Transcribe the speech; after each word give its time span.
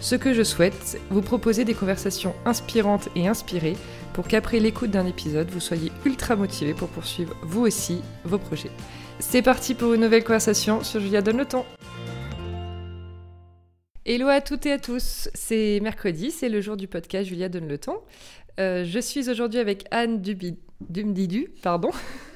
Ce 0.00 0.14
que 0.14 0.34
je 0.34 0.42
souhaite, 0.42 1.00
vous 1.10 1.22
proposer 1.22 1.64
des 1.64 1.74
conversations 1.74 2.34
inspirantes 2.44 3.08
et 3.16 3.26
inspirées 3.28 3.76
pour 4.12 4.28
qu'après 4.28 4.60
l'écoute 4.60 4.90
d'un 4.90 5.06
épisode, 5.06 5.50
vous 5.50 5.60
soyez 5.60 5.90
ultra 6.04 6.36
motivé 6.36 6.74
pour 6.74 6.88
poursuivre 6.88 7.34
vous 7.42 7.62
aussi 7.62 8.02
vos 8.24 8.38
projets. 8.38 8.70
C'est 9.18 9.42
parti 9.42 9.74
pour 9.74 9.94
une 9.94 10.02
nouvelle 10.02 10.24
conversation 10.24 10.84
sur 10.84 11.00
Julia 11.00 11.22
Donne 11.22 11.38
le 11.38 11.46
temps. 11.46 11.66
Hello 14.04 14.28
à 14.28 14.42
toutes 14.42 14.66
et 14.66 14.72
à 14.72 14.78
tous, 14.78 15.30
c'est 15.32 15.80
mercredi, 15.80 16.30
c'est 16.30 16.50
le 16.50 16.60
jour 16.60 16.76
du 16.76 16.88
podcast 16.88 17.26
Julia 17.28 17.48
Donne 17.48 17.68
le 17.68 17.78
temps. 17.78 18.04
Euh, 18.60 18.84
je 18.84 18.98
suis 18.98 19.30
aujourd'hui 19.30 19.58
avec 19.58 19.86
Anne. 19.90 20.22
Dumdidu, 20.80 21.50
pardon. 21.62 21.90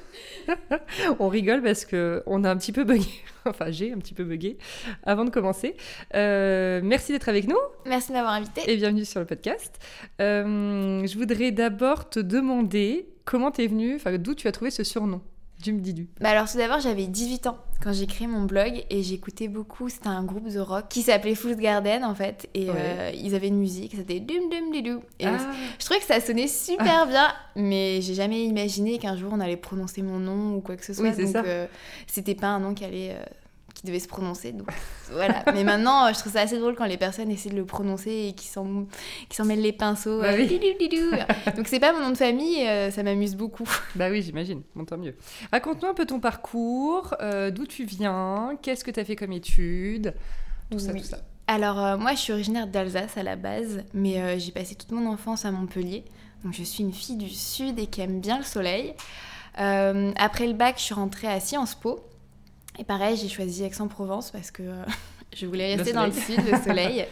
on 1.18 1.28
rigole 1.28 1.62
parce 1.62 1.84
que 1.84 2.22
on 2.26 2.44
a 2.44 2.50
un 2.50 2.56
petit 2.56 2.72
peu 2.72 2.84
bugué, 2.84 3.08
enfin 3.44 3.70
j'ai 3.70 3.92
un 3.92 3.98
petit 3.98 4.14
peu 4.14 4.24
bugué 4.24 4.58
avant 5.04 5.24
de 5.24 5.30
commencer. 5.30 5.76
Euh, 6.14 6.80
merci 6.82 7.12
d'être 7.12 7.28
avec 7.28 7.46
nous. 7.46 7.58
Merci 7.86 8.08
de 8.08 8.14
m'avoir 8.14 8.34
invité. 8.34 8.62
Et 8.70 8.76
bienvenue 8.76 9.04
sur 9.04 9.20
le 9.20 9.26
podcast. 9.26 9.78
Euh, 10.20 11.06
je 11.06 11.18
voudrais 11.18 11.50
d'abord 11.50 12.08
te 12.08 12.20
demander 12.20 13.08
comment 13.24 13.50
tu 13.50 13.62
es 13.62 13.66
venue, 13.66 13.96
enfin 13.96 14.16
d'où 14.18 14.34
tu 14.34 14.48
as 14.48 14.52
trouvé 14.52 14.70
ce 14.70 14.84
surnom? 14.84 15.20
Du 15.62 15.72
me 15.72 15.80
dis 15.80 16.08
Bah 16.20 16.30
alors 16.30 16.50
tout 16.50 16.58
d'abord 16.58 16.80
j'avais 16.80 17.06
18 17.06 17.48
ans 17.48 17.58
quand 17.82 17.92
j'ai 17.92 18.06
créé 18.06 18.26
mon 18.26 18.42
blog 18.42 18.84
et 18.90 19.02
j'écoutais 19.02 19.46
beaucoup, 19.46 19.88
c'était 19.88 20.08
un 20.08 20.24
groupe 20.24 20.48
de 20.48 20.58
rock 20.58 20.86
qui 20.88 21.02
s'appelait 21.02 21.36
Fool's 21.36 21.56
Garden 21.56 22.04
en 22.04 22.14
fait 22.14 22.48
et 22.54 22.68
euh, 22.70 23.10
ils 23.14 23.34
avaient 23.36 23.48
une 23.48 23.58
musique, 23.58 23.94
c'était 23.96 24.18
dum 24.18 24.48
dum 24.50 24.72
didou. 24.72 25.00
Et 25.20 25.26
ah. 25.26 25.38
je 25.78 25.84
trouvais 25.84 26.00
que 26.00 26.06
ça 26.06 26.20
sonnait 26.20 26.48
super 26.48 27.06
bien 27.08 27.32
mais 27.54 28.00
j'ai 28.00 28.14
jamais 28.14 28.44
imaginé 28.44 28.98
qu'un 28.98 29.16
jour 29.16 29.32
on 29.32 29.40
allait 29.40 29.56
prononcer 29.56 30.02
mon 30.02 30.18
nom 30.18 30.56
ou 30.56 30.60
quoi 30.60 30.76
que 30.76 30.84
ce 30.84 30.92
soit. 30.92 31.10
Donc 31.10 31.36
euh, 31.36 31.66
c'était 32.06 32.34
pas 32.34 32.48
un 32.48 32.60
nom 32.60 32.74
qui 32.74 32.84
allait 32.84 33.12
euh, 33.12 33.24
qui 33.78 33.86
devait 33.86 34.00
se 34.00 34.08
prononcer. 34.08 34.52
Donc 34.52 34.68
voilà. 35.12 35.44
Mais 35.54 35.62
maintenant, 35.62 36.12
je 36.12 36.18
trouve 36.18 36.32
ça 36.32 36.40
assez 36.40 36.58
drôle 36.58 36.74
quand 36.74 36.84
les 36.84 36.96
personnes 36.96 37.30
essaient 37.30 37.50
de 37.50 37.56
le 37.56 37.64
prononcer 37.64 38.28
et 38.28 38.32
qui 38.32 38.48
s'en 38.48 38.64
mêlent 39.44 39.62
les 39.62 39.72
pinceaux. 39.72 40.20
Bah 40.20 40.32
donc 41.56 41.68
c'est 41.68 41.78
pas 41.78 41.92
mon 41.92 42.00
nom 42.00 42.10
de 42.10 42.16
famille, 42.16 42.66
euh, 42.66 42.90
ça 42.90 43.02
m'amuse 43.02 43.36
beaucoup. 43.36 43.68
Bah 43.94 44.10
oui, 44.10 44.22
j'imagine. 44.22 44.62
Bon, 44.74 44.84
tant 44.84 44.98
mieux. 44.98 45.16
Raconte-nous 45.52 45.88
un 45.88 45.94
peu 45.94 46.06
ton 46.06 46.20
parcours, 46.20 47.14
euh, 47.20 47.50
d'où 47.50 47.66
tu 47.66 47.84
viens, 47.84 48.56
qu'est-ce 48.62 48.84
que 48.84 48.90
tu 48.90 49.00
as 49.00 49.04
fait 49.04 49.16
comme 49.16 49.32
études, 49.32 50.14
tout 50.70 50.78
ça, 50.78 50.92
tout 50.92 51.04
ça. 51.04 51.18
Alors 51.46 51.78
euh, 51.78 51.96
moi, 51.96 52.12
je 52.12 52.18
suis 52.18 52.32
originaire 52.32 52.66
d'Alsace 52.66 53.16
à 53.16 53.22
la 53.22 53.36
base, 53.36 53.84
mais 53.94 54.38
j'ai 54.38 54.52
passé 54.52 54.74
toute 54.74 54.90
mon 54.90 55.06
enfance 55.10 55.44
à 55.44 55.52
Montpellier. 55.52 56.04
Donc 56.44 56.52
je 56.52 56.62
suis 56.62 56.82
une 56.82 56.92
fille 56.92 57.16
du 57.16 57.30
sud 57.30 57.78
et 57.78 57.86
qui 57.86 58.00
aime 58.00 58.20
bien 58.20 58.38
le 58.38 58.44
soleil. 58.44 58.94
après 59.54 60.46
le 60.46 60.52
bac, 60.54 60.76
je 60.78 60.82
suis 60.82 60.94
rentrée 60.94 61.28
à 61.28 61.38
Sciences 61.38 61.76
Po. 61.76 62.00
Et 62.78 62.84
pareil, 62.84 63.16
j'ai 63.16 63.28
choisi 63.28 63.64
Aix-en-Provence 63.64 64.30
parce 64.30 64.50
que 64.50 64.62
euh, 64.62 64.84
je 65.36 65.46
voulais 65.46 65.74
rester 65.74 65.92
dans 65.92 66.06
le 66.06 66.12
sud, 66.12 66.40
le 66.50 66.56
soleil. 66.64 67.06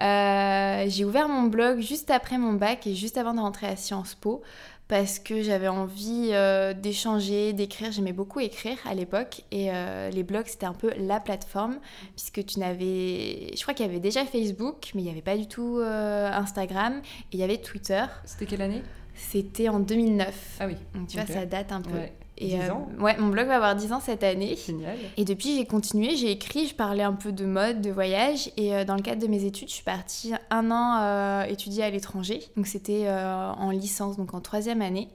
Euh, 0.00 0.86
j'ai 0.88 1.04
ouvert 1.04 1.28
mon 1.28 1.42
blog 1.42 1.80
juste 1.80 2.10
après 2.10 2.38
mon 2.38 2.54
bac 2.54 2.86
et 2.86 2.94
juste 2.94 3.18
avant 3.18 3.34
de 3.34 3.40
rentrer 3.40 3.66
à 3.66 3.76
Sciences 3.76 4.14
Po 4.14 4.42
parce 4.88 5.18
que 5.18 5.42
j'avais 5.42 5.68
envie 5.68 6.30
euh, 6.32 6.72
d'échanger, 6.72 7.52
d'écrire. 7.52 7.92
J'aimais 7.92 8.14
beaucoup 8.14 8.40
écrire 8.40 8.78
à 8.86 8.94
l'époque 8.94 9.42
et 9.52 9.70
les 10.12 10.22
blogs 10.22 10.46
c'était 10.46 10.66
un 10.66 10.72
peu 10.72 10.90
la 10.96 11.20
plateforme 11.20 11.78
puisque 12.16 12.44
tu 12.44 12.58
n'avais, 12.58 13.50
je 13.54 13.62
crois 13.62 13.74
qu'il 13.74 13.86
y 13.86 13.88
avait 13.88 14.00
déjà 14.00 14.24
Facebook, 14.24 14.90
mais 14.94 15.02
il 15.02 15.04
n'y 15.04 15.10
avait 15.10 15.22
pas 15.22 15.36
du 15.36 15.46
tout 15.46 15.80
Instagram 15.80 17.00
et 17.30 17.36
il 17.36 17.38
y 17.38 17.44
avait 17.44 17.58
Twitter. 17.58 18.04
C'était 18.24 18.46
quelle 18.46 18.62
année? 18.62 18.82
C'était 19.14 19.68
en 19.68 19.80
2009. 19.80 20.56
Ah 20.60 20.66
oui. 20.66 20.76
Donc 20.94 21.08
tu 21.08 21.18
vois, 21.18 21.26
ça 21.26 21.46
date 21.46 21.72
un 21.72 21.82
peu. 21.82 21.98
Et 22.38 22.48
10 22.48 22.54
euh, 22.54 22.72
ans 22.72 22.88
Ouais, 22.98 23.16
mon 23.18 23.28
blog 23.28 23.46
va 23.46 23.56
avoir 23.56 23.76
10 23.76 23.92
ans 23.92 24.00
cette 24.00 24.24
année. 24.24 24.56
Génial. 24.56 24.96
Et 25.16 25.24
depuis, 25.24 25.56
j'ai 25.56 25.66
continué, 25.66 26.16
j'ai 26.16 26.30
écrit, 26.30 26.66
je 26.66 26.74
parlais 26.74 27.02
un 27.02 27.12
peu 27.12 27.32
de 27.32 27.44
mode, 27.44 27.80
de 27.80 27.90
voyage. 27.90 28.50
Et 28.56 28.74
euh, 28.74 28.84
dans 28.84 28.96
le 28.96 29.02
cadre 29.02 29.22
de 29.22 29.28
mes 29.28 29.44
études, 29.44 29.68
je 29.68 29.74
suis 29.74 29.84
partie 29.84 30.32
un 30.50 30.70
an 30.70 31.00
euh, 31.00 31.44
étudier 31.44 31.84
à 31.84 31.90
l'étranger. 31.90 32.40
Donc 32.56 32.66
c'était 32.66 33.08
en 33.08 33.70
licence, 33.70 34.16
donc 34.16 34.34
en 34.34 34.40
troisième 34.40 34.82
année. 34.82 35.08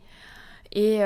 Et, 0.72 1.00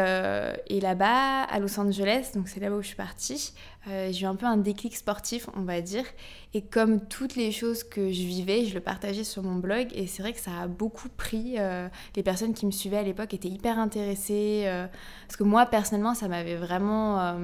et 0.68 0.80
là-bas, 0.82 1.44
à 1.44 1.60
Los 1.60 1.80
Angeles, 1.80 2.32
donc 2.36 2.50
c'est 2.50 2.60
là 2.60 2.70
où 2.72 2.82
je 2.82 2.88
suis 2.88 2.96
partie, 2.96 3.54
euh, 3.90 4.10
j'ai 4.12 4.24
eu 4.24 4.26
un 4.26 4.36
peu 4.36 4.46
un 4.46 4.58
déclic 4.58 4.96
sportif, 4.96 5.50
on 5.56 5.64
va 5.64 5.82
dire. 5.82 6.06
Et 6.54 6.62
comme 6.62 7.06
toutes 7.06 7.36
les 7.36 7.52
choses 7.52 7.84
que 7.84 8.12
je 8.12 8.24
vivais, 8.24 8.66
je 8.66 8.74
le 8.74 8.80
partageais 8.80 9.24
sur 9.24 9.44
mon 9.44 9.56
blog. 9.56 9.88
Et 9.94 10.08
c'est 10.08 10.22
vrai 10.22 10.34
que 10.34 10.40
ça 10.40 10.52
a 10.62 10.68
beaucoup 10.68 11.10
pris. 11.10 11.56
Euh, 11.58 11.90
les 12.16 12.24
personnes 12.24 12.54
qui 12.54 12.66
me 12.66 12.72
suivaient 12.72 12.98
à 12.98 13.04
l'époque 13.04 13.34
étaient 13.34 13.50
hyper 13.50 13.80
intéressées. 13.80 14.64
Euh, 14.66 14.88
parce 15.28 15.36
que 15.36 15.44
moi, 15.44 15.66
personnellement, 15.66 16.14
ça 16.14 16.28
m'avait 16.28 16.56
vraiment 16.56 17.38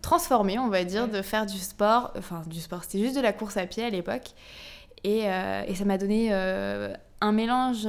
transformée, 0.00 0.58
on 0.58 0.68
va 0.68 0.84
dire, 0.84 1.08
de 1.08 1.20
faire 1.20 1.44
du 1.44 1.58
sport. 1.58 2.12
Enfin, 2.16 2.42
du 2.46 2.60
sport, 2.60 2.84
c'était 2.84 3.04
juste 3.04 3.16
de 3.16 3.20
la 3.20 3.32
course 3.32 3.56
à 3.56 3.66
pied 3.66 3.84
à 3.84 3.90
l'époque. 3.90 4.30
Et, 5.04 5.24
et, 5.24 5.74
ça 5.74 5.84
m'a 5.84 5.98
donné 5.98 6.32
un 6.32 7.32
mélange 7.32 7.86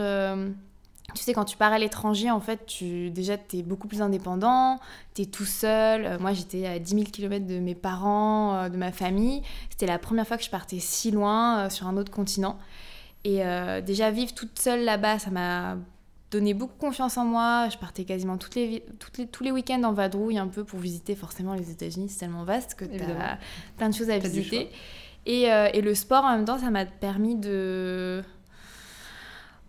tu 1.18 1.24
sais, 1.24 1.34
quand 1.34 1.46
tu 1.46 1.58
pars 1.58 1.74
à 1.74 1.80
l'étranger, 1.80 2.30
en 2.30 2.40
fait, 2.40 2.66
tu, 2.66 3.10
déjà, 3.10 3.38
tu 3.38 3.58
es 3.58 3.64
beaucoup 3.64 3.88
plus 3.88 4.02
indépendant, 4.02 4.80
tu 5.16 5.24
es 5.24 5.26
tout 5.26 5.46
seul. 5.46 6.06
Euh, 6.06 6.20
moi, 6.20 6.34
j'étais 6.34 6.66
à 6.68 6.78
10 6.78 6.90
000 6.90 7.04
km 7.06 7.46
de 7.46 7.60
mes 7.60 7.76
parents, 7.76 8.56
euh, 8.56 8.70
de 8.70 8.78
ma 8.78 8.92
famille. 8.92 9.42
C'était 9.70 9.88
la 9.88 9.98
première 9.98 10.28
fois 10.28 10.38
que 10.38 10.44
je 10.44 10.50
partais 10.50 10.80
si 10.80 11.12
loin, 11.12 11.60
euh, 11.60 11.70
sur 11.70 11.88
un 11.88 11.98
autre 11.98 12.12
continent. 12.12 12.58
Et 13.24 13.42
déjà, 13.86 14.10
vivre 14.10 14.34
toute 14.34 14.58
seule 14.58 14.86
là-bas, 14.86 15.20
ça 15.20 15.32
m'a 15.32 15.76
donné 16.32 16.54
beaucoup 16.54 16.78
confiance 16.80 17.18
en 17.18 17.26
moi. 17.26 17.68
Je 17.70 17.78
partais 17.78 18.06
quasiment 18.06 18.38
toutes 18.38 18.56
les, 18.56 18.86
toutes 19.00 19.18
les, 19.18 19.28
tous 19.28 19.44
les 19.44 19.52
week-ends 19.52 19.84
en 19.84 19.92
vadrouille 19.92 20.38
un 20.38 20.48
peu 20.48 20.64
pour 20.64 20.80
visiter 20.80 21.14
forcément 21.14 21.54
les 21.54 21.70
États-Unis. 21.70 22.08
C'est 22.08 22.20
tellement 22.20 22.46
vaste 22.46 22.76
que 22.76 22.86
tu 22.86 23.02
as 23.02 23.38
plein 23.76 23.90
de 23.90 23.94
choses 23.94 24.10
à 24.10 24.18
visiter. 24.18 24.70
Et, 25.26 25.42
et 25.42 25.82
le 25.82 25.94
sport, 25.94 26.24
en 26.24 26.38
même 26.38 26.46
temps, 26.46 26.58
ça 26.58 26.70
m'a 26.70 26.86
permis 26.86 27.36
de 27.36 28.24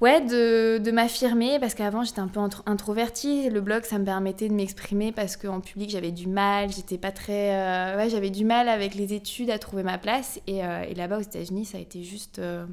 Ouais, 0.00 0.20
de, 0.20 0.90
m'affirmer 0.92 1.58
parce 1.58 1.74
qu'avant 1.74 2.04
j'étais 2.04 2.20
un 2.20 2.28
peu 2.28 2.40
introvertie. 2.66 3.50
Le 3.50 3.60
blog 3.60 3.82
ça 3.82 3.98
me 3.98 4.04
permettait 4.04 4.48
de 4.48 4.54
m'exprimer 4.54 5.10
parce 5.10 5.36
qu'en 5.36 5.60
public 5.60 5.90
j'avais 5.90 6.12
du 6.12 6.28
mal, 6.28 6.70
j'étais 6.70 6.98
pas 6.98 7.10
très. 7.10 7.56
Euh, 7.56 7.96
ouais, 7.96 8.08
j'avais 8.08 8.30
du 8.30 8.44
mal 8.44 8.68
avec 8.68 8.94
les 8.94 9.12
études 9.12 9.50
à 9.50 9.58
trouver 9.58 9.82
ma 9.82 9.98
place. 9.98 10.40
Et, 10.46 10.64
euh, 10.64 10.84
là-bas 10.94 11.18
aux 11.18 11.22
États-Unis 11.22 11.64
ça 11.64 11.78
a 11.78 11.80
été 11.80 12.04
juste 12.04 12.38
euh, 12.38 12.64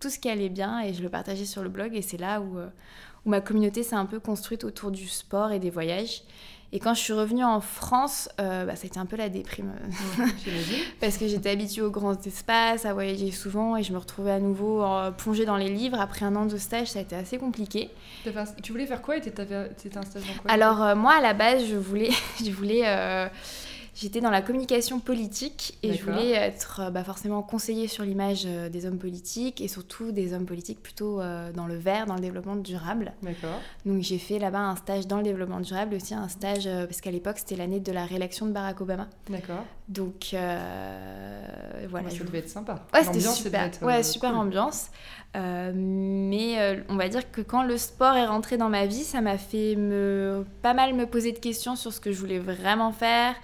tout 0.00 0.10
ce 0.10 0.18
qui 0.18 0.28
allait 0.28 0.50
bien 0.50 0.80
et 0.80 0.92
je 0.92 1.02
le 1.02 1.08
partageais 1.08 1.46
sur 1.46 1.62
le 1.62 1.70
blog. 1.70 1.96
Et 1.96 2.02
c'est 2.02 2.18
là 2.18 2.42
où 2.42 2.58
ma 3.24 3.40
communauté 3.40 3.82
s'est 3.82 3.96
un 3.96 4.06
peu 4.06 4.20
construite 4.20 4.64
autour 4.64 4.90
du 4.90 5.08
sport 5.08 5.52
et 5.52 5.60
des 5.60 5.70
voyages. 5.70 6.24
Et 6.72 6.78
quand 6.78 6.94
je 6.94 7.00
suis 7.00 7.12
revenue 7.12 7.42
en 7.42 7.60
France, 7.60 8.28
euh, 8.40 8.64
bah, 8.64 8.76
ça 8.76 8.84
a 8.84 8.86
été 8.86 9.00
un 9.00 9.06
peu 9.06 9.16
la 9.16 9.28
déprime. 9.28 9.72
Parce 11.00 11.18
que 11.18 11.26
j'étais 11.26 11.50
habituée 11.50 11.82
aux 11.82 11.90
grands 11.90 12.16
espaces, 12.16 12.84
à 12.84 12.92
voyager 12.92 13.32
souvent, 13.32 13.76
et 13.76 13.82
je 13.82 13.92
me 13.92 13.98
retrouvais 13.98 14.30
à 14.30 14.38
nouveau 14.38 14.84
euh, 14.84 15.10
plongée 15.10 15.44
dans 15.44 15.56
les 15.56 15.68
livres. 15.68 15.98
Après 15.98 16.24
un 16.24 16.36
an 16.36 16.46
de 16.46 16.56
stage, 16.56 16.88
ça 16.88 17.00
a 17.00 17.02
été 17.02 17.16
assez 17.16 17.38
compliqué. 17.38 17.90
Tu 18.62 18.70
voulais 18.70 18.86
faire 18.86 19.02
quoi 19.02 19.16
et 19.16 19.20
t'étais 19.20 19.42
un 19.52 20.02
stage 20.02 20.22
dans 20.22 20.42
quoi 20.42 20.50
Alors, 20.50 20.80
euh, 20.82 20.94
moi, 20.94 21.14
à 21.14 21.20
la 21.20 21.34
base, 21.34 21.66
je 21.68 21.76
voulais, 21.76 22.10
je 22.44 22.50
voulais 22.52 22.84
J'étais 23.94 24.20
dans 24.20 24.30
la 24.30 24.42
communication 24.42 25.00
politique 25.00 25.78
et 25.82 25.94
je 25.94 26.04
voulais 26.04 26.30
être 26.30 26.80
euh, 26.80 26.90
bah, 26.90 27.04
forcément 27.04 27.42
conseiller 27.42 27.88
sur 27.88 28.04
l'image 28.04 28.44
euh, 28.46 28.68
des 28.68 28.86
hommes 28.86 28.98
politiques 28.98 29.60
et 29.60 29.68
surtout 29.68 30.12
des 30.12 30.32
hommes 30.32 30.46
politiques 30.46 30.82
plutôt 30.82 31.20
euh, 31.20 31.52
dans 31.52 31.66
le 31.66 31.76
vert, 31.76 32.06
dans 32.06 32.14
le 32.14 32.20
développement 32.20 32.56
durable. 32.56 33.12
D'accord. 33.22 33.60
Donc 33.84 34.02
j'ai 34.02 34.18
fait 34.18 34.38
là-bas 34.38 34.60
un 34.60 34.76
stage 34.76 35.06
dans 35.06 35.18
le 35.18 35.22
développement 35.22 35.60
durable, 35.60 35.94
aussi 35.96 36.14
un 36.14 36.28
stage, 36.28 36.64
parce 36.64 37.00
qu'à 37.00 37.10
l'époque 37.10 37.38
c'était 37.38 37.56
l'année 37.56 37.80
de 37.80 37.92
la 37.92 38.04
réélection 38.04 38.46
de 38.46 38.52
Barack 38.52 38.80
Obama. 38.80 39.08
D'accord. 39.28 39.64
Donc 39.90 40.34
voilà. 41.88 42.08
ça 42.10 42.24
devait 42.24 42.38
être 42.38 42.48
sympa. 42.48 42.86
Ouais, 42.94 43.04
c'était 43.04 43.20
super. 43.20 43.70
ouais, 43.82 44.02
super 44.02 44.34
ambiance. 44.34 44.86
mais 45.34 46.82
on 46.88 46.96
va 46.96 47.08
dire 47.08 47.30
que 47.30 47.42
quand 47.42 47.62
le 47.62 47.76
sport 47.76 48.16
est 48.16 48.26
rentré 48.26 48.56
dans 48.56 48.70
ma 48.70 48.86
vie, 48.86 49.04
ça 49.04 49.20
m'a 49.20 49.36
fait 49.36 49.76
me, 49.76 50.46
pas 50.62 50.72
mal 50.72 50.94
me 50.94 51.06
poser 51.06 51.32
de 51.32 51.38
questions 51.38 51.76
sur 51.76 51.92
ce 51.92 52.00
que 52.00 52.12
je 52.12 52.18
voulais 52.18 52.38
vraiment 52.38 52.92
faire. 52.92 53.34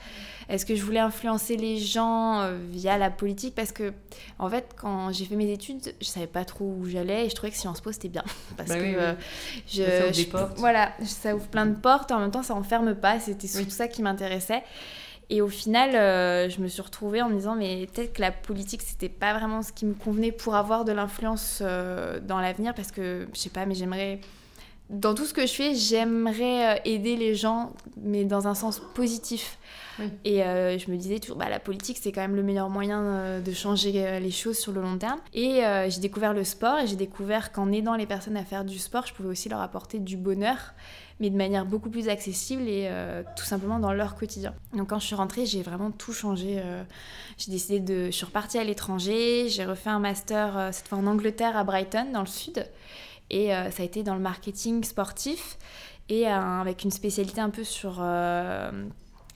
Est-ce 0.49 0.65
que 0.65 0.77
je 0.77 0.83
voulais 0.83 1.01
influencer 1.01 1.57
les 1.57 1.77
gens 1.79 2.41
euh, 2.41 2.57
via 2.71 2.99
la 2.99 3.11
politique? 3.11 3.55
Parce 3.55 3.73
que, 3.73 3.93
en 4.39 4.49
fait, 4.49 4.77
quand 4.77 5.11
j'ai 5.11 5.25
fait 5.25 5.35
mes 5.35 5.51
études, 5.51 5.95
je 6.01 6.07
savais 6.07 6.29
pas 6.29 6.45
trop 6.45 6.77
où 6.79 6.87
j'allais 6.87 7.27
et 7.27 7.29
je 7.29 7.35
trouvais 7.35 7.51
que 7.51 7.59
Sciences 7.59 7.81
Po 7.81 7.91
c'était 7.91 8.09
bien. 8.09 8.23
Parce 8.57 8.69
bah 8.69 8.77
que 8.77 8.85
euh, 8.85 9.15
je, 9.67 9.83
ça 9.83 10.07
ouvre 10.07 10.17
des 10.17 10.25
portes. 10.25 10.59
Voilà, 10.59 10.93
ça 11.05 11.35
ouvre 11.35 11.49
plein 11.49 11.67
de 11.67 11.75
portes 11.75 12.13
en 12.13 12.21
même 12.21 12.31
temps 12.31 12.45
ça 12.45 12.55
enferme 12.55 12.95
pas. 12.95 13.19
C'était 13.19 13.49
surtout 13.49 13.71
ça 13.71 13.89
qui 13.89 14.03
m'intéressait. 14.03 14.63
Et 15.29 15.43
au 15.43 15.49
final, 15.49 15.97
euh, 15.97 16.49
je 16.49 16.61
me 16.61 16.69
suis 16.69 16.83
retrouvée 16.83 17.21
en 17.21 17.29
me 17.29 17.35
disant, 17.35 17.57
mais 17.57 17.87
peut-être 17.93 18.13
que 18.13 18.21
la 18.21 18.31
politique, 18.31 18.83
c'était 18.83 19.09
pas 19.09 19.37
vraiment 19.37 19.63
ce 19.63 19.73
qui 19.73 19.85
me 19.85 19.95
convenait 19.95 20.33
pour 20.33 20.55
avoir 20.55 20.85
de 20.85 20.93
l'influence 20.93 21.63
dans 21.63 22.41
l'avenir, 22.41 22.75
parce 22.75 22.93
que, 22.93 23.27
je 23.35 23.39
sais 23.39 23.51
pas, 23.51 23.67
mais 23.67 23.75
j'aimerais 23.75 24.21
dans 24.91 25.15
tout 25.15 25.25
ce 25.25 25.35
que 25.35 25.47
je 25.47 25.53
fais, 25.53 25.75
j'aimerais 25.75 26.81
aider 26.85 27.17
les 27.17 27.35
gens, 27.35 27.73
mais 27.97 28.25
dans 28.25 28.47
un 28.47 28.55
sens 28.55 28.81
positif. 28.95 29.59
Et 30.25 30.45
euh, 30.45 30.79
je 30.79 30.91
me 30.91 30.97
disais 30.97 31.19
toujours, 31.19 31.37
bah, 31.37 31.49
la 31.49 31.61
politique, 31.61 31.99
c'est 32.01 32.13
quand 32.13 32.21
même 32.21 32.37
le 32.37 32.43
meilleur 32.43 32.69
moyen 32.69 33.03
euh, 33.03 33.41
de 33.41 33.53
changer 33.53 34.07
euh, 34.07 34.19
les 34.19 34.31
choses 34.31 34.59
sur 34.59 34.73
le 34.73 34.83
long 34.83 34.99
terme. 34.99 35.21
Et 35.33 35.63
j'ai 35.89 36.01
découvert 36.01 36.35
le 36.35 36.45
sport 36.45 36.79
et 36.79 36.87
j'ai 36.87 36.97
découvert 36.97 37.53
qu'en 37.53 37.73
aidant 37.73 37.95
les 37.95 38.07
personnes 38.07 38.37
à 38.37 38.45
faire 38.45 38.65
du 38.65 38.79
sport, 38.79 39.07
je 39.07 39.15
pouvais 39.15 39.29
aussi 39.29 39.49
leur 39.49 39.61
apporter 39.61 39.99
du 39.99 40.17
bonheur, 40.17 40.75
mais 41.21 41.31
de 41.31 41.37
manière 41.37 41.65
beaucoup 41.65 41.91
plus 41.91 42.09
accessible 42.09 42.63
et 42.69 42.91
tout 43.37 43.45
simplement 43.45 43.79
dans 43.79 43.93
leur 43.93 44.15
quotidien. 44.15 44.55
Donc 44.75 44.89
quand 44.91 44.99
je 44.99 45.07
suis 45.07 45.15
rentrée, 45.15 45.47
j'ai 45.47 45.63
vraiment 45.63 45.91
tout 45.91 46.13
changé. 46.13 46.63
j'ai 47.39 47.51
décidé 47.51 47.81
de... 47.81 48.07
Je 48.07 48.11
suis 48.11 48.27
repartie 48.27 48.59
à 48.59 48.65
l'étranger, 48.65 49.49
j'ai 49.49 49.65
refait 49.65 49.91
un 49.91 49.99
master, 49.99 50.71
cette 50.73 50.89
fois 50.89 50.99
en 50.99 51.07
Angleterre, 51.07 51.57
à 51.57 51.65
Brighton, 51.65 52.07
dans 52.13 52.21
le 52.21 52.27
sud. 52.27 52.67
Et 53.31 53.49
ça 53.49 53.83
a 53.83 53.85
été 53.85 54.03
dans 54.03 54.15
le 54.15 54.21
marketing 54.21 54.85
sportif 54.85 55.59
et 56.09 56.27
avec 56.27 56.85
une 56.85 56.93
spécialité 56.93 57.41
un 57.41 57.51
peu 57.51 57.65
sur 57.65 58.01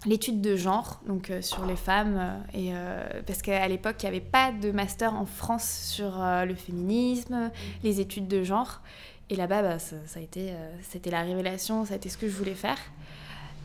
l'étude 0.07 0.41
de 0.41 0.57
genre, 0.57 1.01
donc 1.07 1.31
euh, 1.31 1.43
sur 1.43 1.67
les 1.67 1.77
femmes, 1.77 2.17
euh, 2.19 2.59
et, 2.59 2.71
euh, 2.73 3.23
parce 3.27 3.43
qu'à 3.43 3.67
l'époque, 3.69 3.97
il 4.01 4.07
n'y 4.07 4.17
avait 4.17 4.21
pas 4.21 4.53
de 4.53 4.71
master 4.71 5.15
en 5.15 5.27
France 5.27 5.89
sur 5.93 6.19
le 6.21 6.55
féminisme, 6.55 7.51
les 7.83 8.01
études 8.01 8.29
de 8.29 8.43
genre. 8.43 8.81
Et 9.29 9.37
là-bas, 9.37 9.63
bah, 9.63 9.79
ça, 9.79 9.97
a 10.17 10.21
été, 10.21 10.53
c'était 10.83 11.11
la 11.11 11.23
révélation, 11.23 11.85
ça 11.85 11.95
a 11.95 11.97
été 11.97 12.09
ce 12.09 12.17
que 12.19 12.29
je 12.29 12.35
voulais 12.35 12.55
faire. 12.55 12.79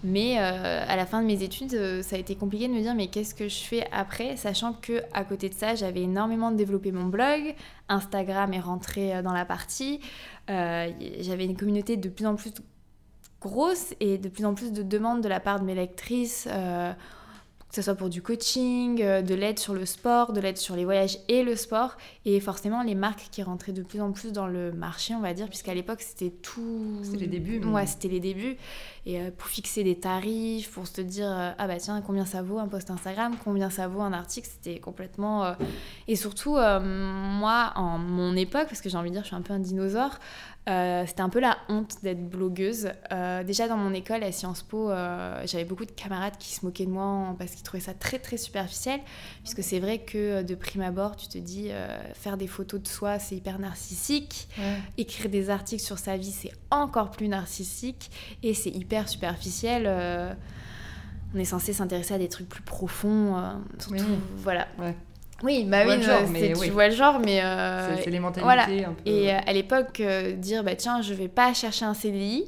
Mais 0.06 0.38
à 0.38 0.96
la 0.96 1.06
fin 1.06 1.22
de 1.22 1.28
mes 1.28 1.44
études, 1.44 2.02
ça 2.02 2.16
a 2.16 2.20
été 2.20 2.36
compliqué 2.36 2.68
de 2.68 2.74
me 2.74 2.82
dire 2.82 2.96
mais 2.96 3.08
qu'est-ce 3.08 3.36
que 3.36 3.48
je 3.48 3.64
fais 3.64 3.88
après, 3.92 4.38
sachant 4.38 4.74
que 4.74 5.02
à 5.14 5.24
côté 5.24 5.50
de 5.50 5.54
ça, 5.54 5.76
j'avais 5.76 6.02
énormément 6.02 6.52
développé 6.52 6.92
mon 6.92 7.06
blog, 7.06 7.56
Instagram 7.90 8.54
est 8.54 8.60
rentré 8.60 9.22
dans 9.24 9.34
la 9.34 9.46
partie, 9.46 10.00
j'avais 10.48 11.46
une 11.46 11.58
communauté 11.58 11.98
de 11.98 12.10
plus 12.10 12.26
en 12.26 12.36
plus 12.36 12.54
grosse 13.46 13.94
et 14.00 14.18
de 14.18 14.28
plus 14.28 14.46
en 14.46 14.54
plus 14.54 14.72
de 14.72 14.84
demandes 14.84 15.22
de 15.22 15.30
la 15.30 15.40
part 15.40 15.60
de 15.60 15.66
mes 15.66 15.76
lectrices, 15.76 16.48
euh, 16.52 16.92
que 17.70 17.76
ce 17.76 17.82
soit 17.82 17.96
pour 17.96 18.10
du 18.10 18.22
coaching, 18.22 19.02
euh, 19.02 19.22
de 19.22 19.36
l'aide 19.36 19.60
sur 19.60 19.74
le 19.74 19.86
sport, 19.86 20.34
de 20.34 20.42
l'aide 20.42 20.58
sur 20.58 20.76
les 20.76 20.84
voyages 20.84 21.20
et 21.28 21.44
le 21.44 21.56
sport, 21.56 21.98
et 22.26 22.40
forcément 22.40 22.82
les 22.82 22.96
marques 22.96 23.28
qui 23.32 23.44
rentraient 23.44 23.74
de 23.74 23.84
plus 23.84 24.02
en 24.02 24.12
plus 24.12 24.32
dans 24.32 24.48
le 24.48 24.72
marché, 24.72 25.14
on 25.14 25.22
va 25.22 25.34
dire, 25.34 25.48
puisqu'à 25.48 25.74
l'époque 25.74 26.02
c'était 26.02 26.32
tout. 26.32 27.00
C'était 27.04 27.18
les 27.18 27.28
débuts. 27.28 27.64
Ouais, 27.66 27.86
c'était 27.86 28.08
les 28.08 28.20
débuts. 28.20 28.58
Et 29.06 29.20
euh, 29.20 29.32
pour 29.36 29.48
fixer 29.48 29.84
des 29.84 30.00
tarifs, 30.00 30.72
pour 30.72 30.88
se 30.88 31.02
dire, 31.02 31.30
ah 31.58 31.68
bah 31.68 31.78
tiens, 31.78 32.02
combien 32.02 32.26
ça 32.26 32.42
vaut 32.42 32.60
un 32.60 32.68
post 32.68 32.90
Instagram, 32.90 33.36
combien 33.44 33.70
ça 33.70 33.88
vaut 33.88 34.02
un 34.02 34.14
article, 34.14 34.48
c'était 34.52 34.80
complètement. 34.80 35.56
Et 36.08 36.16
surtout, 36.16 36.56
moi, 36.56 37.72
en 37.76 37.98
mon 37.98 38.36
époque, 38.36 38.68
parce 38.68 38.82
que 38.82 38.90
j'ai 38.90 38.98
envie 38.98 39.10
de 39.10 39.16
dire, 39.16 39.24
je 39.24 39.28
suis 39.28 39.36
un 39.36 39.42
peu 39.42 39.54
un 39.54 39.60
dinosaure, 39.60 40.20
euh, 40.68 41.04
c'était 41.06 41.22
un 41.22 41.30
peu 41.30 41.40
la 41.40 41.58
honte 41.70 41.98
d'être 42.02 42.28
blogueuse. 42.28 42.90
Euh, 43.12 43.44
déjà 43.44 43.68
dans 43.68 43.78
mon 43.78 43.94
école 43.94 44.24
à 44.24 44.32
Sciences 44.32 44.64
Po, 44.64 44.90
euh, 44.90 45.42
j'avais 45.46 45.66
beaucoup 45.66 45.86
de 45.86 45.92
camarades 45.92 46.38
qui 46.40 46.54
se 46.54 46.66
moquaient 46.66 46.88
de 46.88 46.92
moi 46.92 47.36
parce 47.38 47.52
qu'ils 47.52 47.64
trouvaient 47.64 47.84
ça 47.84 47.94
très 47.94 48.18
très 48.18 48.38
superficiel, 48.38 49.00
puisque 49.44 49.62
c'est 49.62 49.80
vrai 49.80 50.00
que 50.00 50.42
de 50.42 50.56
prime 50.56 50.82
abord, 50.82 51.16
tu 51.16 51.28
te 51.28 51.38
dis 51.38 51.70
faire 52.14 52.38
des 52.38 52.48
photos 52.48 52.82
de 52.82 52.88
soi, 52.88 53.20
c'est 53.20 53.36
hyper 53.36 53.60
narcissique. 53.60 54.48
Écrire 54.98 55.30
des 55.30 55.50
articles 55.50 55.84
sur 55.84 56.00
sa 56.00 56.18
vie, 56.18 56.32
c'est 56.32 56.52
encore 56.72 57.12
plus 57.12 57.28
narcissique 57.28 58.10
et 58.42 58.54
c'est 58.54 58.70
hyper 58.70 58.95
superficiel. 59.08 59.88
on 61.34 61.40
est 61.40 61.46
censé 61.46 61.74
s'intéresser 61.74 62.14
à 62.14 62.18
des 62.18 62.30
trucs 62.30 62.50
plus 62.50 62.64
profonds, 62.64 63.36
surtout, 63.80 64.04
voilà. 64.38 64.68
Oui, 65.44 65.66
bah 65.66 65.84
oui, 65.86 66.02
genre, 66.02 66.30
mais, 66.30 66.54
tu 66.54 66.70
vois 66.70 66.88
le 66.88 66.96
genre, 66.96 67.20
mais... 67.20 67.44
Euh, 67.44 67.98
c'est 68.02 68.10
les 68.10 68.20
mentalités 68.20 68.86
un 68.86 68.94
peu... 68.94 69.02
Et 69.06 69.34
euh, 69.34 69.38
à 69.46 69.54
l'époque, 69.54 70.00
euh, 70.00 70.32
dire, 70.32 70.64
bah 70.64 70.76
tiens, 70.76 71.02
je 71.02 71.14
vais 71.14 71.28
pas 71.28 71.54
chercher 71.54 71.84
un 71.84 71.94
CDI, 71.94 72.46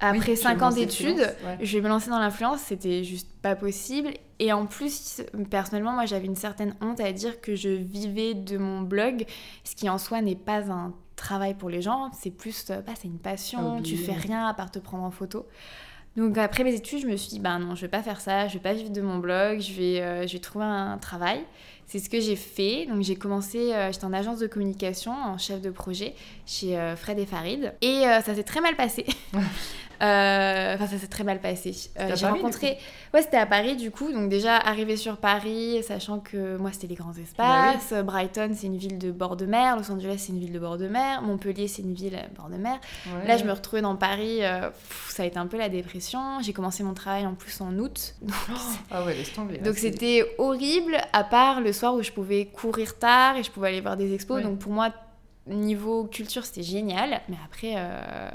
après 0.00 0.34
5 0.34 0.62
ans 0.62 0.70
d'études, 0.70 1.34
je 1.60 1.76
vais 1.76 1.82
me 1.82 1.88
lancer 1.88 2.10
dans 2.10 2.18
l'influence, 2.18 2.60
c'était 2.60 3.04
juste 3.04 3.28
pas 3.42 3.54
possible. 3.54 4.10
Et 4.38 4.52
en 4.52 4.66
plus, 4.66 5.22
personnellement, 5.50 5.92
moi 5.92 6.04
j'avais 6.04 6.26
une 6.26 6.36
certaine 6.36 6.74
honte 6.82 7.00
à 7.00 7.12
dire 7.12 7.40
que 7.40 7.54
je 7.54 7.68
vivais 7.68 8.34
de 8.34 8.58
mon 8.58 8.80
blog, 8.80 9.24
ce 9.64 9.74
qui 9.74 9.88
en 9.88 9.96
soi 9.96 10.20
n'est 10.20 10.36
pas 10.36 10.70
un 10.70 10.92
travail 11.16 11.54
pour 11.54 11.70
les 11.70 11.82
gens, 11.82 12.10
c'est 12.12 12.30
plus, 12.30 12.66
bah, 12.68 12.92
c'est 12.94 13.08
une 13.08 13.18
passion, 13.18 13.82
tu 13.82 13.96
fais 13.96 14.12
rien 14.12 14.46
à 14.46 14.54
part 14.54 14.70
te 14.70 14.78
prendre 14.78 15.04
en 15.04 15.10
photo. 15.10 15.46
Donc 16.16 16.38
après 16.38 16.64
mes 16.64 16.74
études, 16.74 17.00
je 17.00 17.06
me 17.06 17.16
suis 17.16 17.30
dit, 17.30 17.40
bah 17.40 17.58
non, 17.58 17.74
je 17.74 17.82
vais 17.82 17.88
pas 17.88 18.02
faire 18.02 18.20
ça, 18.20 18.48
je 18.48 18.54
vais 18.54 18.60
pas 18.60 18.72
vivre 18.72 18.90
de 18.90 19.02
mon 19.02 19.18
blog, 19.18 19.60
je 19.60 19.72
vais, 19.72 20.26
je 20.26 20.32
vais 20.32 20.38
trouver 20.38 20.64
un 20.64 20.96
travail. 20.98 21.44
C'est 21.86 22.00
ce 22.00 22.10
que 22.10 22.20
j'ai 22.20 22.36
fait. 22.36 22.86
Donc 22.86 23.02
j'ai 23.02 23.14
commencé, 23.14 23.72
euh, 23.72 23.92
j'étais 23.92 24.04
en 24.04 24.12
agence 24.12 24.40
de 24.40 24.48
communication, 24.48 25.12
en 25.12 25.38
chef 25.38 25.60
de 25.60 25.70
projet 25.70 26.14
chez 26.44 26.76
euh, 26.76 26.96
Fred 26.96 27.18
et 27.18 27.26
Farid. 27.26 27.74
Et 27.80 28.06
euh, 28.06 28.20
ça 28.20 28.34
s'est 28.34 28.42
très 28.42 28.60
mal 28.60 28.74
passé. 28.74 29.06
Euh, 30.02 30.74
enfin, 30.74 30.86
ça 30.86 30.98
s'est 30.98 31.06
très 31.06 31.24
mal 31.24 31.40
passé. 31.40 31.74
Euh, 31.98 32.14
j'ai 32.14 32.26
rencontré. 32.26 32.78
Ouais, 33.14 33.22
c'était 33.22 33.36
à 33.36 33.46
Paris 33.46 33.76
du 33.76 33.90
coup. 33.90 34.12
Donc, 34.12 34.28
déjà, 34.28 34.56
arrivé 34.56 34.96
sur 34.96 35.16
Paris, 35.16 35.82
sachant 35.82 36.20
que 36.20 36.56
moi, 36.56 36.70
c'était 36.72 36.86
les 36.86 36.94
grands 36.94 37.12
bah 37.38 37.72
espaces. 37.72 38.04
Brighton, 38.04 38.50
c'est 38.54 38.66
une 38.66 38.76
ville 38.76 38.98
de 38.98 39.10
bord 39.10 39.36
de 39.36 39.46
mer. 39.46 39.76
Los 39.76 39.90
Angeles, 39.90 40.16
c'est 40.18 40.32
une 40.32 40.40
ville 40.40 40.52
de 40.52 40.58
bord 40.58 40.76
de 40.76 40.88
mer. 40.88 41.22
Montpellier, 41.22 41.68
c'est 41.68 41.82
une 41.82 41.94
ville 41.94 42.18
bord 42.36 42.48
de 42.48 42.56
mer. 42.56 42.78
Là, 43.26 43.36
je 43.36 43.44
me 43.44 43.52
retrouvais 43.52 43.82
dans 43.82 43.96
Paris. 43.96 44.38
Euh, 44.42 44.70
ça 45.08 45.22
a 45.22 45.26
été 45.26 45.38
un 45.38 45.46
peu 45.46 45.56
la 45.56 45.68
dépression. 45.68 46.40
J'ai 46.42 46.52
commencé 46.52 46.82
mon 46.82 46.94
travail 46.94 47.26
en 47.26 47.34
plus 47.34 47.60
en 47.60 47.76
août. 47.78 48.14
Donc, 48.22 48.32
ah 48.90 49.04
ouais, 49.04 49.14
laisse 49.14 49.32
tomber. 49.32 49.58
Donc, 49.58 49.76
c'était 49.76 50.34
horrible, 50.38 50.98
à 51.12 51.24
part 51.24 51.60
le 51.60 51.72
soir 51.72 51.94
où 51.94 52.02
je 52.02 52.12
pouvais 52.12 52.46
courir 52.46 52.98
tard 52.98 53.36
et 53.36 53.42
je 53.42 53.50
pouvais 53.50 53.68
aller 53.68 53.80
voir 53.80 53.96
des 53.96 54.14
expos. 54.14 54.42
Donc, 54.42 54.58
pour 54.58 54.72
moi, 54.72 54.90
niveau 55.46 56.04
culture, 56.04 56.44
c'était 56.44 56.62
génial, 56.62 57.20
mais 57.28 57.36
après. 57.44 57.74
Euh... 57.76 58.30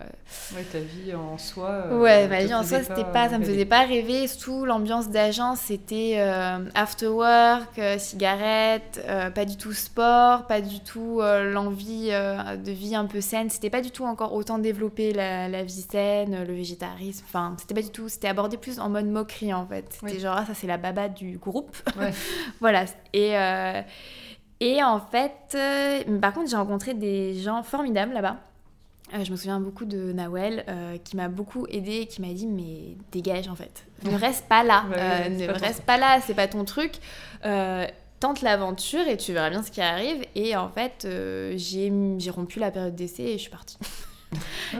Ouais, 0.55 0.63
ta 0.63 0.79
vie 0.79 1.13
en 1.13 1.37
soi. 1.37 1.69
Euh, 1.69 1.99
ouais, 1.99 2.27
ma 2.27 2.43
vie 2.43 2.53
en 2.53 2.63
soi, 2.63 2.81
c'était 2.83 3.03
pas, 3.03 3.29
ça 3.29 3.37
me 3.37 3.43
faisait 3.43 3.65
pas 3.65 3.85
rêver. 3.85 4.27
Surtout 4.27 4.65
l'ambiance 4.65 5.09
d'agence, 5.09 5.59
c'était 5.59 6.15
euh, 6.17 6.59
after 6.73 7.07
work, 7.07 7.77
euh, 7.79 7.97
cigarette, 7.97 9.05
pas 9.35 9.45
du 9.45 9.57
tout 9.57 9.73
sport, 9.73 10.47
pas 10.47 10.61
du 10.61 10.79
tout 10.79 11.21
l'envie 11.21 12.09
de 12.09 12.71
vie 12.71 12.95
un 12.95 13.05
peu 13.05 13.21
saine. 13.21 13.49
C'était 13.49 13.69
pas 13.69 13.81
du 13.81 13.91
tout 13.91 14.05
encore 14.05 14.33
autant 14.33 14.57
développé 14.57 15.11
la, 15.11 15.49
la 15.49 15.63
vie 15.63 15.85
saine, 15.89 16.45
le 16.45 16.53
végétarisme. 16.53 17.25
Enfin, 17.27 17.55
c'était 17.59 17.73
pas 17.73 17.81
du 17.81 17.91
tout. 17.91 18.07
C'était 18.09 18.29
abordé 18.29 18.57
plus 18.57 18.79
en 18.79 18.89
mode 18.89 19.07
moquerie 19.07 19.53
en 19.53 19.65
fait. 19.65 19.85
C'était 19.89 20.19
genre, 20.19 20.37
ah, 20.37 20.45
ça 20.45 20.53
c'est 20.53 20.67
la 20.67 20.77
baba 20.77 21.09
du 21.09 21.37
groupe. 21.37 21.75
Ouais. 21.99 22.11
voilà. 22.61 22.85
Et. 23.13 23.35
Et 24.61 24.83
en 24.83 24.99
fait, 24.99 25.55
euh, 25.55 26.19
par 26.19 26.33
contre, 26.33 26.51
j'ai 26.51 26.55
rencontré 26.55 26.93
des 26.93 27.33
gens 27.33 27.63
formidables 27.63 28.13
là-bas. 28.13 28.37
Euh, 29.13 29.25
je 29.25 29.31
me 29.31 29.35
souviens 29.35 29.59
beaucoup 29.59 29.85
de 29.85 30.13
Nawel 30.13 30.63
euh, 30.69 30.97
qui 31.03 31.17
m'a 31.17 31.29
beaucoup 31.29 31.65
aidé, 31.67 32.05
qui 32.05 32.21
m'a 32.21 32.31
dit 32.31 32.45
mais 32.45 32.95
dégage 33.11 33.49
en 33.49 33.55
fait, 33.55 33.85
ne 34.03 34.15
reste 34.15 34.47
pas 34.47 34.63
là, 34.63 34.85
ne 35.29 35.47
reste 35.51 35.81
pas 35.81 35.97
là, 35.97 36.19
c'est 36.21 36.35
pas 36.35 36.47
ton 36.47 36.63
truc. 36.63 36.93
tente 37.41 38.43
l'aventure 38.43 39.07
et 39.07 39.17
tu 39.17 39.33
verras 39.33 39.49
bien 39.49 39.63
ce 39.63 39.71
qui 39.71 39.81
arrive. 39.81 40.23
Et 40.35 40.55
en 40.55 40.69
fait, 40.69 41.07
j'ai 41.55 42.29
rompu 42.29 42.59
la 42.59 42.69
période 42.69 42.95
d'essai 42.95 43.23
et 43.23 43.33
je 43.33 43.41
suis 43.41 43.51
partie. 43.51 43.79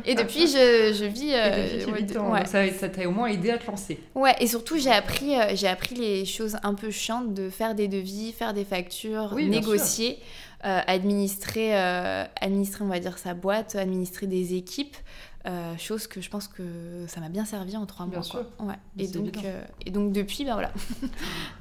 et 0.06 0.16
depuis, 0.16 0.48
je, 0.48 0.94
je 0.98 1.06
vis. 1.06 1.34
Euh, 1.34 2.76
Ça 2.78 2.90
t'a 2.90 3.08
au 3.08 3.12
moins 3.12 3.28
aidé 3.28 3.52
à 3.52 3.58
te 3.58 3.68
lancer. 3.68 4.00
Ouais, 4.16 4.36
et 4.40 4.48
surtout, 4.48 4.78
j'ai 4.78 4.92
appris, 4.92 5.36
euh, 5.36 5.56
j'ai 5.56 5.68
appris 5.68 5.96
les 5.96 6.26
choses 6.26 6.58
un 6.64 6.74
peu 6.74 6.92
chiantes 6.92 7.34
de 7.34 7.50
faire 7.50 7.76
des 7.76 7.88
devis, 7.88 8.32
faire 8.32 8.54
des 8.54 8.66
factures, 8.66 9.36
négocier, 9.36 10.20
euh, 10.66 10.80
administrer, 10.88 11.76
administrer, 12.40 12.84
on 12.84 12.88
va 12.88 13.00
dire, 13.00 13.18
sa 13.18 13.34
boîte, 13.34 13.76
administrer 13.76 14.28
des 14.28 14.56
équipes. 14.56 14.96
chose 15.78 16.08
que 16.08 16.22
je 16.22 16.30
pense 16.30 16.48
que 16.48 16.64
ça 17.08 17.20
m'a 17.20 17.30
bien 17.30 17.46
servi 17.46 17.76
en 17.76 17.86
trois 17.86 18.06
mois. 18.06 18.24
Sûr. 18.24 18.46
Ouais. 18.60 18.76
Et, 18.98 19.08
donc, 19.08 19.38
et 19.86 19.92
donc, 19.92 20.12
depuis, 20.14 20.46
ben 20.46 20.54
voilà. 20.54 20.72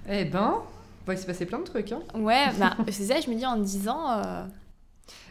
eh 0.09 0.25
ben, 0.25 0.63
il 1.09 1.19
s'est 1.19 1.27
passé 1.27 1.45
plein 1.47 1.59
de 1.59 1.65
trucs. 1.65 1.91
Hein. 1.91 2.03
Ouais, 2.15 2.47
bah, 2.59 2.77
c'est 2.89 3.07
ça, 3.07 3.21
je 3.21 3.29
me 3.31 3.35
dis 3.35 3.47
en 3.47 3.57
10 3.57 3.89
ans 3.89 4.47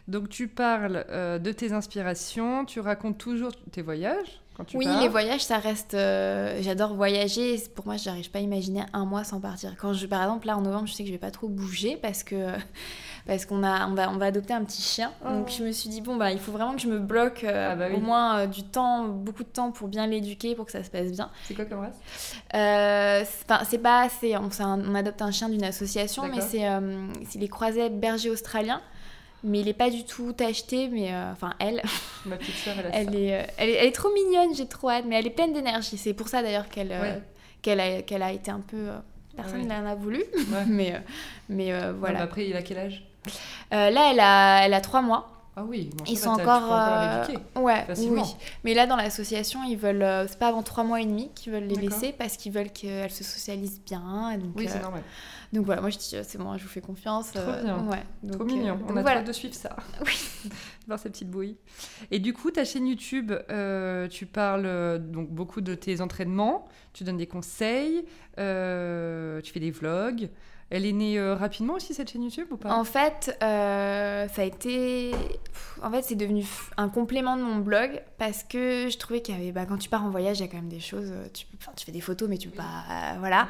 donc 0.10 0.30
tu 0.30 0.48
parles 0.48 1.06
euh, 1.10 1.40
de 1.40 1.52
tes 1.52 1.72
inspirations, 1.72 2.66
tu 2.66 2.80
racontes 2.80 3.18
toujours 3.18 3.52
tes 3.72 3.82
voyages 3.82 4.42
quand 4.58 4.66
tu 4.66 4.76
Oui, 4.76 4.88
les 5.00 5.08
voyages, 5.08 5.44
ça 5.44 5.58
reste... 5.58 5.94
Euh, 5.94 6.58
j'adore 6.62 6.94
voyager. 6.94 7.56
Pour 7.76 7.86
moi, 7.86 7.96
je 7.96 8.10
n'arrive 8.10 8.30
pas 8.30 8.40
à 8.40 8.42
imaginer 8.42 8.84
un 8.92 9.06
mois 9.06 9.24
sans 9.24 9.40
partir. 9.40 9.76
Quand 9.80 9.94
je, 9.94 10.06
par 10.06 10.22
exemple, 10.22 10.48
là, 10.48 10.58
en 10.58 10.62
novembre, 10.62 10.88
je 10.88 10.94
sais 10.94 11.04
que 11.04 11.08
je 11.08 11.14
vais 11.14 11.20
pas 11.20 11.32
trop 11.32 11.48
bouger 11.48 11.96
parce 11.96 12.24
que 12.24 12.36
parce 13.28 13.46
qu'on 13.46 13.64
a, 13.64 13.88
on 13.88 13.94
va, 13.94 14.10
on 14.10 14.18
va 14.18 14.26
adopter 14.26 14.54
un 14.54 14.64
petit 14.66 14.82
chien. 14.82 15.12
Oh. 15.24 15.30
Donc 15.30 15.50
je 15.50 15.64
me 15.64 15.72
suis 15.72 15.90
dit, 15.90 16.02
bon, 16.02 16.18
bah, 16.18 16.32
il 16.32 16.40
faut 16.40 16.52
vraiment 16.52 16.74
que 16.74 16.82
je 16.82 16.88
me 16.88 17.00
bloque 17.00 17.44
euh, 17.44 17.70
ah 17.72 17.76
bah 17.76 17.88
au 17.96 18.00
moins 18.00 18.48
du 18.48 18.64
temps, 18.64 19.08
beaucoup 19.08 19.44
de 19.44 19.50
temps 19.50 19.72
pour 19.72 19.88
bien 19.88 20.08
l'éduquer, 20.08 20.56
pour 20.56 20.66
que 20.66 20.72
ça 20.72 20.84
se 20.84 20.90
passe 20.90 21.12
bien. 21.12 21.30
C'est 21.44 21.54
quoi 21.54 21.66
comme 21.66 21.80
race? 21.80 23.30
C'est 23.70 23.78
pas 23.82 24.02
assez... 24.02 24.36
On, 24.36 24.50
on, 24.60 24.96
adopte 24.96 25.22
un 25.22 25.32
chien 25.32 25.48
d'une 25.48 25.64
association, 25.64 26.24
mais 26.28 26.42
c'est 26.42 27.40
les 27.40 27.48
croisets 27.48 27.90
bergers 27.90 28.32
australiens 28.32 28.82
mais 29.44 29.60
il 29.62 29.68
est 29.68 29.74
pas 29.74 29.90
du 29.90 30.04
tout 30.06 30.36
acheté 30.40 30.90
mais 30.90 31.14
euh, 31.14 31.32
enfin 31.32 31.54
elle 31.60 31.82
ma 32.26 32.38
petite 32.38 32.56
soeur 32.56 32.76
elle, 32.80 32.86
a 32.88 32.90
elle, 32.96 33.16
Est, 33.16 33.34
euh, 33.34 33.44
elle, 33.58 33.70
est, 33.70 33.74
elle, 33.74 33.88
est, 33.88 33.92
trop 33.92 34.10
mignonne 34.14 34.54
j'ai 34.56 34.68
trop 34.68 34.90
hâte 34.90 35.06
mais 35.08 35.18
elle 35.18 35.28
est 35.28 35.32
pleine 35.32 35.54
d'énergie 35.54 35.98
c'est 35.98 36.14
pour 36.14 36.28
ça 36.28 36.42
d'ailleurs 36.42 36.68
qu'elle 36.70 36.92
euh, 36.92 37.18
qu'elle 37.62 37.80
a 37.80 38.02
qu'elle 38.02 38.22
a 38.24 38.32
été 38.32 38.52
un 38.52 38.60
peu 38.60 38.88
personne 39.36 39.68
n'en 39.68 39.86
a 39.86 39.96
voulu 39.96 40.24
mais 40.68 41.02
mais 41.48 41.72
voilà 41.94 42.24
après 42.24 42.48
il 42.48 42.56
a 42.56 42.62
quel 42.62 42.78
âge? 42.80 43.04
Là 43.72 44.12
elle 44.12 44.20
a 44.20 44.66
elle 44.66 44.74
a 44.74 44.82
trois 44.82 45.02
mois 45.02 45.30
Ah 45.56 45.64
oui, 45.64 45.90
bon, 45.94 46.04
Ils 46.08 46.18
ça 46.18 46.24
sont 46.26 46.42
encore. 46.42 46.72
l'éduquer. 47.28 47.44
ouais, 47.60 47.84
facilement. 47.86 48.22
oui. 48.24 48.36
Mais 48.64 48.74
là, 48.74 48.88
dans 48.88 48.96
l'association, 48.96 49.60
ils 49.68 49.76
veulent. 49.78 50.26
c'est 50.30 50.40
pas 50.40 50.48
avant 50.48 50.64
trois 50.64 50.86
mois 50.86 51.02
et 51.02 51.06
demi 51.06 51.30
qu'ils 51.36 51.52
veulent 51.52 51.68
les 51.68 51.76
laisser 51.76 52.14
parce 52.18 52.38
qu'ils 52.38 52.54
veulent 52.54 52.72
qu'elles 52.72 53.12
se 53.12 53.26
socialisent 53.26 53.82
bien. 53.86 54.32
et 54.32 54.38
Donc, 54.38 54.52
Oui, 54.56 54.68
c'est 54.70 54.82
normal. 54.82 55.04
Donc 55.52 55.66
voilà, 55.66 55.82
moi 55.82 55.90
je 55.90 55.98
dis, 55.98 56.16
euh, 56.16 56.22
c'est 56.26 56.38
bon, 56.38 56.56
je 56.58 56.64
vous 56.64 56.70
fais 56.70 56.82
confiance. 56.82 57.32
Trop 57.32 57.42
euh, 57.42 57.64
bien. 57.64 57.80
Ouais. 57.88 58.04
Trop 58.32 58.40
Donc, 58.40 58.48
mignon. 58.52 58.76
euh, 58.76 58.84
On 58.84 58.88
donc 58.90 58.98
a 58.98 59.02
voilà. 59.02 59.20
hâte 59.22 59.28
de 59.28 59.32
suivre 59.34 59.54
ça. 59.56 59.76
Oui. 60.06 60.18
Voir 60.88 61.00
ces 61.00 61.10
petites 61.10 61.30
bouilles. 61.30 61.58
Et 62.12 62.20
du 62.20 62.34
coup, 62.34 62.52
ta 62.52 62.66
chaîne 62.66 62.88
YouTube, 62.88 63.32
tu 64.10 64.26
parles 64.26 65.00
donc 65.00 65.30
beaucoup 65.30 65.62
de 65.62 65.76
tes 65.76 66.02
entraînements, 66.02 66.68
tu 66.94 67.04
donnes 67.04 67.18
des 67.18 67.28
conseils, 67.28 68.06
tu 68.38 69.52
fais 69.54 69.60
des 69.60 69.72
vlogs. 69.72 70.30
Elle 70.72 70.86
est 70.86 70.92
née 70.92 71.18
euh, 71.18 71.34
rapidement 71.34 71.74
aussi 71.74 71.96
cette 71.96 72.12
chaîne 72.12 72.22
YouTube 72.24 72.46
ou 72.52 72.58
pas? 72.58 72.76
En 72.76 72.84
fait, 72.84 73.36
euh, 73.42 74.28
ça 74.28 74.42
a 74.44 74.46
été. 74.46 75.12
En 75.82 75.90
fait, 75.90 76.04
c'est 76.04 76.16
devenu 76.16 76.46
un 76.78 76.90
complément 76.90 77.38
de 77.38 77.42
mon 77.42 77.58
blog 77.58 78.02
parce 78.20 78.44
que 78.44 78.88
je 78.88 78.98
trouvais 78.98 79.22
qu'il 79.22 79.36
y 79.36 79.42
avait. 79.42 79.52
Bah, 79.52 79.66
quand 79.66 79.78
tu 79.78 79.90
pars 79.90 80.04
en 80.06 80.10
voyage, 80.12 80.38
il 80.40 80.42
y 80.42 80.46
a 80.46 80.48
quand 80.48 80.58
même 80.58 80.70
des 80.70 80.80
choses. 80.80 81.10
euh, 81.12 81.26
Tu, 81.34 81.48
peux- 81.48 81.58
enfin, 81.60 81.72
tu 81.76 81.86
fais 81.86 81.92
des 81.92 82.02
photos, 82.02 82.30
mais 82.30 82.38
tu 82.38 82.50
peux 82.50 82.58
pas. 82.58 82.84
euh, 82.92 83.16
voilà. 83.20 83.48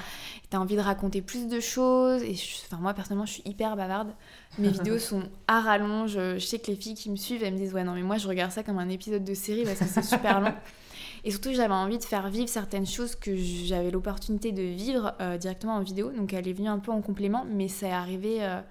Tu 0.50 0.56
as 0.56 0.62
envie 0.62 0.78
de 0.78 0.82
raconter 0.82 1.22
plus 1.22 1.48
de 1.48 1.60
choses. 1.60 2.24
Et 2.24 2.36
je- 2.36 2.62
enfin, 2.66 2.78
moi, 2.82 2.94
personnellement, 2.94 3.26
je 3.26 3.34
suis 3.34 3.44
hyper 3.46 3.76
bavarde. 3.76 4.14
Mes 4.58 4.70
vidéos 4.84 4.98
sont 5.00 5.24
à 5.48 5.60
rallonge. 5.60 6.14
Je 6.14 6.40
sais 6.40 6.60
que 6.60 6.68
les 6.68 6.78
filles 6.78 6.96
qui 6.96 7.10
me 7.10 7.18
suivent, 7.18 7.44
elles 7.44 7.54
me 7.54 7.58
disent 7.60 7.74
Ouais, 7.74 7.84
non, 7.84 7.96
mais 7.96 8.04
moi, 8.04 8.18
je 8.18 8.28
regarde 8.30 8.52
ça 8.54 8.64
comme 8.64 8.80
un 8.80 8.88
épisode 8.90 9.26
de 9.26 9.34
série 9.34 9.66
parce 9.66 9.80
que 9.80 9.86
c'est 9.86 10.04
super 10.04 10.40
long. 10.40 10.54
Et 11.24 11.32
surtout, 11.32 11.54
j'avais 11.54 11.74
envie 11.74 11.98
de 11.98 12.04
faire 12.04 12.30
vivre 12.30 12.50
certaines 12.50 12.86
choses 12.88 13.16
que 13.16 13.36
j'avais 13.36 13.92
l'opportunité 13.92 14.52
de 14.52 14.64
vivre 14.64 15.14
euh, 15.22 15.38
directement 15.38 15.76
en 15.76 15.82
vidéo. 15.82 16.12
Donc, 16.12 16.34
elle 16.34 16.48
est 16.48 16.54
venue 16.54 16.70
un 16.70 16.80
peu 16.80 16.92
en 16.92 17.02
complément, 17.02 17.46
mais 17.50 17.68
ça 17.68 17.88
est 17.88 17.92
arrivé 17.92 18.38
euh, 18.44 18.62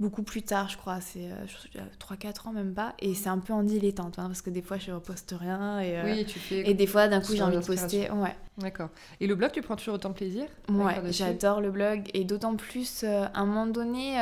beaucoup 0.00 0.22
plus 0.22 0.42
tard, 0.42 0.68
je 0.68 0.76
crois. 0.76 1.00
C'est 1.00 1.30
euh, 1.30 1.80
3-4 2.00 2.48
ans, 2.48 2.52
même 2.52 2.74
pas. 2.74 2.94
Et 2.98 3.14
c'est 3.14 3.28
un 3.28 3.38
peu 3.38 3.52
en 3.52 3.62
dilettante, 3.62 4.18
hein, 4.18 4.26
parce 4.26 4.42
que 4.42 4.50
des 4.50 4.62
fois, 4.62 4.78
je 4.78 4.92
reposte 4.92 5.34
rien. 5.38 5.80
Et, 5.80 5.98
euh, 5.98 6.04
Oui, 6.04 6.24
tu 6.26 6.38
fais. 6.38 6.68
et 6.68 6.74
des 6.74 6.86
fois, 6.86 7.08
d'un 7.08 7.20
coup, 7.20 7.34
j'ai 7.34 7.42
envie 7.42 7.56
de 7.56 7.64
poster. 7.64 8.10
Ouais, 8.10 8.34
D'accord. 8.58 8.88
Et 9.20 9.26
le 9.26 9.34
blog, 9.34 9.52
tu 9.52 9.62
prends 9.62 9.76
toujours 9.76 9.94
autant 9.94 10.10
de 10.10 10.14
plaisir 10.14 10.46
ouais 10.70 10.94
j'adore 11.10 11.60
le 11.60 11.70
blog. 11.70 12.08
Et 12.14 12.24
d'autant 12.24 12.56
plus, 12.56 13.02
euh, 13.04 13.26
à 13.32 13.40
un 13.40 13.46
moment 13.46 13.66
donné. 13.66 14.16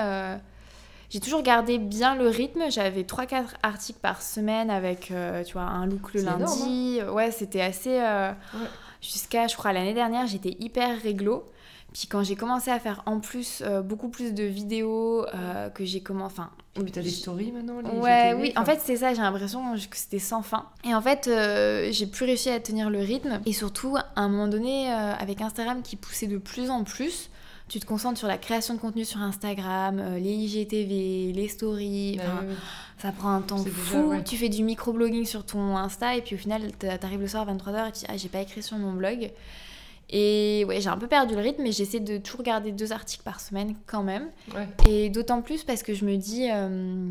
J'ai 1.15 1.21
toujours 1.21 1.43
gardé 1.43 1.79
bien 1.79 2.17
le 2.17 2.27
rythme. 2.27 2.65
J'avais 2.71 3.03
3-4 3.03 3.45
articles 3.63 4.01
par 4.03 4.21
semaine 4.21 4.69
avec, 4.69 5.13
euh, 5.13 5.45
tu 5.45 5.53
vois, 5.53 5.63
un 5.63 5.87
look 5.87 6.13
le 6.13 6.23
énorme, 6.23 6.43
hein. 6.43 6.47
lundi. 6.47 6.99
Ouais, 7.09 7.31
c'était 7.31 7.61
assez... 7.61 8.01
euh, 8.01 8.33
Ouais. 8.53 8.67
Jusqu'à, 9.01 9.47
je 9.47 9.55
crois, 9.57 9.73
l'année 9.73 9.95
dernière, 9.95 10.27
j'étais 10.27 10.57
hyper 10.59 11.01
réglo. 11.01 11.45
Puis 11.93 12.09
quand 12.09 12.25
j'ai 12.25 12.35
commencé 12.35 12.73
à 12.73 12.81
faire 12.81 13.05
en 13.07 13.21
plus 13.21 13.63
euh, 13.65 13.81
beaucoup 13.81 14.09
plus 14.09 14.35
de 14.35 14.43
vidéos, 14.43 15.25
euh, 15.33 15.71
que 15.71 15.85
j'ai 15.85 16.01
commencé... 16.01 16.35
Enfin, 16.35 16.51
Oui, 16.77 16.91
t'as 16.91 17.01
des 17.01 17.11
stories 17.11 17.53
maintenant 17.53 17.81
les 17.81 17.97
Ouais, 17.97 18.35
oui, 18.35 18.53
en 18.57 18.65
fait 18.65 18.81
c'est 18.83 18.97
ça, 18.97 19.15
j'ai 19.15 19.23
l'impression 19.23 19.75
que 19.89 19.97
c'était 19.97 20.19
sans 20.19 20.43
fin. 20.43 20.67
Et 20.83 20.93
en 20.97 21.01
fait, 21.01 21.29
euh, 21.29 21.93
j'ai 21.93 22.07
plus 22.07 22.25
réussi 22.25 22.51
à 22.51 22.59
tenir 22.59 22.91
le 22.91 22.99
rythme. 22.99 23.41
Et 23.47 23.53
surtout, 23.53 23.97
à 23.97 24.21
un 24.21 24.29
moment 24.29 24.49
donné, 24.49 24.91
avec 24.91 25.41
Instagram 25.43 25.83
qui 25.83 25.95
poussait 25.95 26.27
de 26.27 26.39
plus 26.39 26.71
en 26.71 26.83
plus, 26.83 27.31
tu 27.69 27.81
te 27.81 27.87
concentres 27.87 28.19
sur 28.19 28.29
la 28.29 28.39
création 28.39 28.75
de 28.75 28.79
contenu 28.79 29.05
sur 29.05 29.21
Instagram, 29.21 29.99
euh, 29.99 30.19
les 30.19 30.33
IGTV, 30.33 31.33
les 31.33 31.49
stories, 31.49 32.17
Bah 32.19 32.23
enfin, 32.27 32.39
oui, 32.43 32.47
oui. 32.51 32.55
ça 32.99 33.11
prend 33.13 33.31
un 33.31 33.41
temps 33.41 33.57
fou. 33.65 33.97
ouais. 34.11 34.23
Tu 34.25 34.37
fais 34.37 34.49
du 34.51 34.63
microblogging 34.63 35.25
sur 35.25 35.45
ton 35.47 35.77
Insta 35.77 36.15
et 36.17 36.23
puis 36.23 36.35
au 36.35 36.39
final, 36.39 36.73
t'a- 36.73 36.99
t'arrives 36.99 37.21
le 37.21 37.29
soir 37.29 37.49
à 37.49 37.53
23h 37.53 37.89
et 37.89 37.93
tu 37.93 37.99
dis 38.01 38.07
Ah, 38.09 38.17
j'ai 38.17 38.29
pas 38.29 38.41
écrit 38.41 38.63
sur 38.63 38.77
mon 38.77 38.93
blog. 38.93 39.31
Et 40.11 40.65
ouais, 40.69 40.81
j'ai 40.83 40.91
un 40.91 40.99
peu 40.99 41.07
perdu 41.07 41.35
le 41.35 41.41
rythme, 41.41 41.63
mais 41.63 41.73
j'essaie 41.73 41.99
de 42.01 42.19
toujours 42.19 42.43
garder 42.43 42.71
deux 42.73 42.93
articles 42.93 43.23
par 43.25 43.41
semaine 43.41 43.75
quand 43.87 44.03
même. 44.03 44.29
Ouais. 44.55 44.69
Et 44.89 45.09
d'autant 45.09 45.41
plus 45.41 45.65
parce 45.65 45.83
que 45.83 45.95
je 45.95 46.05
me 46.05 46.17
dis. 46.17 46.49
euh, 46.53 47.11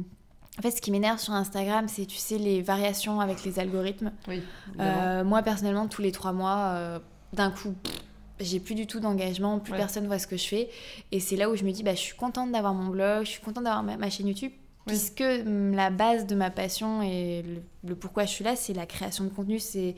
En 0.59 0.61
fait, 0.61 0.69
ce 0.69 0.79
qui 0.81 0.91
m'énerve 0.91 1.17
sur 1.19 1.33
Instagram, 1.33 1.87
c'est, 1.87 2.05
tu 2.05 2.17
sais, 2.17 2.37
les 2.37 2.61
variations 2.61 3.19
avec 3.19 3.43
les 3.43 3.57
algorithmes. 3.57 4.11
Oui. 4.27 4.43
Euh, 4.79 5.23
moi, 5.23 5.41
personnellement, 5.41 5.87
tous 5.87 6.03
les 6.03 6.11
trois 6.11 6.31
mois, 6.31 6.99
d'un 7.33 7.49
coup, 7.49 7.73
pff, 7.83 7.95
j'ai 8.43 8.59
plus 8.59 8.75
du 8.75 8.85
tout 8.87 8.99
d'engagement, 8.99 9.59
plus 9.59 9.71
Ouais. 9.73 9.77
personne 9.77 10.05
voit 10.07 10.19
ce 10.19 10.27
que 10.27 10.37
je 10.37 10.45
fais. 10.47 10.69
Et 11.11 11.19
c'est 11.19 11.35
là 11.35 11.49
où 11.49 11.55
je 11.55 11.63
me 11.63 11.71
dis, 11.71 11.83
bah, 11.83 11.95
je 11.95 11.99
suis 12.01 12.15
contente 12.15 12.51
d'avoir 12.51 12.73
mon 12.73 12.89
blog, 12.89 13.25
je 13.25 13.31
suis 13.31 13.41
contente 13.41 13.63
d'avoir 13.63 13.83
ma, 13.83 13.97
ma 13.97 14.09
chaîne 14.09 14.27
YouTube, 14.27 14.51
Oui. 14.51 14.83
puisque 14.93 15.21
hum, 15.21 15.73
la 15.73 15.89
base 15.89 16.25
de 16.27 16.35
ma 16.35 16.49
passion 16.49 17.01
et 17.01 17.43
le, 17.43 17.89
le 17.89 17.95
pourquoi 17.95 18.25
je 18.25 18.31
suis 18.31 18.43
là, 18.43 18.55
c'est 18.55 18.73
la 18.73 18.85
création 18.85 19.23
de 19.23 19.29
contenu, 19.29 19.59
c'est, 19.59 19.95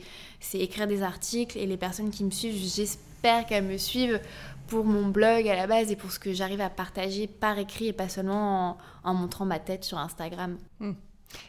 écrire 0.54 0.86
des 0.86 1.02
articles. 1.02 1.58
Et 1.58 1.66
les 1.66 1.76
personnes 1.76 2.10
qui 2.10 2.24
me 2.24 2.30
suivent, 2.30 2.56
j'espère 2.56 3.46
qu'elles 3.46 3.64
me 3.64 3.78
suivent 3.78 4.20
pour 4.68 4.84
mon 4.84 5.06
blog 5.08 5.46
à 5.48 5.54
la 5.54 5.66
base 5.68 5.92
et 5.92 5.96
pour 5.96 6.10
ce 6.10 6.18
que 6.18 6.32
j'arrive 6.32 6.60
à 6.60 6.70
partager 6.70 7.26
par 7.28 7.56
écrit 7.58 7.88
et 7.88 7.92
pas 7.92 8.08
seulement 8.08 8.70
en, 9.04 9.10
en 9.10 9.14
montrant 9.14 9.44
ma 9.44 9.58
tête 9.60 9.84
sur 9.84 9.98
Instagram. 9.98 10.58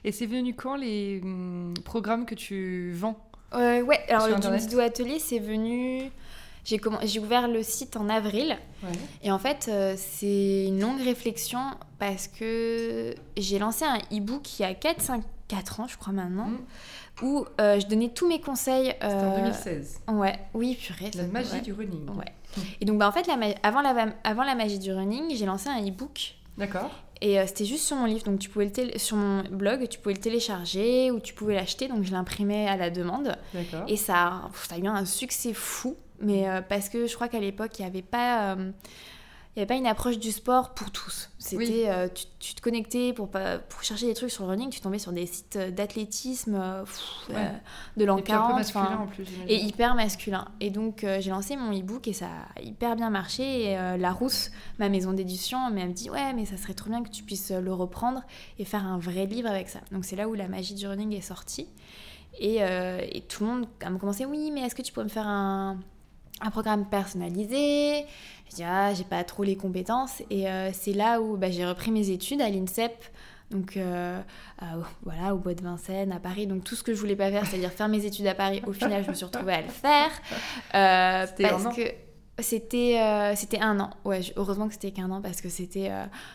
Et 0.03 0.11
c'est 0.11 0.25
venu 0.25 0.53
quand 0.53 0.75
les 0.75 1.19
hum, 1.23 1.73
programmes 1.85 2.25
que 2.25 2.35
tu 2.35 2.91
vends? 2.93 3.17
Euh, 3.53 3.81
ouais, 3.81 3.99
alors 4.09 4.27
le 4.27 4.57
Dido 4.59 4.79
Atelier, 4.79 5.19
c'est 5.19 5.39
venu. 5.39 6.11
J'ai 7.03 7.19
ouvert 7.19 7.47
le 7.47 7.63
site 7.63 7.95
en 7.95 8.09
avril 8.09 8.57
et 9.23 9.31
en 9.31 9.39
fait 9.39 9.67
euh, 9.69 9.95
c'est 9.97 10.65
une 10.65 10.81
longue 10.81 11.01
réflexion 11.01 11.59
parce 11.97 12.27
que 12.27 13.15
j'ai 13.37 13.57
lancé 13.57 13.85
un 13.85 13.97
e-book 14.11 14.59
il 14.59 14.63
y 14.63 14.65
a 14.65 14.73
4, 14.73 15.01
5, 15.01 15.23
4 15.47 15.79
ans 15.79 15.87
je 15.87 15.97
crois 15.97 16.11
maintenant 16.13 16.47
Mm. 16.47 17.25
où 17.25 17.45
euh, 17.61 17.79
je 17.79 17.87
donnais 17.87 18.09
tous 18.09 18.27
mes 18.27 18.39
conseils. 18.41 18.87
C'était 19.01 19.05
en 19.05 19.31
euh, 19.33 19.37
2016. 19.37 20.01
Ouais, 20.09 20.37
oui 20.53 20.75
purée. 20.75 21.09
La 21.15 21.23
magie 21.23 21.53
ouais. 21.53 21.61
du 21.61 21.71
running. 21.73 22.07
Ouais. 22.09 22.25
Et 22.81 22.85
donc 22.85 22.99
bah, 22.99 23.07
en 23.07 23.11
fait 23.13 23.25
la 23.27 23.37
ma- 23.37 23.55
avant, 23.63 23.81
la... 23.81 24.13
avant 24.25 24.43
la 24.43 24.53
magie 24.55 24.77
du 24.79 24.91
running 24.93 25.33
j'ai 25.35 25.45
lancé 25.45 25.69
un 25.69 25.81
e-book 25.81 26.35
D'accord. 26.57 26.91
et 27.21 27.39
euh, 27.39 27.45
c'était 27.47 27.65
juste 27.65 27.85
sur 27.85 27.95
mon 27.95 28.05
livre, 28.05 28.23
donc 28.25 28.39
tu 28.39 28.49
pouvais 28.49 28.65
le 28.65 28.71
tél- 28.71 28.97
sur 28.99 29.15
mon 29.15 29.43
blog, 29.49 29.87
tu 29.87 29.99
pouvais 29.99 30.15
le 30.15 30.21
télécharger 30.21 31.11
ou 31.11 31.19
tu 31.19 31.33
pouvais 31.33 31.55
l'acheter, 31.55 31.87
donc 31.87 32.03
je 32.03 32.11
l'imprimais 32.11 32.67
à 32.67 32.75
la 32.77 32.89
demande. 32.89 33.35
D'accord. 33.53 33.83
Et 33.87 33.95
ça 33.95 34.49
a 34.71 34.77
eu 34.77 34.87
un 34.87 35.05
succès 35.05 35.53
fou, 35.53 35.95
mais 36.19 36.47
euh, 36.49 36.61
parce 36.61 36.89
que 36.89 37.07
je 37.07 37.15
crois 37.15 37.27
qu'à 37.27 37.39
l'époque, 37.39 37.77
il 37.79 37.81
n'y 37.83 37.87
avait 37.87 38.01
pas... 38.01 38.53
euh, 38.55 38.71
il 39.55 39.61
y 39.61 39.63
avait 39.63 39.67
pas 39.69 39.73
une 39.79 39.87
approche 39.87 40.19
du 40.19 40.31
sport 40.31 40.75
pour 40.75 40.91
tous. 40.91 41.31
C'était, 41.39 41.57
Oui. 41.57 41.83
euh, 41.87 42.07
tu, 42.13 42.25
tu 42.37 42.53
te 42.53 42.61
connectais 42.61 43.11
pour, 43.11 43.27
pour 43.31 43.81
chercher 43.81 44.05
des 44.05 44.13
trucs 44.13 44.29
sur 44.29 44.43
le 44.43 44.51
running, 44.51 44.69
tu 44.69 44.81
tombais 44.81 44.99
sur 44.99 45.11
des 45.11 45.25
sites 45.25 45.57
d'athlétisme, 45.57 46.53
euh, 46.53 46.83
Ouais. 47.29 47.35
euh, 47.37 47.49
de 47.97 48.05
l'an 48.05 48.17
Et 48.19 48.21
puis 48.21 48.33
un 48.33 48.35
peu 48.35 48.41
40. 48.53 48.55
masculin 48.55 48.97
en 48.99 49.07
plus. 49.07 49.25
et 49.47 49.55
hyper 49.55 49.95
masculin. 49.95 50.45
Et 50.59 50.69
donc 50.69 51.03
j'ai 51.19 51.31
lancé 51.31 51.55
mon 51.55 51.71
e-book 51.75 52.07
et 52.07 52.13
ça 52.13 52.27
a 52.55 52.61
hyper 52.61 52.95
bien 52.95 53.09
marché. 53.09 53.71
Et 53.71 53.75
la 53.97 54.11
Rousse, 54.11 54.51
ma 54.77 54.89
maison 54.89 55.11
d'édition, 55.11 55.71
mais 55.71 55.81
elle 55.81 55.89
me 55.89 55.93
dit 55.93 56.11
ouais 56.11 56.33
mais 56.33 56.45
ça 56.45 56.55
serait 56.57 56.75
trop 56.75 56.91
bien 56.91 57.01
que 57.01 57.09
tu 57.09 57.23
puisses 57.23 57.49
le 57.49 57.73
reprendre 57.73 58.21
et 58.59 58.63
faire 58.65 58.85
un 58.85 58.99
vrai 58.99 59.25
livre 59.25 59.49
avec 59.49 59.69
ça. 59.69 59.79
Donc 59.91 60.05
c'est 60.05 60.15
là 60.15 60.27
où 60.29 60.35
la 60.35 60.47
magie 60.47 60.75
du 60.75 60.87
running 60.87 61.13
est 61.15 61.21
sortie. 61.21 61.67
Et, 62.39 62.57
et 62.57 63.21
tout 63.27 63.43
le 63.43 63.49
monde 63.49 63.65
a 63.83 63.89
commencé 63.89 64.25
oui 64.27 64.51
mais 64.53 64.61
est-ce 64.61 64.75
que 64.75 64.83
tu 64.83 64.93
pourrais 64.93 65.05
me 65.05 65.09
faire 65.09 65.25
un, 65.27 65.79
un 66.41 66.51
programme 66.51 66.85
personnalisé 66.85 68.05
Je 68.49 68.55
dis 68.55 68.63
ah 68.63 68.93
j'ai 68.93 69.03
pas 69.03 69.23
trop 69.23 69.43
les 69.43 69.55
compétences. 69.55 70.21
Et 70.29 70.49
euh, 70.49 70.69
c'est 70.73 70.93
là 70.93 71.21
où 71.21 71.37
bah, 71.37 71.49
j'ai 71.51 71.65
repris 71.65 71.91
mes 71.91 72.09
études 72.09 72.41
à 72.41 72.49
l'INSEP. 72.49 72.93
Donc 73.49 73.77
euh, 73.77 74.19
euh, 74.61 74.65
voilà, 75.03 75.33
au 75.33 75.37
bois 75.37 75.53
de 75.53 75.61
Vincennes, 75.61 76.11
à 76.11 76.19
Paris. 76.19 76.47
Donc 76.47 76.63
tout 76.63 76.75
ce 76.75 76.83
que 76.83 76.93
je 76.93 76.99
voulais 76.99 77.15
pas 77.15 77.31
faire, 77.31 77.45
c'est-à-dire 77.45 77.71
faire 77.71 77.87
mes 77.87 78.05
études 78.05 78.27
à 78.27 78.35
Paris, 78.35 78.61
au 78.67 78.73
final, 78.73 79.03
je 79.03 79.09
me 79.09 79.15
suis 79.15 79.25
retrouvée 79.25 79.53
à 79.53 79.61
le 79.61 79.69
faire. 79.69 80.11
Parce 80.71 81.31
un 81.39 81.65
an 81.65 81.71
que 81.71 81.81
c'était 82.39 83.33
c'était 83.35 83.59
un 83.59 83.79
an. 83.79 83.89
Ouais, 84.03 84.21
heureusement 84.35 84.67
que 84.67 84.73
c'était 84.73 84.91
qu'un 84.91 85.09
an 85.11 85.21
parce 85.21 85.41
que 85.41 85.49
c'était 85.49 85.91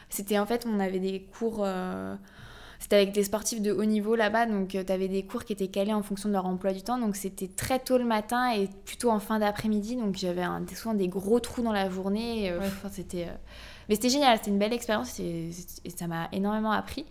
c'était 0.09 0.39
en 0.39 0.47
fait 0.47 0.67
on 0.67 0.81
avait 0.81 1.01
des 1.01 1.23
cours. 1.39 1.67
Euh, 2.83 2.85
c'était 2.85 2.97
avec 2.97 3.13
des 3.13 3.25
sportifs 3.25 3.63
de 3.63 3.73
haut 3.73 3.85
niveau 3.85 4.17
là-bas, 4.17 4.47
donc 4.47 4.69
tu 4.69 4.93
avais 4.93 5.09
des 5.09 5.23
cours 5.23 5.45
qui 5.45 5.53
étaient 5.53 5.69
calés 5.69 5.93
en 5.93 6.03
fonction 6.03 6.29
de 6.29 6.35
leur 6.35 6.47
emploi 6.47 6.73
du 6.73 6.83
temps. 6.83 6.99
Donc 6.99 7.17
c'était 7.17 7.49
très 7.49 7.79
tôt 7.79 7.97
le 7.97 8.05
matin 8.05 8.53
et 8.53 8.69
plutôt 8.85 9.11
en 9.11 9.21
fin 9.21 9.39
d'après-midi. 9.39 9.97
Donc 9.97 10.17
j'avais 10.17 10.45
souvent 10.75 10.95
des 10.95 11.09
gros 11.09 11.41
trous 11.41 11.63
dans 11.63 11.73
la 11.73 11.89
journée. 11.89 12.51
euh, 12.51 12.59
Ouais. 12.59 12.67
enfin, 12.67 12.89
c'était, 12.91 13.25
euh, 13.29 13.35
Mais 13.89 13.95
c'était 13.95 14.09
génial, 14.11 14.37
c'était 14.39 14.51
une 14.51 14.59
belle 14.59 14.73
expérience 14.73 15.19
et, 15.21 15.51
et 15.85 15.91
ça 15.91 16.07
m'a 16.07 16.29
énormément 16.33 16.73
appris. 16.73 17.07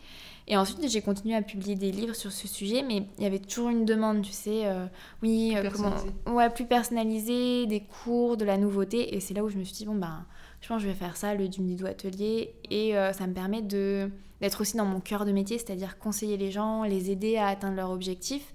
Et 0.48 0.58
ensuite 0.58 0.90
j'ai 0.90 1.02
continué 1.02 1.36
à 1.36 1.42
publier 1.42 1.76
des 1.76 1.92
livres 1.92 2.16
sur 2.16 2.32
ce 2.32 2.48
sujet, 2.48 2.84
mais 2.84 3.04
il 3.18 3.24
y 3.24 3.28
avait 3.28 3.40
toujours 3.40 3.70
une 3.70 3.86
demande, 3.86 4.24
tu 4.24 4.34
sais, 4.34 4.66
euh, 4.66 4.88
oui, 5.22 5.54
Plus 5.56 5.68
euh, 5.68 5.72
comment... 5.72 6.36
Ouais, 6.36 6.50
plus 6.50 6.66
personnalisé, 6.66 7.68
des 7.68 7.82
cours, 7.82 8.36
de 8.38 8.44
la 8.44 8.58
nouveauté. 8.58 9.16
Et 9.16 9.20
c'est 9.22 9.34
là 9.34 9.44
où 9.44 9.50
je 9.50 9.58
me 9.58 9.64
suis 9.64 9.76
dit, 9.76 9.86
bon 9.86 9.96
ben, 9.96 10.26
je 10.62 10.68
pense 10.68 10.78
que 10.78 10.84
je 10.84 10.88
vais 10.88 10.98
faire 10.98 11.18
ça, 11.18 11.34
le 11.34 11.48
Dumdido 11.48 11.86
Atelier. 11.86 12.54
Et 12.70 12.96
euh, 12.98 13.14
ça 13.14 13.28
me 13.28 13.34
permet 13.34 13.62
de 13.62 14.10
d'être 14.42 14.60
aussi 14.62 14.76
dans 14.76 14.86
mon 14.86 15.00
cœur 15.00 15.24
de 15.24 15.32
métier, 15.32 15.60
c'est-à-dire 15.60 16.00
conseiller 16.00 16.36
les 16.36 16.52
gens, 16.52 16.84
les 16.84 17.12
aider 17.12 17.38
à 17.38 17.48
atteindre 17.48 17.76
leurs 17.76 17.92
objectifs. 17.92 18.54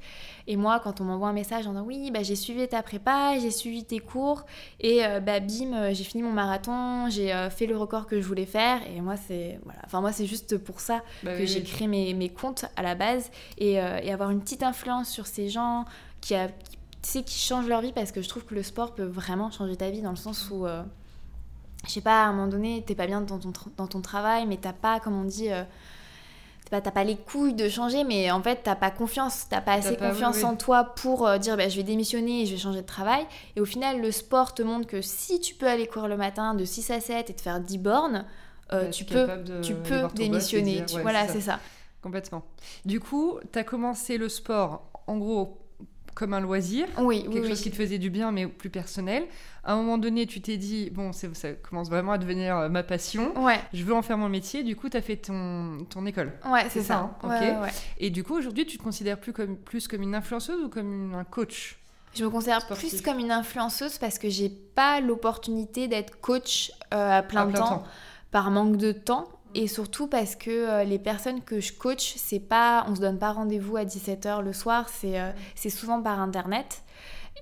Et 0.48 0.56
moi, 0.56 0.80
quand 0.80 1.00
on 1.00 1.04
m'envoie 1.04 1.28
un 1.28 1.32
message 1.32 1.66
en 1.66 1.70
disant 1.70 1.84
oui, 1.84 2.10
bah, 2.10 2.22
j'ai 2.22 2.36
suivi 2.36 2.66
ta 2.68 2.82
prépa, 2.82 3.38
j'ai 3.38 3.52
suivi 3.52 3.84
tes 3.84 4.00
cours, 4.00 4.44
et 4.80 5.04
euh, 5.04 5.20
bah, 5.20 5.40
bim, 5.40 5.72
euh, 5.72 5.94
j'ai 5.94 6.04
fini 6.04 6.22
mon 6.22 6.32
marathon, 6.32 7.08
j'ai 7.08 7.32
euh, 7.32 7.50
fait 7.50 7.66
le 7.66 7.76
record 7.76 8.06
que 8.06 8.20
je 8.20 8.26
voulais 8.26 8.46
faire. 8.46 8.80
Et 8.94 9.00
moi, 9.00 9.16
c'est 9.16 9.60
voilà. 9.64 9.80
enfin, 9.84 10.00
moi, 10.00 10.12
c'est 10.12 10.26
juste 10.26 10.58
pour 10.58 10.80
ça 10.80 11.02
Bah 11.22 11.34
que 11.34 11.40
oui, 11.40 11.46
j'ai 11.46 11.62
créé 11.62 11.86
mes, 11.86 12.14
mes 12.14 12.28
comptes 12.28 12.66
à 12.75 12.82
la 12.82 12.96
base 12.96 13.30
et, 13.58 13.75
et 13.75 14.12
avoir 14.12 14.30
une 14.30 14.40
petite 14.40 14.62
influence 14.62 15.08
sur 15.08 15.26
ces 15.26 15.48
gens 15.48 15.84
qui, 16.20 16.34
a, 16.34 16.48
qui, 17.02 17.38
changent 17.38 17.68
leur 17.68 17.80
vie 17.80 17.92
parce 17.92 18.10
que 18.10 18.22
je 18.22 18.28
trouve 18.28 18.44
que 18.44 18.54
le 18.54 18.62
sport 18.62 18.94
peut 18.94 19.04
vraiment 19.04 19.50
changer 19.50 19.76
ta 19.76 19.90
vie 19.90 20.02
dans 20.02 20.10
le 20.10 20.16
sens 20.16 20.50
où, 20.50 20.66
je 21.86 21.92
sais 21.92 22.00
pas, 22.00 22.22
à 22.24 22.26
un 22.26 22.32
moment 22.32 22.48
donné, 22.48 22.82
t'es 22.86 22.94
pas 22.94 23.06
bien 23.06 23.20
dans 23.20 23.38
ton, 23.38 23.50
tra- 23.50 23.74
dans 23.76 23.86
ton 23.86 24.00
travail, 24.00 24.46
mais 24.46 24.56
t'as 24.56 24.72
pas, 24.72 25.00
comme 25.00 25.18
on 25.18 25.24
dit, 25.24 25.50
euh, 25.52 25.62
t'as 26.70 26.80
pas 26.80 27.04
les 27.04 27.16
couilles 27.16 27.54
de 27.54 27.68
changer, 27.68 28.02
mais 28.02 28.30
en 28.32 28.42
fait, 28.42 28.60
t'as 28.64 28.74
pas 28.74 28.90
confiance, 28.90 29.46
t'as 29.48 29.60
pas 29.60 29.74
assez 29.74 29.96
pas- 29.96 30.08
confiance 30.08 30.42
en 30.42 30.56
toi 30.56 30.82
pour 30.84 31.26
euh, 31.26 31.38
dire 31.38 31.56
bah, 31.56 31.68
je 31.68 31.76
vais 31.76 31.84
démissionner 31.84 32.42
et 32.42 32.46
je 32.46 32.52
vais 32.52 32.58
changer 32.58 32.82
de 32.82 32.86
travail. 32.86 33.24
Et 33.54 33.60
au 33.60 33.64
final, 33.64 34.00
le 34.00 34.10
sport 34.10 34.52
te 34.52 34.62
montre 34.62 34.86
que 34.88 35.00
si 35.00 35.38
tu 35.40 35.54
peux 35.54 35.68
aller 35.68 35.86
courir 35.86 36.08
le 36.08 36.16
matin 36.16 36.54
de 36.54 36.64
6 36.64 36.90
à 36.90 37.00
7 37.00 37.30
et 37.30 37.34
te 37.34 37.40
faire 37.40 37.60
10 37.60 37.78
bornes, 37.78 38.24
euh, 38.72 38.82
Bah, 38.86 38.90
tu, 38.90 39.04
peux, 39.04 39.26
de- 39.44 39.60
tu 39.60 39.74
peux 39.74 40.08
démissionner. 40.14 40.76
dire, 40.76 40.86
Tu- 40.86 40.96
ouais, 40.96 41.02
voilà, 41.02 41.28
c'est 41.28 41.40
ça. 41.40 41.52
ça. 41.52 41.60
Complètement. 42.02 42.42
Du 42.84 42.98
coup, 43.00 43.38
tu 43.52 43.58
as 43.60 43.64
commencé 43.64 44.18
le 44.18 44.28
sport, 44.28 44.82
en 45.06 45.18
gros, 45.18 45.58
comme 46.16 46.32
un 46.32 46.40
loisir, 46.40 46.87
Oui, 46.99 47.23
oui, 47.28 47.35
quelque 47.35 47.42
oui. 47.44 47.49
chose 47.50 47.61
qui 47.61 47.70
te 47.70 47.76
faisait 47.76 47.99
du 47.99 48.11
bien, 48.11 48.32
mais 48.32 48.46
plus 48.49 48.70
personnel. 48.70 49.25
À 49.62 49.75
un 49.75 49.76
moment 49.76 49.99
donné, 49.99 50.26
tu 50.26 50.40
t'es 50.40 50.56
dit, 50.56 50.90
bon, 50.90 51.12
c'est- 51.12 51.32
ça 51.37 51.52
commence 51.52 51.88
vraiment 51.90 52.12
à 52.12 52.18
devenir 52.18 52.56
euh, 52.56 52.68
ma 52.70 52.82
passion. 52.82 53.38
Ouais, 53.44 53.61
Je 53.75 53.85
veux 53.85 53.94
en 53.94 54.00
faire 54.02 54.16
mon 54.16 54.28
métier. 54.30 54.62
Du 54.64 54.75
coup, 54.76 54.88
tu 54.88 54.96
as 54.96 55.02
fait 55.02 55.16
ton, 55.16 55.78
ton 55.90 56.06
école. 56.06 56.32
ouais, 56.50 56.66
C'est 56.70 56.80
ça, 56.80 56.87
ça. 56.87 56.99
hein, 57.23 57.28
Ouais, 57.28 57.50
ouais. 57.61 57.73
Et 57.99 58.11
du 58.11 58.25
coup, 58.25 58.35
aujourd'hui, 58.35 58.64
tu 58.66 58.78
te 58.78 58.82
considères 58.82 59.20
plus 59.20 59.32
comme, 59.35 59.56
plus 59.56 59.87
comme 59.87 60.02
une 60.02 60.14
influenceuse 60.14 60.64
ou 60.64 60.68
comme 60.70 60.90
une- 61.11 61.14
un 61.14 61.25
coach 61.25 61.78
Je 62.14 62.25
me 62.25 62.30
considère 62.30 62.66
plus 62.66 63.02
comme 63.02 63.18
une 63.18 63.30
influenceuse 63.30 63.99
parce 63.99 64.18
que 64.18 64.30
j'ai 64.30 64.49
pas 64.49 65.00
l'opportunité 65.02 65.87
d'être 65.87 66.18
coach 66.23 66.73
euh, 66.94 67.18
à 67.18 67.23
plein, 67.23 67.42
À 67.42 67.46
de 67.46 67.50
plein 67.50 67.61
temps, 67.61 67.68
temps. 67.68 67.85
par 68.30 68.50
manque 68.50 68.78
de 68.78 68.92
temps 68.92 69.28
et 69.56 69.68
surtout 69.68 70.06
parce 70.06 70.36
que 70.36 70.50
euh, 70.50 70.84
les 70.84 70.98
personnes 70.98 71.40
que 71.40 71.60
je 71.60 71.72
coach, 71.72 72.14
c'est 72.16 72.40
pas 72.40 72.84
on 72.88 72.94
se 72.94 73.00
donne 73.00 73.18
pas 73.18 73.32
rendez-vous 73.32 73.78
à 73.78 73.84
17h 73.84 74.42
le 74.42 74.52
soir, 74.52 74.88
c'est 74.90 75.18
euh, 75.18 75.30
c'est 75.54 75.70
souvent 75.70 76.02
par 76.02 76.20
internet. 76.20 76.82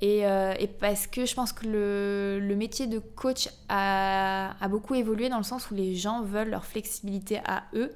Et, 0.01 0.27
euh, 0.27 0.55
et 0.59 0.67
parce 0.67 1.07
que 1.07 1.25
je 1.25 1.35
pense 1.35 1.53
que 1.53 1.67
le, 1.67 2.39
le 2.41 2.57
métier 2.57 2.87
de 2.87 2.99
coach 2.99 3.49
a, 3.69 4.53
a 4.61 4.69
beaucoup 4.69 4.95
évolué 4.95 5.29
dans 5.29 5.39
le 5.39 5.45
sens 5.45 5.71
où 5.71 5.75
les 5.75 5.95
gens 5.95 6.23
veulent 6.23 6.51
leur 6.51 6.65
flexibilité 6.65 7.41
à 7.47 7.65
eux. 7.75 7.93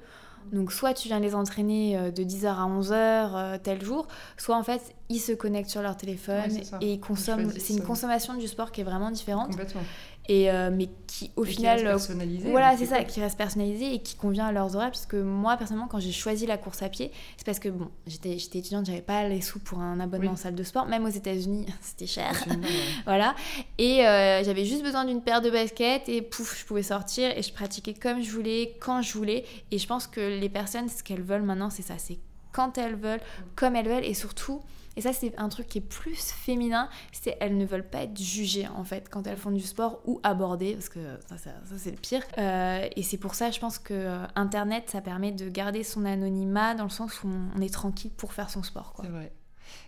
Donc 0.51 0.71
soit 0.71 0.93
tu 0.93 1.07
viens 1.07 1.19
les 1.19 1.35
entraîner 1.35 2.11
de 2.11 2.23
10h 2.23 2.47
à 2.47 2.67
11h 2.67 2.93
euh, 2.93 3.57
tel 3.61 3.83
jour, 3.83 4.07
soit 4.37 4.55
en 4.55 4.63
fait 4.63 4.95
ils 5.09 5.19
se 5.19 5.31
connectent 5.31 5.69
sur 5.69 5.81
leur 5.81 5.97
téléphone 5.97 6.51
Ouais, 6.51 6.77
et 6.81 6.93
ils 6.93 6.99
consomment. 6.99 7.51
C'est 7.57 7.73
une 7.73 7.83
consommation 7.83 8.33
du 8.35 8.47
sport 8.47 8.71
qui 8.71 8.81
est 8.81 8.83
vraiment 8.83 9.11
différente 9.11 9.51
Complètement. 9.51 9.81
Et 10.29 10.49
euh, 10.51 10.69
mais 10.71 10.87
qui 11.07 11.31
au 11.35 11.43
Et 11.43 11.47
qui 11.49 11.55
final 11.55 11.73
reste 11.77 11.85
euh, 11.87 11.89
personnalisé, 11.89 12.51
voilà 12.51 12.69
donc 12.69 12.79
c'est 12.79 12.85
ça 12.85 12.97
cool. 12.99 13.07
qui 13.07 13.19
reste 13.19 13.37
personnalisé 13.37 13.95
et 13.95 13.99
qui 13.99 14.15
convient 14.15 14.45
à 14.45 14.51
leurs 14.51 14.75
horaires 14.75 14.91
puisque 14.91 15.15
moi 15.15 15.57
personnellement 15.57 15.87
quand 15.89 15.99
j'ai 15.99 16.11
choisi 16.11 16.45
la 16.45 16.57
course 16.57 16.81
à 16.83 16.87
pied 16.89 17.11
c'est 17.35 17.45
parce 17.45 17.57
que 17.59 17.67
bon 17.69 17.89
j'étais 18.05 18.37
j'étais 18.37 18.59
étudiante 18.59 18.85
j'avais 18.85 19.01
pas 19.01 19.27
les 19.27 19.41
sous 19.41 19.59
pour 19.59 19.79
un 19.79 19.99
abonnement 19.99 20.27
Oui. 20.27 20.33
en 20.33 20.37
salle 20.37 20.55
de 20.55 20.63
sport. 20.63 20.85
Même 20.85 21.03
aux 21.03 21.09
États-Unis 21.09 21.65
c'était 21.81 22.05
cher. 22.07 22.31
Voilà. 23.05 23.35
Et 23.79 24.05
euh, 24.07 24.43
j'avais 24.43 24.65
juste 24.65 24.83
besoin 24.83 25.03
d'une 25.03 25.21
paire 25.21 25.41
de 25.41 25.49
baskets 25.49 26.07
et 26.07 26.21
pouf 26.21 26.59
je 26.59 26.65
pouvais 26.65 26.83
sortir 26.83 27.35
et 27.35 27.41
je 27.41 27.51
pratiquais 27.51 27.95
comme 27.95 28.21
je 28.21 28.31
voulais 28.31 28.75
quand 28.79 29.01
je 29.01 29.13
voulais. 29.17 29.45
Et 29.71 29.79
je 29.79 29.87
pense 29.87 30.05
que 30.05 30.21
les 30.39 30.49
personnes 30.49 30.89
ce 30.89 31.01
qu'elles 31.03 31.23
veulent 31.23 31.41
maintenant 31.41 31.71
c'est 31.71 31.81
ça 31.81 31.95
c'est 31.97 32.19
quand 32.51 32.77
elles 32.77 32.95
veulent 32.95 33.21
comme 33.55 33.75
elles 33.75 33.87
veulent 33.89 34.05
et 34.05 34.13
surtout 34.13 34.61
et 34.99 35.01
ça 35.01 35.13
c'est 35.13 35.37
un 35.39 35.47
truc 35.47 35.67
qui 35.67 35.77
est 35.77 35.89
plus 35.89 36.31
féminin 36.31 36.89
c'est 37.13 37.37
elles 37.39 37.57
ne 37.57 37.65
veulent 37.65 37.89
pas 37.89 38.03
être 38.03 38.19
jugées 38.19 38.67
en 38.67 38.83
fait 38.83 39.07
quand 39.09 39.25
elles 39.27 39.37
font 39.37 39.51
du 39.51 39.61
sport 39.61 40.01
ou 40.05 40.19
abordées 40.23 40.73
parce 40.73 40.89
que 40.89 40.99
ça, 41.27 41.37
ça, 41.37 41.51
ça, 41.65 41.77
c'est 41.77 41.91
le 41.91 41.97
pire 41.97 42.23
Euh, 42.37 42.87
et 42.95 43.03
c'est 43.03 43.17
pour 43.17 43.33
ça 43.33 43.49
je 43.49 43.59
pense 43.59 43.79
que 43.79 43.93
euh, 43.93 44.25
internet 44.35 44.89
ça 44.89 45.01
permet 45.01 45.31
de 45.31 45.49
garder 45.49 45.83
son 45.83 46.05
anonymat 46.05 46.75
dans 46.75 46.83
le 46.83 46.89
sens 46.89 47.23
où 47.23 47.27
on, 47.27 47.61
est 47.61 47.73
tranquille 47.73 48.11
pour 48.11 48.33
faire 48.33 48.49
son 48.49 48.63
sport. 48.63 48.93
C'est 49.01 49.09
vrai. 49.09 49.31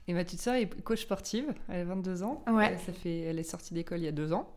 Et 0.08 0.14
ma 0.14 0.24
petite 0.24 0.42
sœur 0.42 0.56
est 0.56 0.68
coach 0.84 1.02
sportive, 1.02 1.54
elle 1.68 1.82
a 1.82 1.86
22 1.86 2.24
ans. 2.24 2.44
Ouais. 2.48 2.72
Elle, 2.72 2.80
ça 2.80 2.94
fait, 2.94 3.20
elle 3.22 3.40
est 3.40 3.44
sortie 3.44 3.74
d'école 3.74 4.00
il 4.00 4.06
y 4.06 4.08
a 4.08 4.12
deux 4.12 4.34
ans. 4.34 4.48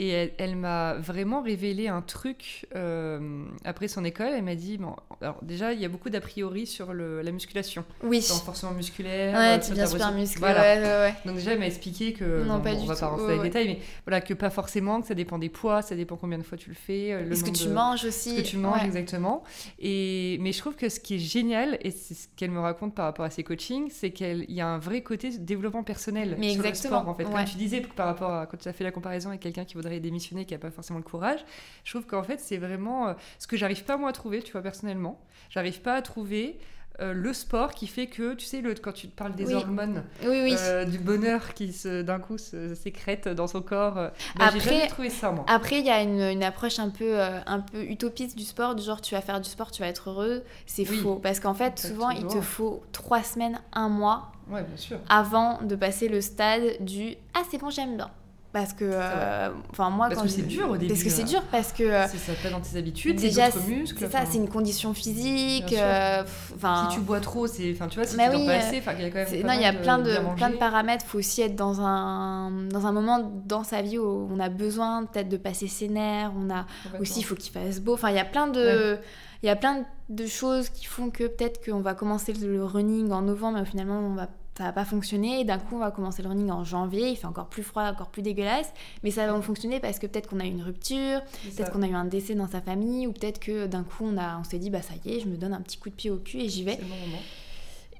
Et 0.00 0.10
elle, 0.10 0.30
elle 0.38 0.54
m'a 0.56 0.94
vraiment 0.94 1.42
révélé 1.42 1.88
un 1.88 2.02
truc 2.02 2.66
euh, 2.76 3.44
après 3.64 3.88
son 3.88 4.04
école. 4.04 4.28
Elle 4.32 4.44
m'a 4.44 4.54
dit 4.54 4.78
bon, 4.78 4.94
alors 5.20 5.38
déjà, 5.42 5.72
il 5.72 5.80
y 5.80 5.84
a 5.84 5.88
beaucoup 5.88 6.08
d'a 6.08 6.20
priori 6.20 6.66
sur 6.68 6.92
le- 6.92 7.20
la 7.20 7.32
musculation, 7.32 7.84
oui 8.04 8.24
le 8.28 8.32
renforcement 8.32 8.70
musculaire. 8.70 9.36
ouais 9.36 9.56
euh, 9.56 9.58
tu 9.58 9.74
ta 9.74 9.86
super 9.88 10.12
musclé 10.12 10.38
Voilà. 10.38 10.60
ouais, 10.60 10.80
ouais, 10.80 10.84
ouais. 11.00 11.14
Donc 11.26 11.34
déjà, 11.36 11.52
elle 11.52 11.58
m'a 11.58 11.66
expliqué 11.66 12.12
que 12.12 12.44
Non, 12.44 12.58
bon, 12.58 12.62
pas 12.62 12.74
on 12.74 12.80
du 12.80 12.86
va 12.86 12.94
tout, 12.94 13.00
pas 13.00 13.06
rentrer 13.08 13.36
dans 13.36 13.42
les 13.42 13.48
détails, 13.48 13.66
mais 13.66 13.78
voilà 14.06 14.20
que 14.20 14.34
pas 14.34 14.50
forcément, 14.50 15.00
que 15.00 15.08
ça 15.08 15.14
dépend 15.14 15.36
des 15.38 15.48
poids, 15.48 15.82
ça 15.82 15.96
dépend 15.96 16.14
combien 16.16 16.38
de 16.38 16.44
fois 16.44 16.56
tu 16.56 16.68
le 16.68 16.76
fais, 16.76 17.12
euh, 17.12 17.24
le 17.24 17.32
Est-ce 17.32 17.42
que 17.42 17.50
tu 17.50 17.66
de- 17.66 17.72
manges 17.74 18.04
aussi? 18.04 18.36
ce 18.36 18.40
que 18.42 18.46
tu 18.46 18.56
manges 18.56 18.84
exactement. 18.84 19.42
Et 19.80 20.38
mais 20.40 20.52
je 20.52 20.58
trouve 20.58 20.76
que 20.76 20.88
ce 20.88 21.00
qui 21.00 21.16
est 21.16 21.18
génial 21.18 21.76
et 21.82 21.90
c'est 21.90 22.14
ce 22.14 22.28
qu'elle 22.36 22.50
me 22.52 22.60
raconte 22.60 22.94
par 22.94 23.04
rapport 23.06 23.24
à 23.24 23.30
ses 23.30 23.42
coachings, 23.42 23.90
c'est 23.90 24.10
qu'il 24.12 24.44
y 24.50 24.60
a 24.60 24.68
un 24.68 24.78
vrai 24.78 25.02
côté 25.02 25.30
développement 25.38 25.82
personnel 25.82 26.36
Mais 26.38 26.52
sur 26.52 26.62
le 26.62 26.68
exactement, 26.68 27.00
sport 27.00 27.08
en 27.08 27.14
fait. 27.14 27.24
Comme 27.24 27.44
tu 27.44 27.56
disais 27.56 27.80
par 27.80 28.06
rapport 28.06 28.32
à 28.32 28.46
quand 28.46 28.56
tu 28.56 28.68
as 28.68 28.72
fait 28.72 28.84
la 28.84 28.92
comparaison 28.92 29.30
avec 29.30 29.40
quelqu'un 29.40 29.64
qui 29.64 29.76
voudrait 29.88 30.00
démissionner 30.00 30.44
qui 30.44 30.54
a 30.54 30.58
pas 30.58 30.70
forcément 30.70 30.98
le 30.98 31.04
courage, 31.04 31.40
je 31.84 31.90
trouve 31.92 32.06
qu'en 32.06 32.22
fait 32.22 32.38
c'est 32.40 32.58
vraiment 32.58 33.08
euh, 33.08 33.14
ce 33.38 33.46
que 33.46 33.56
j'arrive 33.56 33.84
pas 33.84 33.96
moi 33.96 34.10
à 34.10 34.12
trouver, 34.12 34.42
tu 34.42 34.52
vois 34.52 34.62
personnellement. 34.62 35.18
J'arrive 35.50 35.80
pas 35.80 35.94
à 35.94 36.02
trouver 36.02 36.58
euh, 37.00 37.12
le 37.12 37.32
sport 37.32 37.74
qui 37.74 37.86
fait 37.86 38.08
que, 38.08 38.34
tu 38.34 38.44
sais, 38.44 38.60
le, 38.60 38.74
quand 38.74 38.90
tu 38.92 39.06
parles 39.06 39.32
des 39.36 39.46
Oui. 39.46 39.54
hormones, 39.54 40.02
Oui, 40.24 40.40
oui. 40.42 40.56
euh, 40.58 40.84
du 40.84 40.98
bonheur 40.98 41.54
qui 41.54 41.72
d'un 42.02 42.18
coup 42.18 42.38
se 42.38 42.74
sécrète 42.74 43.28
dans 43.28 43.46
son 43.46 43.62
corps, 43.62 43.96
euh, 43.98 44.08
bah, 44.34 44.48
j'ai 44.52 44.58
Après- 44.58 44.70
jamais 44.74 44.86
trouvé 44.88 45.08
ça 45.10 45.30
moi. 45.30 45.44
Après, 45.48 45.78
il 45.78 45.86
y 45.86 45.90
a 45.90 46.02
une, 46.02 46.20
une 46.20 46.42
approche 46.42 46.80
un 46.80 46.90
peu, 46.90 47.04
euh, 47.20 47.38
un 47.46 47.60
peu 47.60 47.84
utopiste 47.84 48.36
du 48.36 48.42
sport, 48.44 48.74
du 48.74 48.82
genre 48.82 49.00
tu 49.00 49.14
vas 49.14 49.20
faire 49.20 49.40
du 49.40 49.48
sport, 49.48 49.70
tu 49.70 49.80
vas 49.80 49.88
être 49.88 50.10
heureux. 50.10 50.42
C'est 50.66 50.84
faux. 50.84 51.16
Parce 51.22 51.38
qu'en 51.38 51.54
fait, 51.54 51.78
souvent, 51.78 52.10
il 52.10 52.26
te 52.26 52.40
faut 52.40 52.82
trois 52.90 53.22
semaines, 53.22 53.60
un 53.72 53.88
mois 53.88 54.32
Ouais, 54.50 54.64
bien 54.64 54.76
sûr. 54.76 54.98
avant 55.08 55.62
de 55.62 55.76
passer 55.76 56.08
le 56.08 56.20
stade 56.20 56.78
du 56.84 57.14
Ah, 57.34 57.42
c'est 57.48 57.58
bon, 57.58 57.70
j'aime 57.70 57.96
bien. 57.96 58.10
Parce 58.50 58.72
que, 58.72 58.84
euh, 58.84 59.50
enfin, 59.70 59.90
moi, 59.90 60.08
Parce 60.08 60.20
quand 60.20 60.26
que 60.26 60.32
c'est 60.32 60.40
dur 60.46 60.70
au 60.70 60.76
début. 60.78 60.90
Parce 60.92 61.04
que 61.04 61.10
c'est 61.10 61.24
dur, 61.24 61.42
parce 61.52 61.70
que. 61.72 61.82
euh, 61.82 62.06
ça 62.06 62.32
pas 62.42 62.48
dans 62.48 62.60
tes 62.60 62.78
habitudes, 62.78 63.20
c'est 63.20 63.28
déjà, 63.28 63.50
d'autres 63.50 63.62
c'est 63.66 63.70
muscles. 63.74 63.98
c'est 64.00 64.10
ça, 64.10 64.20
c'est 64.24 64.38
une 64.38 64.48
condition 64.48 64.94
physique. 64.94 65.74
Euh, 65.74 66.22
Enfin, 66.54 66.88
Si 66.88 66.96
tu 66.96 67.00
bois 67.02 67.20
trop, 67.20 67.46
c'est. 67.46 67.70
Enfin, 67.72 67.88
tu 67.88 67.96
vois, 67.98 68.06
si 68.06 68.16
Bah 68.16 68.24
tu 68.24 68.30
dors 68.32 68.40
oui, 68.40 68.46
pas 68.46 68.52
euh, 68.54 68.58
assez, 68.58 68.78
enfin, 68.78 68.92
il 68.98 69.02
y 69.02 69.04
a 69.04 69.10
quand 69.10 69.30
même. 69.30 69.46
Non, 69.46 69.52
il 69.52 69.60
y 69.60 69.66
a 69.66 69.72
plein 69.74 69.98
de, 69.98 70.10
bien 70.10 70.34
plein 70.34 70.50
de 70.50 70.56
paramètres. 70.56 71.04
Il 71.06 71.10
faut 71.10 71.18
aussi 71.18 71.42
être 71.42 71.56
dans 71.56 71.82
un, 71.82 72.50
dans 72.50 72.86
un 72.86 72.92
moment 72.92 73.30
dans 73.44 73.64
sa 73.64 73.82
vie 73.82 73.98
où 73.98 74.28
on 74.32 74.40
a 74.40 74.48
besoin 74.48 75.04
peut-être 75.04 75.28
de 75.28 75.36
passer 75.36 75.66
ses 75.68 75.88
nerfs. 75.88 76.32
On 76.34 76.48
a 76.48 76.64
aussi, 77.00 77.20
il 77.20 77.24
faut 77.24 77.34
qu'il 77.34 77.52
fasse 77.52 77.80
beau. 77.80 77.94
Enfin, 77.94 78.08
il 78.08 78.16
y 78.16 78.20
a 78.20 78.24
plein 78.24 78.46
de, 78.46 78.96
il 79.42 79.46
y 79.46 79.50
a 79.50 79.56
plein 79.56 79.84
de 80.08 80.26
choses 80.26 80.70
qui 80.70 80.86
font 80.86 81.10
que 81.10 81.24
peut-être 81.24 81.62
qu'on 81.64 81.80
va 81.80 81.92
commencer 81.92 82.32
le 82.32 82.64
running 82.64 83.12
en 83.12 83.20
novembre, 83.20 83.58
mais 83.58 83.66
finalement, 83.66 83.98
on 83.98 84.14
va, 84.14 84.26
ça 84.58 84.64
va 84.64 84.72
pas 84.72 84.84
fonctionner. 84.84 85.44
D'un 85.44 85.58
coup, 85.58 85.76
on 85.76 85.78
va 85.78 85.92
commencer 85.92 86.20
le 86.20 86.28
running 86.28 86.50
en 86.50 86.64
janvier. 86.64 87.10
Il 87.10 87.16
fait 87.16 87.26
encore 87.26 87.46
plus 87.46 87.62
froid, 87.62 87.84
encore 87.84 88.08
plus 88.08 88.22
dégueulasse. 88.22 88.72
Mais 89.04 89.12
ça 89.12 89.24
va 89.30 89.40
fonctionner 89.40 89.78
parce 89.78 90.00
que 90.00 90.08
peut-être 90.08 90.28
qu'on 90.28 90.40
a 90.40 90.44
eu 90.44 90.48
une 90.48 90.62
rupture, 90.62 91.20
peut-être 91.56 91.70
qu'on 91.70 91.82
a 91.82 91.86
eu 91.86 91.94
un 91.94 92.04
décès 92.04 92.34
dans 92.34 92.48
sa 92.48 92.60
famille, 92.60 93.06
ou 93.06 93.12
peut-être 93.12 93.38
que 93.38 93.66
d'un 93.66 93.84
coup, 93.84 94.04
on, 94.04 94.18
a, 94.18 94.36
on 94.40 94.42
s'est 94.42 94.58
dit, 94.58 94.68
bah 94.68 94.82
ça 94.82 94.94
y 95.04 95.14
est, 95.14 95.20
je 95.20 95.28
me 95.28 95.36
donne 95.36 95.52
un 95.52 95.60
petit 95.60 95.78
coup 95.78 95.90
de 95.90 95.94
pied 95.94 96.10
au 96.10 96.16
cul 96.16 96.40
et 96.40 96.48
j'y 96.48 96.64
vais. 96.64 96.74
Bon 96.76 96.88
moment. 96.88 97.22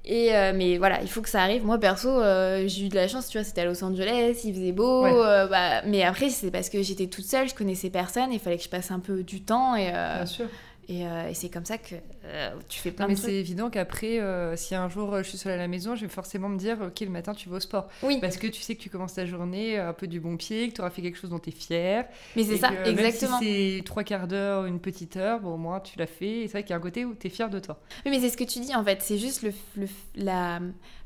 Et 0.03 0.35
euh, 0.35 0.53
mais 0.53 0.77
voilà, 0.77 1.01
il 1.01 1.07
faut 1.09 1.21
que 1.21 1.29
ça 1.29 1.41
arrive. 1.41 1.65
Moi 1.65 1.77
perso, 1.77 2.09
euh, 2.09 2.67
j'ai 2.67 2.87
eu 2.87 2.89
de 2.89 2.95
la 2.95 3.07
chance, 3.07 3.27
tu 3.29 3.37
vois, 3.37 3.45
c'était 3.45 3.61
à 3.61 3.65
Los 3.65 3.81
Angeles, 3.83 4.41
il 4.43 4.53
faisait 4.53 4.71
beau. 4.73 5.03
Ouais. 5.03 5.13
euh, 5.13 5.47
bah, 5.47 5.81
mais 5.85 6.03
après, 6.03 6.29
c'est 6.29 6.51
parce 6.51 6.67
que 6.69 6.81
j'étais 6.81 7.07
toute 7.07 7.25
seule, 7.25 7.47
je 7.47 7.55
connaissais 7.55 7.89
personne, 7.89 8.33
il 8.33 8.39
fallait 8.39 8.57
que 8.57 8.63
je 8.63 8.69
passe 8.69 8.91
un 8.91 8.99
peu 8.99 9.23
du 9.23 9.41
temps 9.41 9.75
et, 9.75 9.91
Bien 9.91 10.25
sûr. 10.25 10.45
et, 10.89 11.01
et 11.01 11.33
c'est 11.33 11.49
comme 11.49 11.65
ça 11.65 11.77
que 11.77 11.95
euh, 12.29 12.51
tu 12.69 12.79
fais 12.79 12.89
Non, 12.91 12.95
plein 12.95 13.07
mais 13.07 13.15
c'est 13.15 13.33
évident 13.33 13.69
qu'après, 13.69 14.19
euh, 14.19 14.55
si 14.55 14.75
un 14.75 14.87
jour 14.89 15.13
euh, 15.13 15.23
je 15.23 15.29
suis 15.29 15.37
seule 15.37 15.53
à 15.53 15.57
la 15.57 15.67
maison, 15.67 15.95
je 15.95 16.01
vais 16.01 16.07
forcément 16.11 16.47
me 16.49 16.57
dire, 16.57 16.77
ok, 16.81 16.99
le 17.01 17.09
matin 17.09 17.33
tu 17.33 17.49
vas 17.49 17.57
au 17.57 17.59
sport. 17.59 17.87
Oui, 18.03 18.19
Parce 18.21 18.37
que 18.37 18.47
tu 18.47 18.61
sais 18.61 18.75
que 18.75 18.81
tu 18.81 18.89
commences 18.89 19.15
ta 19.15 19.25
journée 19.25 19.77
un 19.77 19.93
peu 19.93 20.07
du 20.07 20.19
bon 20.19 20.37
pied, 20.37 20.69
que 20.69 20.75
tu 20.75 20.81
auras 20.81 20.89
fait 20.91 21.01
quelque 21.01 21.17
chose 21.17 21.29
dont 21.31 21.39
tu 21.39 21.49
es 21.49 21.51
fier. 21.51 22.05
mais 22.35 22.43
c'est 22.43 22.57
ça, 22.57 22.69
que 22.69 22.89
même 22.89 22.99
exactement. 22.99 23.39
si 23.39 23.77
c'est 23.77 23.83
trois 23.83 24.03
quarts 24.03 24.27
d'heure, 24.27 24.65
une 24.65 24.79
petite 24.79 25.17
heure, 25.17 25.39
bon, 25.39 25.55
au 25.55 25.57
moins 25.57 25.79
tu 25.79 25.97
l'as 25.97 26.07
fait. 26.07 26.41
Et 26.41 26.47
c'est 26.47 26.53
vrai 26.53 26.63
qu'il 26.63 26.71
y 26.71 26.73
a 26.73 26.77
un 26.77 26.81
côté 26.81 27.05
où 27.05 27.15
tu 27.15 27.27
es 27.27 27.29
fier 27.29 27.49
de 27.49 27.59
toi. 27.59 27.79
Oui, 28.05 28.11
mais 28.11 28.19
c'est 28.19 28.29
ce 28.29 28.37
que 28.37 28.43
tu 28.43 28.59
dis 28.59 28.75
en 28.75 28.83
fait, 28.83 29.01
c'est 29.01 29.17
juste 29.17 29.41
le, 29.43 29.51
le, 29.75 29.87
la, 30.15 30.59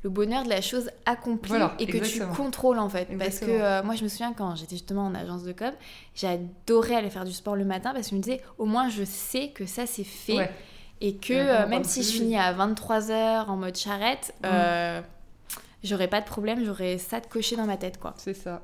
le 0.03 0.09
bonheur 0.09 0.43
de 0.43 0.49
la 0.49 0.61
chose 0.61 0.89
accomplie 1.05 1.49
Voilà, 1.49 1.75
et 1.79 1.85
que 1.85 1.97
exactement. 1.97 2.33
tu 2.33 2.41
contrôles 2.41 2.79
en 2.79 2.89
fait. 2.89 3.05
Parce 3.05 3.39
que 3.39 3.45
Exactement. 3.45 3.63
euh, 3.63 3.83
moi 3.83 3.95
je 3.95 4.03
me 4.03 4.09
souviens 4.09 4.33
quand 4.33 4.55
j'étais 4.55 4.75
justement 4.75 5.05
en 5.05 5.15
agence 5.15 5.43
de 5.43 5.51
com, 5.53 5.71
j'adorais 6.15 6.95
aller 6.95 7.09
faire 7.09 7.25
du 7.25 7.33
sport 7.33 7.55
le 7.55 7.65
matin 7.65 7.91
parce 7.93 8.05
que 8.07 8.11
je 8.11 8.15
me 8.15 8.21
disais 8.21 8.41
au 8.57 8.65
moins 8.65 8.89
je 8.89 9.03
sais 9.03 9.49
que 9.49 9.65
ça 9.65 9.85
c'est 9.85 10.03
fait. 10.03 10.37
Ouais. 10.37 10.51
Et 11.03 11.17
que 11.17 11.33
euh, 11.33 11.67
même 11.67 11.83
si 11.83 12.01
je 12.01 12.11
finis 12.13 12.37
à 12.37 12.53
23h 12.53 13.47
en 13.47 13.57
mode 13.57 13.75
charrette, 13.75 14.33
Mm. 14.41 14.45
euh, 14.45 15.01
j'aurais 15.83 16.07
pas 16.07 16.21
de 16.21 16.25
problème, 16.25 16.63
j'aurais 16.63 16.97
ça 16.97 17.19
de 17.19 17.27
cocher 17.27 17.55
dans 17.57 17.65
ma 17.65 17.77
tête 17.77 17.99
quoi. 17.99 18.13
C'est 18.17 18.33
ça. 18.33 18.63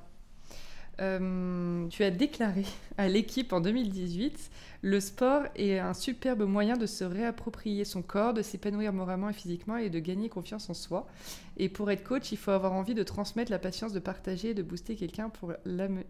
Euh, 1.01 1.87
tu 1.89 2.03
as 2.03 2.11
déclaré 2.11 2.65
à 2.97 3.07
l'équipe 3.07 3.53
en 3.53 3.61
2018 3.61 4.49
le 4.81 5.01
sport 5.01 5.43
est 5.55 5.77
un 5.77 5.93
superbe 5.93 6.43
moyen 6.43 6.77
de 6.77 6.85
se 6.85 7.03
réapproprier 7.03 7.83
son 7.83 8.01
corps, 8.01 8.33
de 8.33 8.41
s'épanouir 8.41 8.93
moralement 8.93 9.29
et 9.29 9.33
physiquement 9.33 9.75
et 9.75 9.89
de 9.89 9.99
gagner 9.99 10.29
confiance 10.29 10.69
en 10.69 10.73
soi. 10.73 11.05
Et 11.57 11.67
pour 11.67 11.91
être 11.91 12.03
coach, 12.03 12.31
il 12.31 12.37
faut 12.37 12.51
avoir 12.51 12.71
envie 12.71 12.93
de 12.93 13.03
transmettre 13.03 13.51
la 13.51 13.59
patience, 13.59 13.91
de 13.91 13.99
partager, 13.99 14.53
de 14.53 14.63
booster 14.63 14.95
quelqu'un 14.95 15.27
pour 15.29 15.51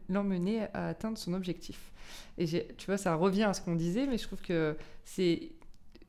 l'emmener 0.08 0.68
à 0.76 0.90
atteindre 0.90 1.18
son 1.18 1.34
objectif. 1.34 1.92
Et 2.38 2.46
tu 2.46 2.86
vois, 2.86 2.98
ça 2.98 3.16
revient 3.16 3.44
à 3.44 3.54
ce 3.56 3.62
qu'on 3.62 3.76
disait, 3.76 4.06
mais 4.06 4.20
je 4.20 4.24
trouve 4.28 4.42
que 4.42 4.78
c'est 5.04 5.50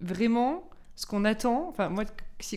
vraiment 0.00 0.64
ce 0.96 1.06
qu'on 1.06 1.24
attend. 1.24 1.68
Enfin, 1.68 1.88
moi, 1.88 2.04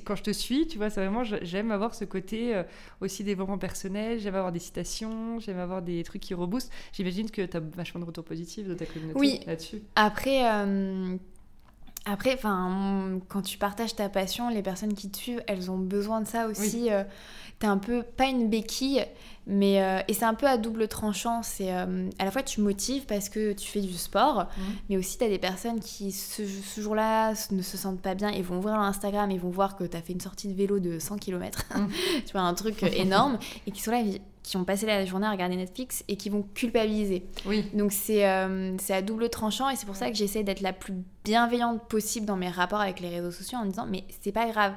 quand 0.05 0.15
je 0.15 0.23
te 0.23 0.31
suis, 0.31 0.67
tu 0.67 0.77
vois, 0.77 0.89
c'est 0.89 1.01
vraiment, 1.01 1.23
j'aime 1.23 1.71
avoir 1.71 1.93
ce 1.93 2.05
côté 2.05 2.55
euh, 2.55 2.63
aussi 3.01 3.23
développement 3.23 3.57
personnel, 3.57 4.19
j'aime 4.19 4.35
avoir 4.35 4.51
des 4.51 4.59
citations, 4.59 5.39
j'aime 5.39 5.59
avoir 5.59 5.81
des 5.81 6.03
trucs 6.03 6.21
qui 6.21 6.33
reboostent. 6.33 6.71
J'imagine 6.93 7.29
que 7.31 7.45
tu 7.45 7.57
as 7.57 7.59
vachement 7.59 8.01
de 8.01 8.05
retours 8.05 8.25
positifs 8.25 8.67
de 8.67 8.73
ta 8.73 8.85
communauté 8.85 9.19
Oui. 9.19 9.39
là-dessus. 9.45 9.81
Après, 9.95 10.49
euh, 10.51 11.15
Après, 12.05 12.33
enfin, 12.33 13.19
quand 13.29 13.41
tu 13.41 13.57
partages 13.57 13.95
ta 13.95 14.09
passion, 14.09 14.49
les 14.49 14.61
personnes 14.61 14.93
qui 14.93 15.09
te 15.09 15.17
suivent, 15.17 15.41
elles 15.47 15.71
ont 15.71 15.77
besoin 15.77 16.19
de 16.19 16.27
ça 16.27 16.47
aussi. 16.47 16.91
Euh, 16.91 17.05
t'es 17.59 17.67
un 17.67 17.77
peu, 17.77 18.03
pas 18.03 18.25
une 18.25 18.49
béquille, 18.49 19.05
mais. 19.47 19.81
Euh, 19.81 19.99
et 20.07 20.13
c'est 20.13 20.25
un 20.25 20.33
peu 20.33 20.47
à 20.47 20.57
double 20.57 20.87
tranchant. 20.87 21.43
C'est 21.43 21.73
euh, 21.73 22.09
à 22.19 22.25
la 22.25 22.31
fois 22.31 22.43
tu 22.43 22.61
motives 22.61 23.05
parce 23.05 23.29
que 23.29 23.53
tu 23.53 23.67
fais 23.67 23.81
du 23.81 23.93
sport, 23.93 24.43
mmh. 24.43 24.61
mais 24.89 24.97
aussi 24.97 25.17
t'as 25.17 25.29
des 25.29 25.39
personnes 25.39 25.79
qui, 25.79 26.11
ce, 26.11 26.43
jour-là, 26.77 27.33
ne 27.51 27.61
se 27.61 27.77
sentent 27.77 28.01
pas 28.01 28.15
bien 28.15 28.29
et 28.29 28.41
vont 28.41 28.57
ouvrir 28.57 28.75
leur 28.75 28.83
Instagram 28.83 29.31
et 29.31 29.37
vont 29.37 29.49
voir 29.49 29.75
que 29.75 29.83
t'as 29.83 30.01
fait 30.01 30.13
une 30.13 30.21
sortie 30.21 30.47
de 30.47 30.53
vélo 30.53 30.79
de 30.79 30.99
100 30.99 31.17
km. 31.17 31.65
Mmh. 31.75 31.87
tu 32.25 32.31
vois, 32.31 32.41
un 32.41 32.53
truc 32.53 32.83
énorme. 32.83 33.37
et 33.67 33.71
qui 33.71 33.81
sont 33.81 33.91
là 33.91 34.01
qui 34.43 34.57
ont 34.57 34.65
passé 34.65 34.85
la 34.85 35.05
journée 35.05 35.25
à 35.25 35.31
regarder 35.31 35.55
Netflix 35.55 36.03
et 36.07 36.17
qui 36.17 36.29
vont 36.29 36.43
culpabiliser. 36.53 37.25
Oui. 37.45 37.65
Donc 37.73 37.91
c'est 37.91 38.27
euh, 38.27 38.75
à 38.89 39.01
double 39.01 39.29
tranchant 39.29 39.69
et 39.69 39.75
c'est 39.75 39.85
pour 39.85 39.95
ça 39.95 40.09
que 40.09 40.15
j'essaie 40.15 40.43
d'être 40.43 40.61
la 40.61 40.73
plus 40.73 40.93
bienveillante 41.23 41.87
possible 41.87 42.25
dans 42.25 42.35
mes 42.35 42.49
rapports 42.49 42.81
avec 42.81 42.99
les 42.99 43.09
réseaux 43.09 43.31
sociaux 43.31 43.57
en 43.57 43.65
disant 43.65 43.87
mais 43.89 44.03
c'est 44.21 44.33
pas 44.33 44.47
grave. 44.47 44.73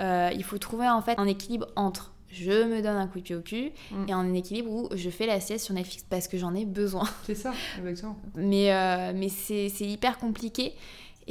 Euh, 0.00 0.30
il 0.32 0.44
faut 0.44 0.56
trouver 0.58 0.88
en 0.88 1.02
fait 1.02 1.18
un 1.18 1.26
équilibre 1.26 1.66
entre 1.76 2.12
je 2.32 2.64
me 2.64 2.82
donne 2.82 2.96
un 2.96 3.06
coup 3.06 3.18
de 3.18 3.24
pied 3.24 3.34
au 3.34 3.40
cul 3.40 3.72
mm. 3.90 4.08
et 4.08 4.12
un 4.12 4.34
équilibre 4.34 4.70
où 4.70 4.88
je 4.94 5.10
fais 5.10 5.26
la 5.26 5.40
sieste 5.40 5.64
sur 5.64 5.74
Netflix 5.74 6.04
parce 6.08 6.28
que 6.28 6.38
j'en 6.38 6.54
ai 6.54 6.64
besoin. 6.64 7.08
C'est 7.24 7.34
ça, 7.34 7.52
exactement. 7.78 8.16
mais 8.34 8.72
euh, 8.72 9.12
mais 9.14 9.28
c'est 9.28 9.68
hyper 9.80 10.18
compliqué 10.18 10.74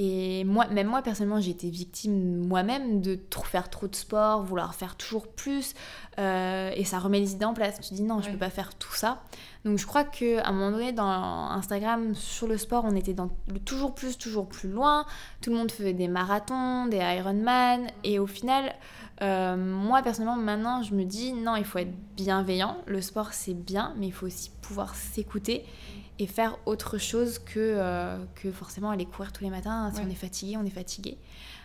et 0.01 0.45
moi, 0.45 0.65
même 0.67 0.87
moi, 0.87 1.01
personnellement, 1.01 1.41
j'ai 1.41 1.51
été 1.51 1.69
victime 1.69 2.37
moi-même 2.37 3.01
de 3.01 3.15
trop, 3.15 3.43
faire 3.43 3.69
trop 3.69 3.85
de 3.85 3.95
sport, 3.95 4.43
vouloir 4.43 4.73
faire 4.73 4.95
toujours 4.95 5.27
plus. 5.27 5.73
Euh, 6.19 6.71
et 6.75 6.83
ça 6.83 6.99
remet 6.99 7.19
les 7.19 7.31
idées 7.31 7.45
en 7.45 7.53
place. 7.53 7.79
Tu 7.79 7.93
dis 7.93 8.03
non, 8.03 8.21
je 8.21 8.29
peux 8.29 8.37
pas 8.37 8.49
faire 8.49 8.75
tout 8.75 8.93
ça. 8.93 9.21
Donc 9.63 9.77
je 9.77 9.85
crois 9.85 10.03
qu'à 10.03 10.45
un 10.45 10.51
moment 10.51 10.71
donné, 10.71 10.91
dans 10.91 11.05
Instagram, 11.05 12.13
sur 12.13 12.47
le 12.47 12.57
sport, 12.57 12.83
on 12.85 12.95
était 12.95 13.13
dans 13.13 13.29
le 13.47 13.59
toujours 13.59 13.95
plus, 13.95 14.17
toujours 14.17 14.47
plus 14.47 14.69
loin. 14.69 15.05
Tout 15.41 15.49
le 15.49 15.55
monde 15.55 15.71
faisait 15.71 15.93
des 15.93 16.07
marathons, 16.07 16.87
des 16.87 16.97
Ironman. 16.97 17.87
Et 18.03 18.19
au 18.19 18.27
final, 18.27 18.73
euh, 19.21 19.55
moi, 19.55 20.01
personnellement, 20.01 20.35
maintenant, 20.35 20.83
je 20.83 20.93
me 20.93 21.05
dis 21.05 21.31
non, 21.31 21.55
il 21.55 21.63
faut 21.63 21.79
être 21.79 21.93
bienveillant. 22.15 22.77
Le 22.85 23.01
sport, 23.01 23.31
c'est 23.31 23.53
bien, 23.53 23.93
mais 23.97 24.07
il 24.07 24.13
faut 24.13 24.25
aussi 24.25 24.51
pouvoir 24.61 24.95
s'écouter 24.95 25.65
et 26.19 26.27
faire 26.27 26.57
autre 26.65 26.97
chose 26.97 27.39
que, 27.39 27.59
euh, 27.59 28.17
que 28.35 28.51
forcément 28.51 28.89
aller 28.89 29.05
courir 29.05 29.31
tous 29.31 29.45
les 29.45 29.49
matins. 29.49 29.89
Si 29.93 30.01
on 30.05 30.09
est 30.09 30.15
fatigué, 30.15 30.57
on 30.57 30.65
est 30.65 30.69
fatigué. 30.69 31.17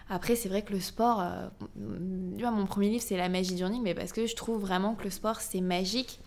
Après, 0.08 0.36
c'est 0.36 0.48
vrai 0.48 0.62
que 0.62 0.72
le 0.72 0.80
sport, 0.80 1.20
euh, 1.20 1.48
mon 1.76 2.66
premier 2.66 2.90
livre, 2.90 3.04
c'est 3.06 3.16
La 3.16 3.28
magie 3.28 3.54
du 3.54 3.64
running, 3.64 3.82
mais 3.82 3.94
parce 3.94 4.12
que 4.12 4.26
je 4.26 4.34
trouve 4.36 4.60
vraiment 4.60 4.94
que 4.94 5.04
le 5.04 5.10
sport, 5.10 5.40
c'est 5.40 5.60
magique. 5.60 6.20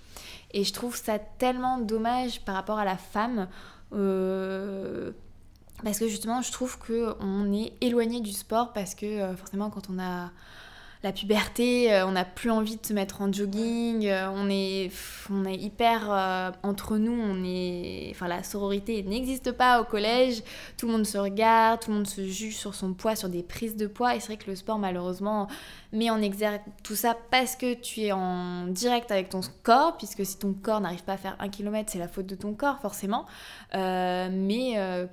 Et 0.52 0.64
je 0.64 0.74
trouve 0.74 0.96
ça 0.96 1.20
tellement 1.20 1.78
dommage 1.78 2.42
par 2.44 2.56
rapport 2.56 2.80
à 2.80 2.86
la 2.86 2.98
femme. 2.98 3.48
Euh, 3.94 5.12
parce 5.84 6.00
que 6.00 6.08
justement, 6.08 6.42
je 6.42 6.52
trouve 6.52 6.80
qu'on 6.80 7.54
est 7.54 7.74
éloigné 7.82 8.20
du 8.20 8.32
sport 8.32 8.74
parce 8.74 8.96
que 8.96 9.36
forcément, 9.36 9.70
quand 9.70 9.90
on 9.92 10.00
a 10.00 10.32
la 11.04 11.12
puberté, 11.12 11.94
euh, 11.94 12.08
on 12.08 12.12
n'a 12.12 12.26
plus 12.26 12.50
envie 12.50 12.78
de 12.78 12.86
se 12.86 12.94
mettre 12.94 13.22
en 13.22 13.32
jogging, 13.32 14.08
euh, 14.08 14.30
on 14.34 14.50
est, 14.50 14.92
hyper 15.56 16.08
euh, 16.12 16.52
entre 16.64 16.98
nous, 16.98 17.12
on 17.12 17.44
est, 17.44 18.10
enfin 18.12 18.28
la 18.28 18.44
sororité 18.44 19.04
n'existe 19.04 19.52
pas 19.52 19.80
au 19.82 19.84
collège, 19.84 20.42
tout 20.78 20.88
le 20.88 20.94
monde 20.94 21.06
se 21.06 21.18
regarde, 21.18 21.82
tout 21.82 21.92
le 21.92 21.98
monde 21.98 22.08
se 22.08 22.26
juge 22.26 22.56
sur 22.56 22.74
son 22.74 22.94
poids, 22.94 23.16
sur 23.16 23.30
des 23.30 23.44
prises 23.44 23.76
de 23.76 23.86
poids, 23.86 24.16
et 24.16 24.20
c'est 24.20 24.28
vrai 24.28 24.38
que 24.38 24.50
le 24.50 24.56
sport 24.56 24.80
malheureusement 24.80 25.48
met 25.94 26.10
en 26.10 26.22
exergue 26.22 26.62
tout 26.84 26.96
ça 26.96 27.16
parce 27.32 27.56
que 27.56 27.76
tu 27.76 28.02
es 28.02 28.12
en 28.12 28.66
direct 28.68 29.12
avec 29.12 29.30
ton 29.30 29.42
corps, 29.64 29.98
puisque 29.98 30.26
si 30.26 30.40
ton 30.40 30.54
corps 30.54 30.82
n'arrive 30.82 31.04
pas 31.04 31.14
à 31.14 31.18
faire 31.18 31.36
un 31.40 31.50
kilomètre, 31.50 31.92
c'est 31.92 32.00
la 32.00 32.08
faute 32.08 32.26
de 32.26 32.36
ton 32.36 32.54
corps 32.54 32.80
forcément, 32.80 33.26
mais 33.74 35.08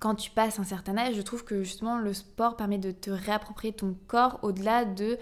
quand 0.00 0.14
tu 0.14 0.30
passes 0.30 0.58
un 0.58 0.64
certain 0.64 0.96
âge, 0.96 1.14
je 1.14 1.22
trouve 1.22 1.44
que 1.44 1.62
justement 1.62 1.98
le 1.98 2.12
sport 2.14 2.56
permet 2.56 2.78
de 2.78 2.90
te 2.90 3.10
réapproprier 3.10 3.72
ton 3.72 3.94
corps 4.08 4.40
au-delà 4.42 4.84
de 4.84 5.18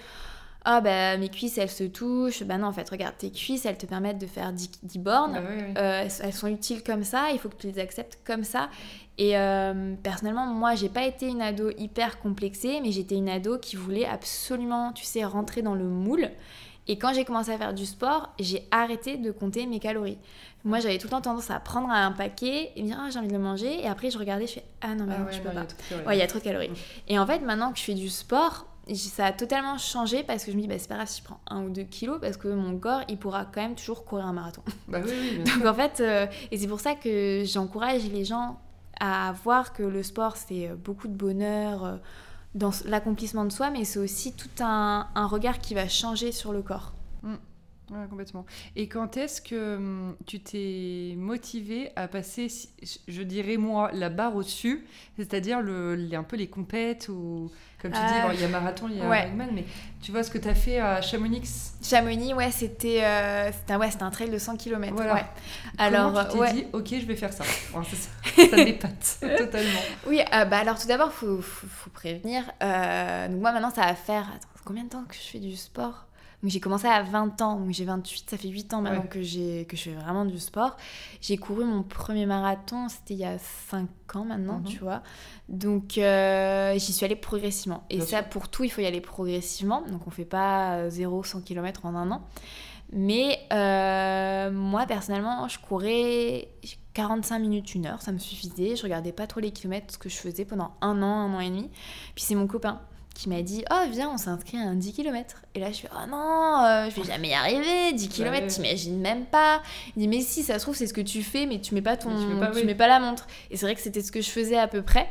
ah 0.64 0.80
bah 0.80 1.16
mes 1.16 1.28
cuisses 1.28 1.58
elles 1.58 1.70
se 1.70 1.84
touchent, 1.84 2.42
bah 2.42 2.58
non 2.58 2.68
en 2.68 2.72
fait 2.72 2.88
regarde 2.88 3.16
tes 3.16 3.30
cuisses 3.30 3.64
elles 3.64 3.78
te 3.78 3.86
permettent 3.86 4.18
de 4.18 4.26
faire 4.26 4.52
10, 4.52 4.98
bornes, 4.98 5.32
bah 5.74 5.80
euh, 5.80 6.08
elles 6.22 6.32
sont 6.32 6.48
utiles 6.48 6.82
comme 6.82 7.04
ça, 7.04 7.30
il 7.32 7.38
faut 7.38 7.48
que 7.48 7.56
tu 7.56 7.66
les 7.68 7.78
acceptes 7.78 8.18
comme 8.24 8.44
ça. 8.44 8.68
Et 9.18 9.36
euh, 9.36 9.94
personnellement 10.02 10.46
moi 10.46 10.74
j'ai 10.74 10.88
pas 10.88 11.04
été 11.04 11.26
une 11.26 11.42
ado 11.42 11.70
hyper 11.78 12.20
complexée 12.20 12.80
mais 12.82 12.92
j'étais 12.92 13.16
une 13.16 13.28
ado 13.28 13.58
qui 13.58 13.76
voulait 13.76 14.06
absolument 14.06 14.92
tu 14.92 15.04
sais 15.04 15.24
rentrer 15.24 15.62
dans 15.62 15.74
le 15.74 15.84
moule. 15.84 16.30
Et 16.88 16.98
quand 16.98 17.12
j'ai 17.12 17.24
commencé 17.24 17.50
à 17.50 17.58
faire 17.58 17.74
du 17.74 17.86
sport, 17.86 18.30
j'ai 18.38 18.66
arrêté 18.70 19.18
de 19.18 19.30
compter 19.30 19.66
mes 19.66 19.78
calories. 19.78 20.18
Moi, 20.64 20.80
j'avais 20.80 20.98
tout 20.98 21.06
le 21.06 21.10
temps 21.10 21.20
tendance 21.20 21.50
à 21.50 21.60
prendre 21.60 21.90
un 21.90 22.12
paquet 22.12 22.72
et 22.74 22.82
me 22.82 22.88
dire, 22.88 22.98
ah, 23.00 23.08
j'ai 23.10 23.18
envie 23.18 23.28
de 23.28 23.32
le 23.32 23.38
manger. 23.38 23.80
Et 23.80 23.86
après, 23.86 24.10
je 24.10 24.18
regardais, 24.18 24.46
je 24.46 24.54
fais, 24.54 24.64
ah 24.80 24.94
non, 24.94 25.04
mais 25.06 25.14
ah 25.18 25.30
je 25.30 25.40
peux 25.40 25.50
pas. 25.50 25.66
Ouais, 26.06 26.16
il 26.16 26.18
y 26.18 26.22
a 26.22 26.26
trop 26.26 26.38
de 26.38 26.44
calories. 26.44 26.70
Et 27.06 27.18
en 27.18 27.26
fait, 27.26 27.40
maintenant 27.40 27.72
que 27.72 27.78
je 27.78 27.84
fais 27.84 27.94
du 27.94 28.08
sport, 28.08 28.66
ça 28.94 29.26
a 29.26 29.32
totalement 29.32 29.76
changé 29.78 30.22
parce 30.22 30.44
que 30.44 30.50
je 30.50 30.56
me 30.56 30.62
dis, 30.62 30.68
bah, 30.68 30.78
c'est 30.78 30.88
pas 30.88 30.94
grave 30.96 31.08
si 31.08 31.20
je 31.20 31.24
prends 31.24 31.40
un 31.48 31.62
ou 31.62 31.70
deux 31.70 31.82
kilos 31.82 32.18
parce 32.20 32.36
que 32.36 32.48
mon 32.48 32.78
corps, 32.78 33.02
il 33.08 33.18
pourra 33.18 33.44
quand 33.44 33.60
même 33.60 33.74
toujours 33.74 34.04
courir 34.04 34.26
un 34.26 34.32
marathon. 34.32 34.62
Bah 34.88 35.00
oui, 35.04 35.12
oui, 35.12 35.44
Donc 35.44 35.66
en 35.66 35.74
fait, 35.74 36.00
euh, 36.00 36.26
et 36.50 36.56
c'est 36.56 36.66
pour 36.66 36.80
ça 36.80 36.94
que 36.94 37.42
j'encourage 37.44 38.04
les 38.04 38.24
gens 38.24 38.58
à 39.00 39.32
voir 39.44 39.72
que 39.72 39.82
le 39.82 40.02
sport, 40.02 40.36
c'est 40.36 40.68
euh, 40.68 40.74
beaucoup 40.74 41.08
de 41.08 41.14
bonheur 41.14 41.84
euh, 41.84 41.96
dans 42.54 42.70
l'accomplissement 42.86 43.44
de 43.44 43.52
soi, 43.52 43.70
mais 43.70 43.84
c'est 43.84 43.98
aussi 43.98 44.34
tout 44.34 44.48
un, 44.60 45.06
un, 45.14 45.26
regard 45.26 45.58
qui 45.58 45.74
va 45.74 45.88
changer 45.88 46.32
sur 46.32 46.52
le 46.52 46.62
corps. 46.62 46.92
Mm. 47.22 47.34
Ouais, 47.90 48.06
complètement. 48.10 48.44
Et 48.76 48.86
quand 48.86 49.16
est-ce 49.16 49.40
que 49.40 49.76
hum, 49.76 50.16
tu 50.26 50.40
t'es 50.40 51.14
motivé 51.16 51.90
à 51.96 52.06
passer, 52.06 52.48
je 53.08 53.22
dirais 53.22 53.56
moi, 53.56 53.90
la 53.94 54.10
barre 54.10 54.36
au-dessus, 54.36 54.84
c'est-à-dire 55.16 55.62
le, 55.62 56.08
un 56.12 56.22
peu 56.22 56.36
les 56.36 56.48
compètes 56.48 57.08
ou, 57.08 57.50
comme 57.80 57.92
tu 57.92 57.98
dis, 57.98 58.04
euh, 58.04 58.34
il 58.34 58.40
y 58.40 58.44
a 58.44 58.48
marathon, 58.48 58.88
il 58.90 58.98
y 58.98 59.00
a 59.00 59.08
ouais. 59.08 59.30
mais 59.34 59.64
tu 60.02 60.12
vois 60.12 60.22
ce 60.22 60.30
que 60.30 60.36
tu 60.36 60.48
as 60.48 60.54
fait 60.54 60.80
à 60.80 61.00
Chamonix? 61.00 61.72
Chamonix, 61.82 62.34
ouais, 62.34 62.50
c'était 62.50 63.00
euh, 63.04 63.50
un, 63.68 63.78
ouais, 63.78 63.88
un 64.00 64.10
trail 64.10 64.30
de 64.30 64.38
100 64.38 64.56
km. 64.56 64.92
Voilà. 64.94 65.14
Ouais. 65.14 65.24
Alors, 65.78 66.28
tu 66.28 66.38
t'es 66.38 66.52
dit, 66.52 66.64
ok, 66.72 66.88
je 66.90 67.06
vais 67.06 67.16
faire 67.16 67.32
ça? 67.32 67.44
ça, 67.44 68.10
ça 68.38 68.56
m'épate 68.56 69.18
totalement. 69.38 69.80
Oui, 70.06 70.20
euh, 70.20 70.44
bah 70.44 70.58
alors 70.58 70.78
tout 70.78 70.88
d'abord, 70.88 71.10
il 71.12 71.16
faut, 71.16 71.40
faut, 71.40 71.66
faut, 71.66 71.90
prévenir. 71.90 72.44
donc 72.60 73.40
moi 73.40 73.52
maintenant, 73.52 73.70
ça 73.70 73.82
va 73.82 73.94
faire, 73.94 74.28
attends, 74.28 74.48
combien 74.64 74.84
de 74.84 74.88
temps 74.90 75.04
que 75.04 75.14
je 75.14 75.20
fais 75.20 75.40
du 75.40 75.56
sport? 75.56 76.08
J'ai 76.44 76.60
commencé 76.60 76.86
à 76.86 77.02
20 77.02 77.42
ans, 77.42 77.58
donc 77.58 77.72
j'ai 77.72 77.84
28, 77.84 78.30
ça 78.30 78.36
fait 78.36 78.48
8 78.48 78.72
ans 78.72 78.80
maintenant 78.80 79.02
que, 79.02 79.22
j'ai, 79.22 79.64
que 79.64 79.76
je 79.76 79.82
fais 79.84 79.92
vraiment 79.92 80.24
du 80.24 80.38
sport. 80.38 80.76
J'ai 81.20 81.36
couru 81.36 81.64
mon 81.64 81.82
premier 81.82 82.26
marathon, 82.26 82.88
c'était 82.88 83.14
il 83.14 83.20
y 83.20 83.24
a 83.24 83.38
5 83.38 83.88
ans 84.14 84.24
maintenant, 84.24 84.60
mhm. 84.60 84.64
tu 84.64 84.78
vois. 84.78 85.02
Donc 85.48 85.98
euh, 85.98 86.74
j'y 86.74 86.92
suis 86.92 87.04
allée 87.04 87.16
progressivement. 87.16 87.82
Et 87.90 88.00
ça, 88.00 88.22
pour 88.22 88.48
tout, 88.48 88.62
il 88.62 88.70
faut 88.70 88.80
y 88.80 88.86
aller 88.86 89.00
progressivement. 89.00 89.82
Donc 89.88 90.06
on 90.06 90.10
fait 90.10 90.24
pas 90.24 90.88
0, 90.88 91.24
100 91.24 91.40
km 91.40 91.84
en 91.86 91.96
un 91.96 92.12
an. 92.12 92.22
Mais 92.92 93.38
euh, 93.52 94.50
moi, 94.50 94.86
personnellement, 94.86 95.46
je 95.48 95.58
courais 95.58 96.48
45 96.94 97.38
minutes, 97.38 97.74
une 97.74 97.86
heure, 97.86 98.00
ça 98.00 98.12
me 98.12 98.18
suffisait. 98.18 98.76
Je 98.76 98.82
regardais 98.82 99.12
pas 99.12 99.26
trop 99.26 99.40
les 99.40 99.50
kilomètres, 99.50 99.94
ce 99.94 99.98
que 99.98 100.08
je 100.08 100.16
faisais 100.16 100.44
pendant 100.44 100.72
un 100.80 101.02
an, 101.02 101.06
un 101.06 101.34
an 101.34 101.40
et 101.40 101.50
demi. 101.50 101.70
Puis 102.14 102.24
c'est 102.24 102.34
mon 102.34 102.46
copain 102.46 102.80
qui 103.14 103.28
m'a 103.28 103.42
dit 103.42 103.64
Oh, 103.70 103.82
viens, 103.90 104.10
on 104.10 104.16
s'inscrit 104.16 104.58
à 104.58 104.62
un 104.62 104.74
10 104.74 104.92
km. 104.94 105.42
Et 105.54 105.60
là, 105.60 105.70
je 105.70 105.80
fais 105.80 105.88
Oh 105.92 106.08
non, 106.08 106.64
euh, 106.64 106.88
je 106.88 107.00
vais 107.00 107.06
jamais 107.12 107.28
y 107.28 107.34
arriver. 107.34 107.92
10 107.92 108.08
km, 108.08 108.46
t'imagines 108.46 108.98
même 108.98 109.26
pas. 109.26 109.62
Il 109.96 110.00
dit 110.00 110.08
Mais 110.08 110.20
si, 110.22 110.42
ça 110.42 110.58
se 110.58 110.64
trouve, 110.64 110.76
c'est 110.76 110.86
ce 110.86 110.94
que 110.94 111.00
tu 111.00 111.22
fais, 111.22 111.44
mais 111.44 111.60
tu 111.60 111.74
mets 111.74 111.82
pas, 111.82 111.96
ton, 111.96 112.10
tu 112.16 112.64
mets 112.64 112.74
pas, 112.74 112.86
la 112.86 113.00
montre. 113.00 113.26
Et 113.50 113.56
c'est 113.56 113.66
vrai 113.66 113.74
que 113.74 113.80
c'était 113.80 114.02
ce 114.02 114.12
que 114.12 114.22
je 114.22 114.30
faisais 114.30 114.58
à 114.58 114.68
peu 114.68 114.82
près. 114.82 115.10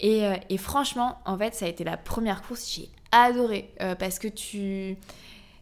Et, 0.00 0.24
euh, 0.24 0.36
et, 0.48 0.58
franchement, 0.58 1.18
en 1.24 1.36
fait, 1.36 1.54
ça 1.54 1.64
a 1.64 1.68
été 1.68 1.82
la 1.82 1.96
première 1.96 2.42
course. 2.42 2.72
J'ai 2.72 2.88
adoré 3.10 3.72
euh, 3.80 3.94
parce 3.94 4.18
que 4.18 4.28
tu 4.28 4.96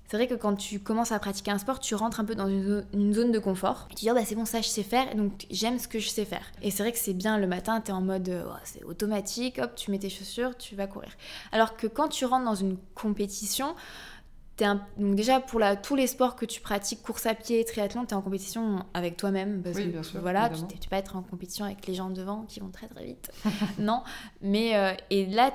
c'est 0.09 0.17
vrai 0.17 0.27
que 0.27 0.35
quand 0.35 0.55
tu 0.55 0.81
commences 0.81 1.13
à 1.13 1.19
pratiquer 1.19 1.51
un 1.51 1.59
sport, 1.59 1.81
tu 1.81 1.95
rentres 1.95 2.21
un 2.21 2.25
peu 2.25 2.35
dans 2.35 2.49
une, 2.49 3.13
zone 3.13 3.33
de 3.33 3.39
confort. 3.39 3.89
Tu 3.91 3.97
dis, 3.97 4.11
oh, 4.11 4.15
bah, 4.15 4.25
c'est 4.25 4.35
bon, 4.35 4.45
ça, 4.45 4.61
je 4.61 4.69
sais 4.69 4.83
faire, 4.83 5.15
donc 5.15 5.47
j'aime 5.51 5.79
ce 5.79 5.89
que 5.89 5.99
je 5.99 6.09
sais 6.09 6.25
faire. 6.25 6.45
Et 6.63 6.71
c'est 6.71 6.83
vrai 6.83 6.93
que 6.93 6.99
c'est 6.99 7.15
bien 7.15 7.39
le 7.39 7.47
matin, 7.47 7.81
tu 7.81 7.91
es 7.91 7.95
en 7.95 8.01
mode, 8.01 8.45
oh, 8.47 8.53
c'est 8.65 8.85
automatique, 8.85 9.59
hop, 9.59 9.75
tu 9.75 9.91
mets 9.91 9.99
tes 9.99 10.11
chaussures, 10.11 10.57
tu 10.57 10.77
vas 10.77 10.87
courir. 10.87 11.11
Alors 11.53 11.77
que 11.77 11.87
quand 11.87 12.09
tu 12.09 12.25
rentres 12.25 12.45
dans 12.45 12.55
une 12.55 12.77
compétition, 12.95 13.75
donc 14.59 15.15
déjà 15.15 15.41
pour 15.41 15.61
la, 15.61 15.77
tous 15.77 15.97
les 15.97 16.07
sports 16.07 16.35
que 16.35 16.47
tu 16.47 16.61
pratiques, 16.61 17.03
course 17.03 17.27
à 17.27 17.35
pied, 17.35 17.65
triathlon, 17.65 18.07
tu 18.07 18.13
es 18.13 18.15
en 18.15 18.23
compétition 18.23 18.85
avec 18.95 19.17
toi-même. 19.17 19.63
Parce 19.63 19.77
oui, 19.77 19.87
que 19.87 19.91
bien 19.91 20.03
sûr, 20.03 20.21
voilà, 20.21 20.49
tu, 20.49 20.79
tu 20.79 20.89
pas 20.89 20.97
être 20.97 21.17
en 21.17 21.23
compétition 21.23 21.65
avec 21.65 21.87
les 21.87 21.95
gens 21.95 22.11
devant 22.11 22.45
qui 22.45 22.61
vont 22.61 22.71
très 22.71 22.89
très 22.89 23.05
vite. 23.05 23.31
non, 23.79 24.03
mais 24.41 24.77
euh, 24.77 24.93
et 25.11 25.27
là, 25.27 25.53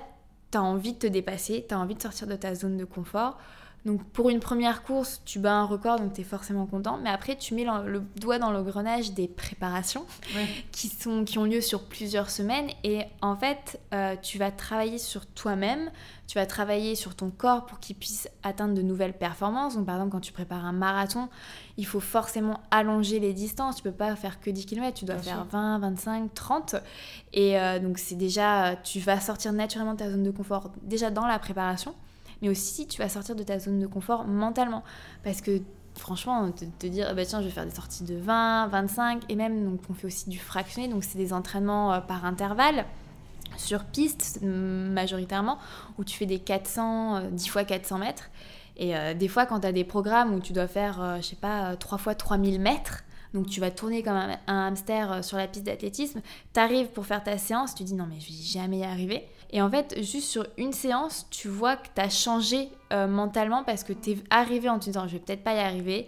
tu 0.51 0.57
as 0.57 0.61
envie 0.61 0.93
de 0.93 0.99
te 0.99 1.07
dépasser, 1.07 1.65
tu 1.67 1.73
as 1.73 1.79
envie 1.79 1.95
de 1.95 2.01
sortir 2.01 2.27
de 2.27 2.35
ta 2.35 2.53
zone 2.53 2.77
de 2.77 2.85
confort. 2.85 3.37
Donc 3.83 4.03
pour 4.03 4.29
une 4.29 4.39
première 4.39 4.83
course, 4.83 5.21
tu 5.25 5.39
bats 5.39 5.53
un 5.53 5.65
record, 5.65 5.99
donc 5.99 6.13
tu 6.13 6.21
es 6.21 6.23
forcément 6.23 6.67
content. 6.67 6.99
Mais 7.01 7.09
après, 7.09 7.35
tu 7.35 7.55
mets 7.55 7.65
le, 7.65 8.03
doigt 8.15 8.37
dans 8.37 8.51
l'engrenage 8.51 9.13
des 9.13 9.27
préparations 9.27 10.05
qui, 10.71 10.87
sont, 10.87 11.25
qui 11.25 11.39
ont 11.39 11.45
lieu 11.45 11.61
sur 11.61 11.85
plusieurs 11.85 12.29
semaines. 12.29 12.69
Et 12.83 13.01
en 13.21 13.35
fait, 13.35 13.79
euh, 13.93 14.15
tu 14.21 14.37
vas 14.37 14.51
travailler 14.51 14.99
sur 14.99 15.25
toi-même, 15.25 15.89
tu 16.27 16.37
vas 16.37 16.45
travailler 16.45 16.93
sur 16.93 17.15
ton 17.15 17.31
corps 17.31 17.65
pour 17.65 17.79
qu'il 17.79 17.95
puisse 17.95 18.29
atteindre 18.43 18.75
de 18.75 18.83
nouvelles 18.83 19.17
performances. 19.17 19.75
Donc 19.75 19.87
par 19.87 19.95
exemple, 19.95 20.11
quand 20.11 20.21
tu 20.21 20.31
prépares 20.31 20.63
un 20.63 20.73
marathon, 20.73 21.27
il 21.77 21.87
faut 21.87 21.99
forcément 21.99 22.59
allonger 22.69 23.19
les 23.19 23.33
distances. 23.33 23.77
Tu 23.77 23.83
peux 23.83 23.91
pas 23.91 24.15
faire 24.15 24.39
que 24.39 24.51
10 24.51 24.67
km, 24.67 24.95
tu 24.95 25.05
dois 25.05 25.17
faire 25.17 25.45
20, 25.45 25.79
25, 25.79 26.31
30. 26.35 26.75
Et 27.33 27.59
euh, 27.59 27.79
donc 27.79 27.97
c'est 27.97 28.15
déjà, 28.15 28.75
tu 28.75 28.99
vas 28.99 29.19
sortir 29.19 29.53
naturellement 29.53 29.93
de 29.93 29.99
ta 29.99 30.11
zone 30.11 30.23
de 30.23 30.31
confort 30.31 30.71
déjà 30.83 31.09
dans 31.09 31.25
la 31.25 31.39
préparation 31.39 31.95
mais 32.41 32.49
aussi 32.49 32.87
tu 32.87 32.99
vas 33.01 33.09
sortir 33.09 33.35
de 33.35 33.43
ta 33.43 33.59
zone 33.59 33.79
de 33.79 33.87
confort 33.87 34.25
mentalement. 34.25 34.83
Parce 35.23 35.41
que 35.41 35.61
franchement, 35.95 36.51
te, 36.51 36.65
te 36.65 36.87
dire, 36.87 37.13
bah, 37.15 37.25
tiens, 37.25 37.41
je 37.41 37.45
vais 37.47 37.51
faire 37.51 37.65
des 37.65 37.75
sorties 37.75 38.03
de 38.03 38.15
20, 38.15 38.67
25, 38.67 39.23
et 39.29 39.35
même, 39.35 39.65
donc 39.65 39.81
on 39.89 39.93
fait 39.93 40.07
aussi 40.07 40.29
du 40.29 40.39
fractionné, 40.39 40.87
donc 40.87 41.03
c'est 41.03 41.17
des 41.17 41.33
entraînements 41.33 41.93
euh, 41.93 41.99
par 41.99 42.25
intervalle 42.25 42.85
sur 43.57 43.83
piste 43.83 44.39
majoritairement, 44.41 45.57
où 45.97 46.03
tu 46.03 46.17
fais 46.17 46.25
des 46.25 46.39
400, 46.39 47.29
10 47.31 47.47
euh, 47.47 47.51
fois 47.51 47.63
400 47.63 47.97
mètres. 47.99 48.29
Et 48.77 48.95
euh, 48.95 49.13
des 49.13 49.27
fois, 49.27 49.45
quand 49.45 49.59
tu 49.59 49.67
as 49.67 49.71
des 49.71 49.83
programmes 49.83 50.33
où 50.33 50.39
tu 50.39 50.53
dois 50.53 50.67
faire, 50.67 51.17
je 51.17 51.27
sais 51.27 51.35
pas, 51.35 51.75
3 51.75 51.97
fois 51.97 52.15
3000 52.15 52.59
mètres, 52.59 53.03
donc 53.33 53.47
tu 53.47 53.61
vas 53.61 53.71
tourner 53.71 54.03
comme 54.03 54.15
un, 54.15 54.37
hamster 54.47 55.11
euh, 55.11 55.21
sur 55.21 55.37
la 55.37 55.47
piste 55.47 55.65
d'athlétisme, 55.65 56.21
tu 56.53 56.59
arrives 56.59 56.87
pour 56.87 57.05
faire 57.05 57.23
ta 57.23 57.37
séance, 57.37 57.75
tu 57.75 57.83
dis 57.83 57.93
non 57.93 58.05
mais 58.07 58.19
je 58.19 58.27
vais 58.27 58.43
jamais 58.43 58.79
y 58.79 58.83
arriver. 58.83 59.27
Et 59.51 59.61
en 59.61 59.69
fait, 59.69 60.01
juste 60.01 60.29
sur 60.29 60.45
une 60.57 60.73
séance, 60.73 61.27
tu 61.29 61.47
vois 61.47 61.75
que 61.75 61.87
tu 61.93 62.01
as 62.01 62.09
changé 62.09 62.69
euh, 62.93 63.07
mentalement 63.07 63.63
parce 63.63 63.83
que 63.83 63.93
tu 63.93 64.11
es 64.11 64.17
arrivé 64.29 64.69
en 64.69 64.79
te 64.79 64.85
disant 64.85 65.07
je 65.07 65.13
vais 65.13 65.19
peut-être 65.19 65.43
pas 65.43 65.53
y 65.53 65.59
arriver. 65.59 66.07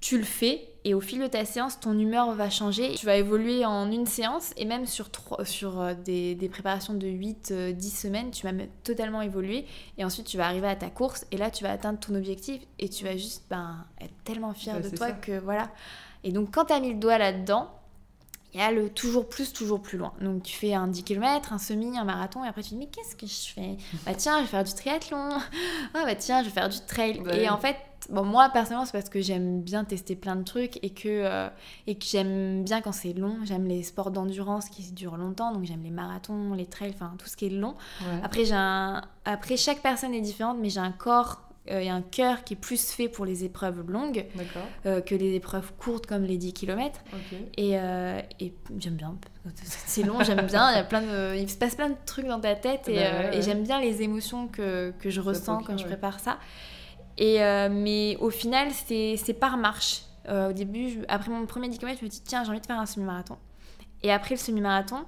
Tu 0.00 0.16
le 0.16 0.24
fais 0.24 0.66
et 0.84 0.94
au 0.94 1.00
fil 1.00 1.20
de 1.20 1.26
ta 1.26 1.44
séance, 1.44 1.78
ton 1.78 1.98
humeur 1.98 2.32
va 2.32 2.48
changer. 2.48 2.94
Tu 2.94 3.04
vas 3.04 3.16
évoluer 3.16 3.66
en 3.66 3.92
une 3.92 4.06
séance 4.06 4.52
et 4.56 4.64
même 4.64 4.86
sur, 4.86 5.10
sur 5.44 5.80
euh, 5.80 5.94
des, 5.94 6.48
préparations 6.50 6.94
de 6.94 7.06
8-10 7.06 7.80
semaines, 7.90 8.30
tu 8.30 8.46
vas 8.46 8.52
totalement 8.82 9.20
évoluer. 9.20 9.66
Et 9.98 10.04
ensuite, 10.04 10.26
tu 10.26 10.38
vas 10.38 10.46
arriver 10.46 10.68
à 10.68 10.76
ta 10.76 10.88
course 10.88 11.26
et 11.30 11.36
là, 11.36 11.50
tu 11.50 11.64
vas 11.64 11.70
atteindre 11.70 12.00
ton 12.00 12.14
objectif 12.14 12.62
et 12.78 12.88
tu 12.88 13.04
vas 13.04 13.16
juste 13.16 13.44
ben, 13.50 13.84
être 14.00 14.14
tellement 14.24 14.54
fier 14.54 14.80
de 14.80 14.88
toi 14.88 15.12
que 15.12 15.38
voilà. 15.38 15.70
Et 16.24 16.32
donc, 16.32 16.50
quand 16.52 16.66
tu 16.66 16.72
as 16.72 16.80
mis 16.80 16.92
le 16.92 16.98
doigt 16.98 17.18
là-dedans, 17.18 17.70
il 18.52 18.60
y 18.60 18.62
a 18.62 18.72
le 18.72 18.90
toujours 18.90 19.28
plus, 19.28 19.52
toujours 19.52 19.80
plus 19.80 19.98
loin. 19.98 20.12
Donc, 20.20 20.42
tu 20.42 20.56
fais 20.56 20.74
un 20.74 20.88
10 20.88 21.04
km, 21.04 21.52
un 21.52 21.58
semi, 21.58 21.96
un 21.96 22.04
marathon, 22.04 22.44
et 22.44 22.48
après, 22.48 22.62
tu 22.62 22.70
te 22.70 22.74
dis, 22.74 22.80
mais 22.80 22.86
qu'est-ce 22.86 23.14
que 23.14 23.26
je 23.26 23.52
fais? 23.52 23.76
Bah, 24.04 24.14
tiens, 24.14 24.38
je 24.38 24.42
vais 24.42 24.48
faire 24.48 24.64
du 24.64 24.74
triathlon. 24.74 25.28
Ah, 25.94 26.04
bah, 26.04 26.14
tiens, 26.14 26.42
je 26.42 26.48
vais 26.48 26.54
faire 26.54 26.68
du 26.68 26.78
trail. 26.86 27.20
et 27.32 27.48
en 27.48 27.58
fait, 27.58 27.76
bon, 28.10 28.24
moi, 28.24 28.48
personnellement, 28.48 28.86
c'est 28.86 28.92
parce 28.92 29.08
que 29.08 29.20
j'aime 29.20 29.60
bien 29.60 29.84
tester 29.84 30.16
plein 30.16 30.36
de 30.36 30.44
trucs 30.44 30.78
et 30.82 30.90
que, 30.90 31.08
euh, 31.08 31.48
et 31.86 31.96
que 31.96 32.04
j'aime 32.04 32.64
bien 32.64 32.80
quand 32.80 32.92
c'est 32.92 33.12
long. 33.12 33.38
J'aime 33.44 33.66
les 33.66 33.82
sports 33.82 34.10
d'endurance 34.10 34.68
qui 34.68 34.90
durent 34.92 35.16
longtemps. 35.16 35.52
Donc, 35.52 35.64
j'aime 35.64 35.82
les 35.82 35.90
marathons, 35.90 36.54
les 36.54 36.66
trails, 36.66 36.92
enfin, 36.94 37.14
tout 37.18 37.26
ce 37.26 37.36
qui 37.36 37.46
est 37.46 37.50
long. 37.50 37.74
Après, 38.22 38.44
j'ai 38.44 38.54
un... 38.54 39.02
après, 39.24 39.56
chaque 39.56 39.80
personne 39.80 40.14
est 40.14 40.20
différente, 40.20 40.58
mais 40.60 40.70
j'ai 40.70 40.80
un 40.80 40.92
corps 40.92 41.42
il 41.78 41.86
y 41.86 41.88
a 41.88 41.94
un 41.94 42.02
cœur 42.02 42.42
qui 42.44 42.54
est 42.54 42.56
plus 42.56 42.90
fait 42.90 43.08
pour 43.08 43.24
les 43.24 43.44
épreuves 43.44 43.88
longues 43.88 44.26
euh, 44.86 45.00
que 45.00 45.14
les 45.14 45.34
épreuves 45.34 45.72
courtes 45.78 46.06
comme 46.06 46.24
les 46.24 46.36
10 46.36 46.52
km. 46.52 47.00
Et, 47.56 47.78
euh, 47.78 48.20
et 48.40 48.52
j'aime 48.78 48.94
bien. 48.94 49.16
C'est 49.54 50.02
long, 50.02 50.22
j'aime 50.22 50.46
bien. 50.46 50.70
Il, 50.72 50.76
y 50.76 50.80
a 50.80 50.84
plein 50.84 51.02
de, 51.02 51.36
il 51.36 51.48
se 51.48 51.56
passe 51.56 51.74
plein 51.74 51.90
de 51.90 51.96
trucs 52.06 52.26
dans 52.26 52.40
ta 52.40 52.54
tête 52.54 52.88
et, 52.88 52.96
bah 52.96 53.00
euh, 53.02 53.32
et 53.32 53.42
j'aime 53.42 53.62
bien 53.62 53.80
les 53.80 54.02
émotions 54.02 54.48
que, 54.48 54.92
que 54.98 55.10
je 55.10 55.20
ressens 55.20 55.62
quand 55.62 55.78
je 55.78 55.84
prépare 55.84 56.18
ça. 56.20 56.38
Et, 57.18 57.38
mais 57.70 58.16
au 58.20 58.30
final, 58.30 58.68
c'est 58.72 59.38
par 59.38 59.56
marche. 59.56 60.02
au 60.28 60.52
début, 60.52 61.04
après 61.08 61.30
mon 61.30 61.46
premier 61.46 61.68
10 61.68 61.78
km, 61.78 61.98
je 62.00 62.04
me 62.04 62.10
dis 62.10 62.22
tiens, 62.22 62.44
j'ai 62.44 62.50
envie 62.50 62.60
de 62.60 62.66
faire 62.66 62.80
un 62.80 62.86
semi-marathon. 62.86 63.36
Et 64.02 64.10
après 64.10 64.34
le 64.34 64.40
semi-marathon, 64.40 65.04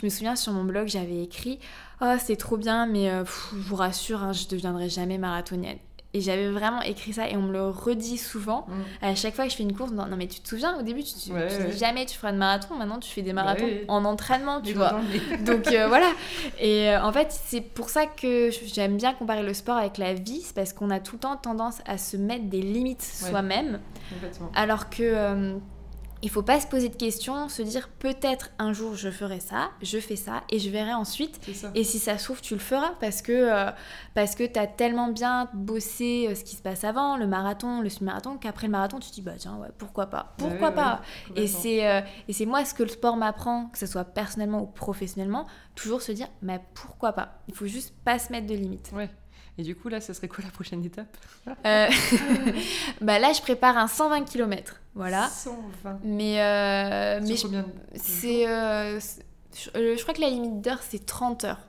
je 0.00 0.06
me 0.06 0.10
souviens 0.10 0.36
sur 0.36 0.52
mon 0.52 0.62
blog, 0.62 0.86
j'avais 0.86 1.24
écrit 1.24 1.58
Oh, 2.00 2.14
c'est 2.20 2.36
trop 2.36 2.56
bien, 2.56 2.86
mais 2.86 3.08
je 3.08 3.56
vous 3.56 3.74
rassure, 3.74 4.22
hein, 4.22 4.32
je 4.32 4.46
deviendrai 4.46 4.88
jamais 4.88 5.18
marathonienne. 5.18 5.78
Et 6.16 6.22
j'avais 6.22 6.48
vraiment 6.48 6.80
écrit 6.80 7.12
ça 7.12 7.28
et 7.28 7.36
on 7.36 7.42
me 7.42 7.52
le 7.52 7.68
redit 7.68 8.16
souvent. 8.16 8.64
Mm. 8.68 9.04
À 9.04 9.14
chaque 9.14 9.34
fois 9.34 9.44
que 9.44 9.50
je 9.50 9.56
fais 9.56 9.64
une 9.64 9.76
course, 9.76 9.90
non, 9.90 10.06
mais 10.16 10.26
tu 10.26 10.40
te 10.40 10.48
souviens, 10.48 10.78
au 10.78 10.82
début, 10.82 11.02
tu, 11.02 11.12
tu, 11.12 11.30
dis 11.30 11.78
jamais 11.78 12.06
tu 12.06 12.16
feras 12.16 12.32
de 12.32 12.38
marathon. 12.38 12.74
Maintenant, 12.74 12.98
tu 12.98 13.10
fais 13.10 13.20
des 13.20 13.34
marathons 13.34 13.68
en 13.88 14.02
entraînement, 14.06 14.62
tu 14.62 14.72
vois. 14.72 14.98
Donc 15.44 15.66
euh, 15.66 15.88
voilà. 15.88 16.10
Et 16.58 16.88
euh, 16.88 17.02
en 17.02 17.12
fait, 17.12 17.28
c'est 17.30 17.60
pour 17.60 17.90
ça 17.90 18.06
que 18.06 18.48
j'aime 18.64 18.96
bien 18.96 19.12
comparer 19.12 19.42
le 19.42 19.52
sport 19.52 19.76
avec 19.76 19.98
la 19.98 20.14
vie. 20.14 20.40
C'est 20.40 20.54
parce 20.54 20.72
qu'on 20.72 20.88
a 20.88 21.00
tout 21.00 21.16
le 21.16 21.20
temps 21.20 21.36
tendance 21.36 21.80
à 21.84 21.98
se 21.98 22.16
mettre 22.16 22.46
des 22.46 22.62
limites 22.62 23.02
soi-même. 23.02 23.80
Alors 24.54 24.88
que. 24.88 25.58
Il 26.22 26.30
faut 26.30 26.42
pas 26.42 26.60
se 26.60 26.66
poser 26.66 26.88
de 26.88 26.96
questions, 26.96 27.48
se 27.48 27.62
dire 27.62 27.88
peut-être 27.88 28.50
un 28.58 28.72
jour 28.72 28.94
je 28.94 29.10
ferai 29.10 29.38
ça, 29.38 29.70
je 29.82 29.98
fais 29.98 30.16
ça 30.16 30.42
et 30.50 30.58
je 30.58 30.70
verrai 30.70 30.94
ensuite. 30.94 31.40
Et 31.74 31.84
si 31.84 31.98
ça 31.98 32.18
s'ouvre, 32.18 32.40
tu 32.40 32.54
le 32.54 32.60
feras 32.60 32.92
parce 33.00 33.20
que, 33.22 33.32
euh, 33.32 33.70
parce 34.14 34.34
que 34.34 34.44
tu 34.44 34.58
as 34.58 34.66
tellement 34.66 35.08
bien 35.08 35.48
bossé 35.52 36.26
euh, 36.28 36.34
ce 36.34 36.42
qui 36.42 36.56
se 36.56 36.62
passe 36.62 36.84
avant, 36.84 37.16
le 37.16 37.26
marathon, 37.26 37.80
le 37.82 37.88
semi-marathon, 37.90 38.38
qu'après 38.38 38.66
le 38.66 38.72
marathon, 38.72 38.98
tu 38.98 39.10
te 39.10 39.14
dis 39.14 39.22
bah 39.22 39.32
tiens, 39.36 39.56
ouais, 39.56 39.68
pourquoi 39.76 40.06
pas? 40.06 40.34
Pourquoi 40.38 40.72
pas? 40.72 41.02
Et 41.36 41.46
c'est 41.46 41.86
euh, 41.86 42.00
et 42.28 42.32
c'est 42.32 42.46
moi 42.46 42.64
ce 42.64 42.72
que 42.74 42.82
le 42.82 42.88
sport 42.88 43.16
m'apprend, 43.16 43.66
que 43.66 43.78
ce 43.78 43.86
soit 43.86 44.04
personnellement 44.04 44.62
ou 44.62 44.66
professionnellement, 44.66 45.46
toujours 45.74 46.00
se 46.02 46.12
dire 46.12 46.28
mais 46.42 46.60
pourquoi 46.74 47.12
pas? 47.12 47.40
Il 47.48 47.54
faut 47.54 47.66
juste 47.66 47.94
pas 48.04 48.18
se 48.18 48.32
mettre 48.32 48.46
de 48.46 48.54
limites. 48.54 48.90
Ouais. 48.94 49.10
Et 49.58 49.62
du 49.62 49.74
coup, 49.74 49.88
là, 49.88 50.00
ça 50.00 50.12
serait 50.12 50.28
quoi 50.28 50.44
la 50.44 50.50
prochaine 50.50 50.84
étape 50.84 51.16
euh, 51.48 51.88
bah 53.00 53.18
Là, 53.18 53.32
je 53.32 53.40
prépare 53.40 53.78
un 53.78 53.88
120 53.88 54.24
km. 54.24 54.80
Voilà. 54.94 55.28
120. 55.28 56.00
Mais, 56.04 56.42
euh, 56.42 57.20
mais 57.22 57.36
c'est, 57.94 58.48
euh, 58.48 59.00
je, 59.00 60.02
crois 60.02 60.14
que 60.14 60.20
la 60.20 60.28
limite 60.28 60.60
d'heure, 60.60 60.80
c'est 60.82 61.04
30 61.04 61.44
heures. 61.44 61.60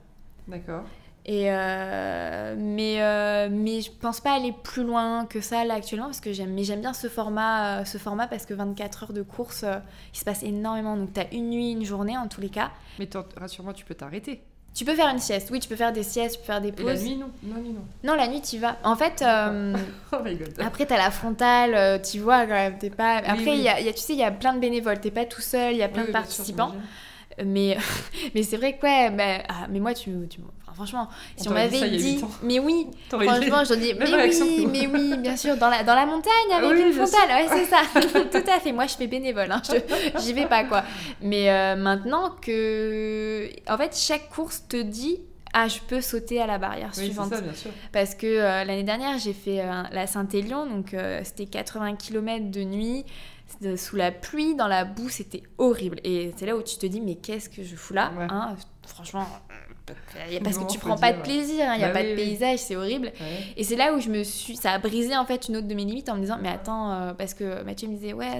D'accord. 0.47 0.83
Et 1.29 1.49
mais, 1.49 3.49
mais 3.49 3.81
je 3.81 3.91
pense 3.91 4.21
pas 4.21 4.31
aller 4.31 4.53
plus 4.63 4.85
loin 4.85 5.25
que 5.25 5.41
ça 5.41 5.65
là 5.65 5.73
actuellement 5.73 6.05
parce 6.05 6.21
que 6.21 6.31
j'aime 6.31 6.53
mais 6.53 6.63
j'aime 6.63 6.79
bien 6.79 6.93
ce 6.93 7.09
format 7.09 7.83
ce 7.83 7.97
format 7.97 8.27
parce 8.27 8.45
que 8.45 8.53
24 8.53 9.03
heures 9.03 9.13
de 9.13 9.23
course 9.23 9.65
il 10.13 10.17
se 10.17 10.23
passe 10.23 10.43
énormément 10.43 10.95
donc 10.95 11.11
tu 11.11 11.19
as 11.19 11.33
une 11.33 11.49
nuit 11.49 11.73
une 11.73 11.83
journée 11.83 12.17
en 12.17 12.29
tous 12.29 12.39
les 12.39 12.47
cas 12.47 12.71
mais 12.97 13.09
rassure-moi 13.35 13.73
tu 13.73 13.83
peux 13.83 13.93
t'arrêter 13.93 14.41
tu 14.77 14.85
peux 14.85 14.93
faire 14.93 15.09
une 15.09 15.17
sieste, 15.17 15.49
oui, 15.51 15.59
tu 15.59 15.67
peux 15.67 15.75
faire 15.75 15.91
des 15.91 16.03
siestes, 16.03 16.35
tu 16.35 16.41
peux 16.41 16.45
faire 16.45 16.61
des 16.61 16.71
pauses. 16.71 16.85
la 16.85 16.99
nuit, 16.99 17.15
non 17.15 17.31
Non, 17.41 17.55
non. 17.55 17.85
Non, 18.03 18.13
la 18.13 18.27
nuit, 18.27 18.41
tu 18.41 18.59
vas. 18.59 18.77
En 18.83 18.95
fait, 18.95 19.23
euh, 19.23 19.75
oh 20.13 20.17
my 20.23 20.35
God. 20.35 20.53
après, 20.59 20.85
t'as 20.85 20.97
la 20.97 21.09
frontale, 21.09 21.73
euh, 21.73 21.97
tu 21.97 22.19
vois, 22.19 22.45
quand 22.45 22.53
même, 22.53 22.77
t'es 22.77 22.91
pas... 22.91 23.17
Après, 23.25 23.57
Y 23.57 23.67
a, 23.67 23.91
tu 23.91 23.99
sais, 23.99 24.13
il 24.13 24.19
y 24.19 24.23
a 24.23 24.29
plein 24.29 24.53
de 24.53 24.59
bénévoles, 24.59 24.99
t'es 24.99 25.09
pas 25.09 25.25
tout 25.25 25.41
seul, 25.41 25.73
il 25.73 25.79
y 25.79 25.83
a 25.83 25.89
plein 25.89 26.05
de 26.05 26.11
participants. 26.11 26.75
mais 27.43 27.75
mais 28.35 28.43
c'est 28.43 28.57
vrai 28.57 28.77
que, 28.77 28.83
ouais, 28.83 29.09
bah, 29.09 29.43
ah, 29.49 29.65
mais 29.67 29.79
moi, 29.79 29.95
tu, 29.95 30.11
tu 30.29 30.41
franchement, 30.77 31.07
si 31.35 31.49
on, 31.49 31.53
m'avait 31.53 31.89
dit, 31.97 32.23
mais 32.43 32.59
oui, 32.59 32.87
franchement, 33.09 33.63
je 33.63 33.73
dis, 33.73 33.95
mais 33.95 34.05
oui, 34.05 34.67
mais 34.71 34.87
oui, 34.87 35.17
bien 35.17 35.35
sûr, 35.35 35.57
dans 35.57 35.69
la, 35.69 35.83
dans 35.83 35.95
la 35.95 36.05
montagne 36.05 36.51
avec 36.53 36.71
une 36.79 36.93
frontale, 36.93 37.29
ouais, 37.29 37.47
c'est 37.49 37.65
ça, 37.65 37.81
tout 38.31 38.51
à 38.51 38.59
fait. 38.59 38.71
Moi, 38.71 38.85
je 38.85 38.95
fais 38.95 39.07
bénévole, 39.07 39.51
hein, 39.51 39.61
j'y 40.19 40.33
vais 40.33 40.45
pas 40.45 40.65
quoi. 40.65 40.83
Mais 41.21 41.49
euh, 41.49 41.75
maintenant 41.75 42.35
que, 42.39 43.49
en 43.67 43.77
fait, 43.77 43.97
chaque 43.97 44.29
course 44.29 44.65
te 44.69 44.77
dit 44.77 45.19
ah, 45.53 45.67
je 45.67 45.79
peux 45.79 46.01
sauter 46.01 46.39
à 46.39 46.45
la 46.45 46.59
barrière 46.59 46.93
suivante. 46.93 47.33
Ça, 47.33 47.41
bien 47.41 47.53
sûr. 47.53 47.71
Parce 47.91 48.13
que 48.13 48.27
euh, 48.27 48.63
l'année 48.63 48.83
dernière, 48.83 49.17
j'ai 49.17 49.33
fait 49.33 49.61
euh, 49.61 49.83
la 49.91 50.05
Saint-Élion, 50.05 50.67
donc 50.67 50.95
c'était 51.23 51.47
80 51.47 51.95
km 51.95 52.51
de 52.51 52.63
nuit, 52.63 53.03
sous 53.77 53.95
la 53.95 54.11
pluie, 54.11 54.53
dans 54.53 54.67
la 54.67 54.85
boue, 54.85 55.09
c'était 55.09 55.41
horrible. 55.57 55.99
Et 56.03 56.33
c'est 56.37 56.45
là 56.45 56.55
où 56.55 56.61
tu 56.61 56.77
te 56.77 56.85
dis, 56.85 57.01
mais 57.01 57.15
qu'est-ce 57.15 57.49
que 57.49 57.63
je 57.63 57.75
fous 57.75 57.95
là 57.95 58.11
hein 58.29 58.55
Franchement, 58.85 59.27
parce 60.43 60.57
que 60.57 60.71
tu 60.71 60.79
prends 60.79 60.97
pas 60.97 61.13
de 61.13 61.21
plaisir, 61.21 61.57
il 61.57 61.61
hein, 61.61 61.77
n'y 61.77 61.83
a 61.83 61.87
bah 61.87 62.01
pas 62.01 62.03
de 62.03 62.15
paysage, 62.15 62.59
c'est 62.59 62.75
horrible. 62.75 63.11
Et 63.55 63.63
c'est 63.63 63.75
là 63.75 63.93
où 63.93 63.99
je 63.99 64.09
me 64.09 64.23
suis. 64.23 64.55
Ça 64.55 64.71
a 64.71 64.79
brisé 64.79 65.15
en 65.15 65.25
fait 65.25 65.47
une 65.47 65.57
autre 65.57 65.67
de 65.67 65.73
mes 65.73 65.85
limites 65.85 66.09
en 66.09 66.15
me 66.15 66.21
disant, 66.21 66.37
mais 66.41 66.49
attends, 66.49 66.91
euh, 66.91 67.13
parce 67.13 67.33
que 67.33 67.63
Mathieu 67.63 67.87
me 67.87 67.95
disait, 67.95 68.13
ouais, 68.13 68.39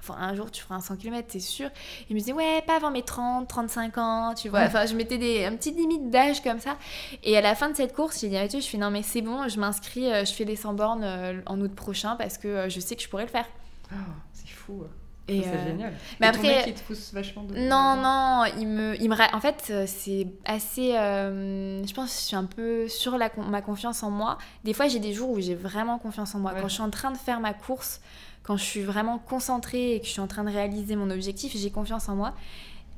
enfin, 0.00 0.16
un 0.18 0.34
jour 0.34 0.50
tu 0.50 0.62
feras 0.62 0.76
un 0.76 0.80
100 0.80 0.96
km, 0.96 1.28
c'est 1.30 1.40
sûr. 1.40 1.70
Il 2.08 2.14
me 2.14 2.20
disait, 2.20 2.32
ouais, 2.32 2.62
pas 2.66 2.76
avant 2.76 2.90
mes 2.90 3.02
30, 3.02 3.48
35 3.48 3.98
ans, 3.98 4.34
tu 4.34 4.48
vois. 4.48 4.60
Enfin, 4.60 4.86
je 4.86 4.94
mettais 4.94 5.18
des, 5.18 5.44
un 5.44 5.56
petit 5.56 5.72
limite 5.72 6.10
d'âge 6.10 6.42
comme 6.42 6.60
ça. 6.60 6.76
Et 7.22 7.36
à 7.36 7.40
la 7.40 7.54
fin 7.54 7.70
de 7.70 7.76
cette 7.76 7.94
course, 7.94 8.20
j'ai 8.20 8.28
dit 8.28 8.36
à 8.36 8.42
Mathieu, 8.42 8.60
je 8.60 8.66
fais, 8.66 8.78
non, 8.78 8.90
mais 8.90 9.02
c'est 9.02 9.22
bon, 9.22 9.48
je 9.48 9.58
m'inscris, 9.58 10.12
euh, 10.12 10.24
je 10.24 10.32
fais 10.32 10.44
les 10.44 10.56
100 10.56 10.74
bornes 10.74 11.04
euh, 11.04 11.40
en 11.46 11.60
août 11.60 11.74
prochain 11.74 12.16
parce 12.16 12.38
que 12.38 12.68
je 12.68 12.80
sais 12.80 12.96
que 12.96 13.02
je 13.02 13.08
pourrais 13.08 13.24
le 13.24 13.30
faire. 13.30 13.46
Oh, 13.92 13.96
c'est 14.32 14.48
fou. 14.48 14.84
C'est 15.28 15.46
euh, 15.46 15.66
génial. 15.66 15.92
Mais 16.20 16.26
après, 16.26 16.64
il 16.66 16.74
te 16.74 16.82
pousse 16.82 17.12
vachement 17.12 17.44
de... 17.44 17.54
Non, 17.56 17.96
non, 17.96 18.44
il 18.58 18.66
me, 18.66 19.00
il 19.00 19.08
me... 19.08 19.34
En 19.34 19.40
fait, 19.40 19.68
euh, 19.70 19.84
c'est 19.86 20.26
assez... 20.44 20.96
Euh, 20.96 21.84
je 21.86 21.94
pense 21.94 22.12
que 22.12 22.20
je 22.20 22.26
suis 22.26 22.36
un 22.36 22.44
peu 22.44 22.88
sur 22.88 23.16
la, 23.18 23.30
ma 23.48 23.62
confiance 23.62 24.02
en 24.02 24.10
moi. 24.10 24.38
Des 24.64 24.72
fois, 24.72 24.88
j'ai 24.88 24.98
des 24.98 25.12
jours 25.12 25.30
où 25.30 25.40
j'ai 25.40 25.54
vraiment 25.54 25.98
confiance 25.98 26.34
en 26.34 26.40
moi. 26.40 26.52
Quand 26.54 26.68
je 26.68 26.74
suis 26.74 26.82
en 26.82 26.90
train 26.90 27.12
de 27.12 27.16
faire 27.16 27.40
ma 27.40 27.54
course, 27.54 28.00
quand 28.42 28.56
je 28.56 28.64
suis 28.64 28.82
vraiment 28.82 29.18
concentrée 29.18 29.94
et 29.94 30.00
que 30.00 30.06
je 30.06 30.12
suis 30.12 30.20
en 30.20 30.26
train 30.26 30.44
de 30.44 30.50
réaliser 30.50 30.96
mon 30.96 31.10
objectif, 31.10 31.52
j'ai 31.56 31.70
confiance 31.70 32.08
en 32.08 32.16
moi. 32.16 32.34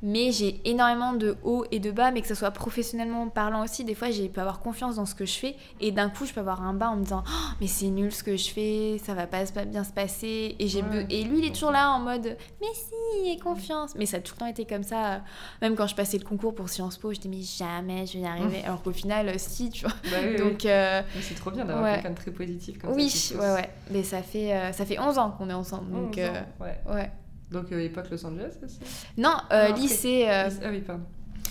Mais 0.04 0.30
j'ai 0.32 0.60
énormément 0.68 1.14
de 1.14 1.36
hauts 1.42 1.64
et 1.72 1.80
de 1.80 1.90
bas, 1.90 2.10
mais 2.10 2.20
que 2.20 2.28
ce 2.28 2.34
soit 2.34 2.50
professionnellement 2.50 3.28
parlant 3.28 3.64
aussi, 3.64 3.84
des 3.84 3.94
fois 3.94 4.10
j'ai 4.10 4.28
peux 4.28 4.42
avoir 4.42 4.60
confiance 4.60 4.96
dans 4.96 5.06
ce 5.06 5.14
que 5.14 5.24
je 5.24 5.32
fais, 5.38 5.56
et 5.80 5.90
d'un 5.90 6.10
coup 6.10 6.26
je 6.26 6.32
peux 6.32 6.40
avoir 6.40 6.62
un 6.62 6.74
bas 6.74 6.90
en 6.90 6.96
me 6.96 7.02
disant 7.02 7.24
Oh, 7.26 7.30
mais 7.60 7.66
c'est 7.66 7.86
nul 7.86 8.12
ce 8.12 8.22
que 8.22 8.36
je 8.36 8.50
fais, 8.50 9.00
ça 9.02 9.14
va 9.14 9.26
pas 9.26 9.44
bien 9.64 9.82
se 9.82 9.92
passer, 9.92 10.54
et, 10.58 10.68
j'ai 10.68 10.82
Ouais. 10.82 11.06
et 11.08 11.24
lui 11.24 11.38
il 11.38 11.44
est 11.46 11.52
toujours 11.54 11.70
là 11.70 11.90
en 11.92 12.00
mode 12.00 12.36
mais 12.60 12.66
si, 12.74 13.30
aie 13.30 13.38
confiance, 13.38 13.94
mais 13.96 14.04
ça 14.04 14.18
a 14.18 14.20
tout 14.20 14.34
le 14.34 14.40
temps 14.40 14.46
été 14.46 14.66
comme 14.66 14.82
ça, 14.82 15.22
même 15.62 15.74
quand 15.74 15.86
je 15.86 15.94
passais 15.94 16.18
le 16.18 16.24
concours 16.24 16.54
pour 16.54 16.68
Sciences 16.68 16.98
Po, 16.98 17.12
je 17.12 17.20
disais 17.20 17.34
mais 17.34 17.42
jamais 17.42 18.06
je 18.06 18.18
vais 18.18 18.24
y 18.24 18.26
arriver, 18.26 18.62
alors 18.64 18.82
qu'au 18.82 18.92
final, 18.92 19.28
euh, 19.28 19.34
si, 19.38 19.70
tu 19.70 19.86
vois. 19.86 19.94
Bah 20.10 20.16
oui, 20.22 20.28
oui. 20.32 20.36
Donc, 20.38 20.66
euh, 20.66 21.00
Mais 21.14 21.22
c'est 21.22 21.34
trop 21.34 21.50
bien 21.50 21.64
d'avoir 21.64 21.84
ouais. 21.84 21.94
quelqu'un 21.94 22.10
de 22.10 22.16
très 22.16 22.30
positif 22.30 22.78
comme 22.78 22.92
oui, 22.92 23.08
ça. 23.08 23.34
qui 23.34 23.40
ouais, 23.40 23.52
ouais, 23.54 23.70
mais 23.90 24.02
ça 24.02 24.22
fait, 24.22 24.52
euh, 24.52 24.72
ça 24.72 24.84
fait 24.84 24.98
11 24.98 25.16
ans 25.18 25.30
qu'on 25.30 25.48
est 25.48 25.54
ensemble, 25.54 25.90
donc 25.90 26.18
euh, 26.18 26.30
ouais. 26.60 26.78
ouais. 26.92 27.10
Donc 27.54 27.72
euh, 27.72 27.80
époque 27.84 28.10
Los 28.10 28.24
Angeles 28.26 28.52
aussi. 28.64 28.78
Non, 29.16 29.30
euh, 29.30 29.34
Ah, 29.50 29.56
après. 29.68 29.80
lycée. 29.80 30.26
euh, 30.28 30.50
Ah 30.62 30.68
oui, 30.70 30.80
pardon. 30.80 31.04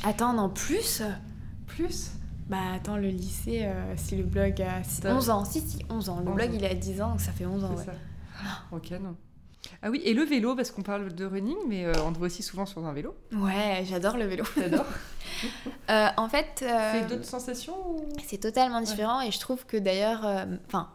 Attends, 0.04 0.34
non, 0.34 0.50
plus 0.50 1.02
Plus 1.68 2.12
Bah 2.48 2.58
attends, 2.76 2.98
le 2.98 3.08
lycée, 3.08 3.62
euh, 3.64 3.94
si 3.96 4.16
le 4.18 4.24
blog 4.24 4.62
a 4.62 4.84
si- 4.84 5.02
T'as- 5.02 5.14
11 5.16 5.30
ans. 5.30 5.46
Si, 5.46 5.62
si, 5.62 5.80
11 5.90 6.10
ans. 6.10 6.20
Le 6.20 6.30
11 6.30 6.36
blog, 6.36 6.50
ans. 6.50 6.54
il 6.56 6.66
a 6.66 6.74
10 6.74 7.02
ans, 7.02 7.10
donc 7.12 7.22
ça 7.22 7.32
fait 7.32 7.46
11 7.46 7.64
ans, 7.64 7.72
C'est 7.78 7.88
ouais. 7.90 7.96
ça. 8.42 8.76
Ok, 8.76 8.92
non. 9.02 9.16
Ah 9.82 9.90
oui, 9.90 10.02
et 10.04 10.14
le 10.14 10.24
vélo, 10.24 10.56
parce 10.56 10.72
qu'on 10.72 10.82
parle 10.82 11.14
de 11.14 11.26
running, 11.26 11.56
mais 11.70 11.86
euh, 11.86 11.94
on 12.06 12.12
te 12.12 12.18
voit 12.18 12.28
aussi 12.28 12.44
souvent 12.44 12.66
sur 12.66 12.86
un 12.86 12.92
vélo. 12.92 13.16
Ouais, 13.32 13.86
j'adore 13.90 14.18
le 14.18 14.26
vélo. 14.26 14.44
T'adores 14.56 14.86
Euh, 15.90 16.08
en 16.16 16.30
fait, 16.30 16.62
euh, 16.64 16.92
C'est 17.02 17.08
d'autres 17.10 17.26
sensations 17.28 17.76
ou... 17.90 18.06
c'est 18.26 18.38
totalement 18.38 18.80
différent 18.82 19.20
et 19.20 19.32
je 19.32 19.40
trouve 19.40 19.66
que 19.66 19.76
d'ailleurs, 19.76 20.26
euh, 20.26 20.46
enfin, 20.68 20.90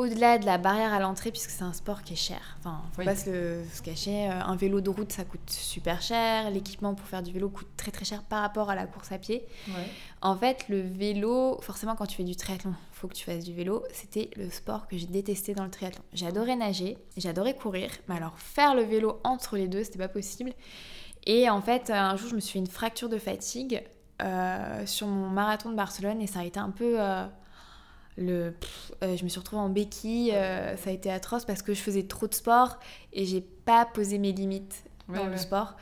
au-delà 0.00 0.38
de 0.38 0.46
la 0.46 0.56
barrière 0.58 0.92
à 0.92 0.98
l'entrée, 1.00 1.30
puisque 1.30 1.50
c'est 1.50 1.62
un 1.62 1.72
sport 1.72 2.02
qui 2.02 2.14
est 2.14 2.16
cher, 2.16 2.40
enfin, 2.58 2.80
faut 2.92 3.00
Oui. 3.00 3.04
pas 3.04 3.14
se, 3.14 3.62
cacher, 3.82 4.28
euh, 4.30 4.40
un 4.42 4.56
vélo 4.56 4.80
de 4.80 4.88
route, 4.90 5.12
ça 5.12 5.24
coûte 5.24 5.48
super 5.50 6.00
cher, 6.02 6.50
l'équipement 6.50 6.94
pour 6.94 7.06
faire 7.06 7.22
du 7.22 7.32
vélo 7.32 7.48
coûte 7.50 7.68
très 7.76 7.90
très 7.90 8.04
cher 8.04 8.22
par 8.22 8.40
rapport 8.42 8.70
à 8.70 8.74
la 8.74 8.86
course 8.86 9.12
à 9.12 9.18
pied. 9.18 9.46
Ouais. 9.68 9.74
En 10.22 10.34
fait, 10.36 10.64
le 10.68 10.80
vélo, 10.80 11.58
forcément, 11.62 11.94
quand 11.96 12.06
tu 12.06 12.16
fais 12.16 12.24
du 12.24 12.34
triathlon, 12.36 12.74
faut 12.92 13.08
que 13.08 13.14
tu 13.14 13.24
fasses 13.24 13.44
du 13.44 13.52
vélo. 13.52 13.84
C'était 13.92 14.30
le 14.36 14.50
sport 14.50 14.88
que 14.88 14.96
j'ai 14.96 15.06
détesté 15.06 15.54
dans 15.54 15.64
le 15.64 15.70
triathlon. 15.70 16.02
Adoré 16.26 16.56
nager, 16.56 16.96
adoré 17.24 17.54
courir, 17.54 17.90
mais 18.08 18.16
alors 18.16 18.38
faire 18.38 18.74
le 18.74 18.82
vélo 18.82 19.20
entre 19.24 19.56
les 19.56 19.68
deux, 19.68 19.84
c'était 19.84 19.98
pas 19.98 20.08
possible. 20.08 20.52
Et 21.26 21.50
en 21.50 21.60
fait, 21.60 21.90
un 21.90 22.16
jour, 22.16 22.30
je 22.30 22.34
me 22.34 22.40
suis 22.40 22.54
fait 22.54 22.58
une 22.58 22.66
fracture 22.66 23.08
de 23.10 23.18
fatigue 23.18 23.82
euh, 24.22 24.86
sur 24.86 25.06
mon 25.06 25.28
marathon 25.28 25.70
de 25.70 25.76
Barcelone 25.76 26.20
et 26.22 26.26
ça 26.26 26.40
a 26.40 26.44
été 26.44 26.58
un 26.58 26.70
peu. 26.70 26.94
euh, 27.00 27.26
le, 28.20 28.52
pff, 28.52 28.92
euh, 29.02 29.16
je 29.16 29.24
me 29.24 29.28
suis 29.28 29.38
retrouvée 29.40 29.62
en 29.62 29.68
béquille, 29.68 30.32
euh, 30.32 30.76
ça 30.76 30.90
a 30.90 30.92
été 30.92 31.10
atroce 31.10 31.44
parce 31.44 31.62
que 31.62 31.74
je 31.74 31.80
faisais 31.80 32.04
trop 32.04 32.28
de 32.28 32.34
sport 32.34 32.78
et 33.12 33.24
j'ai 33.24 33.40
pas 33.40 33.86
posé 33.86 34.18
mes 34.18 34.32
limites 34.32 34.84
Ouais, 35.08 35.16
dans 35.16 35.26
le 35.26 35.36
sport. 35.36 35.74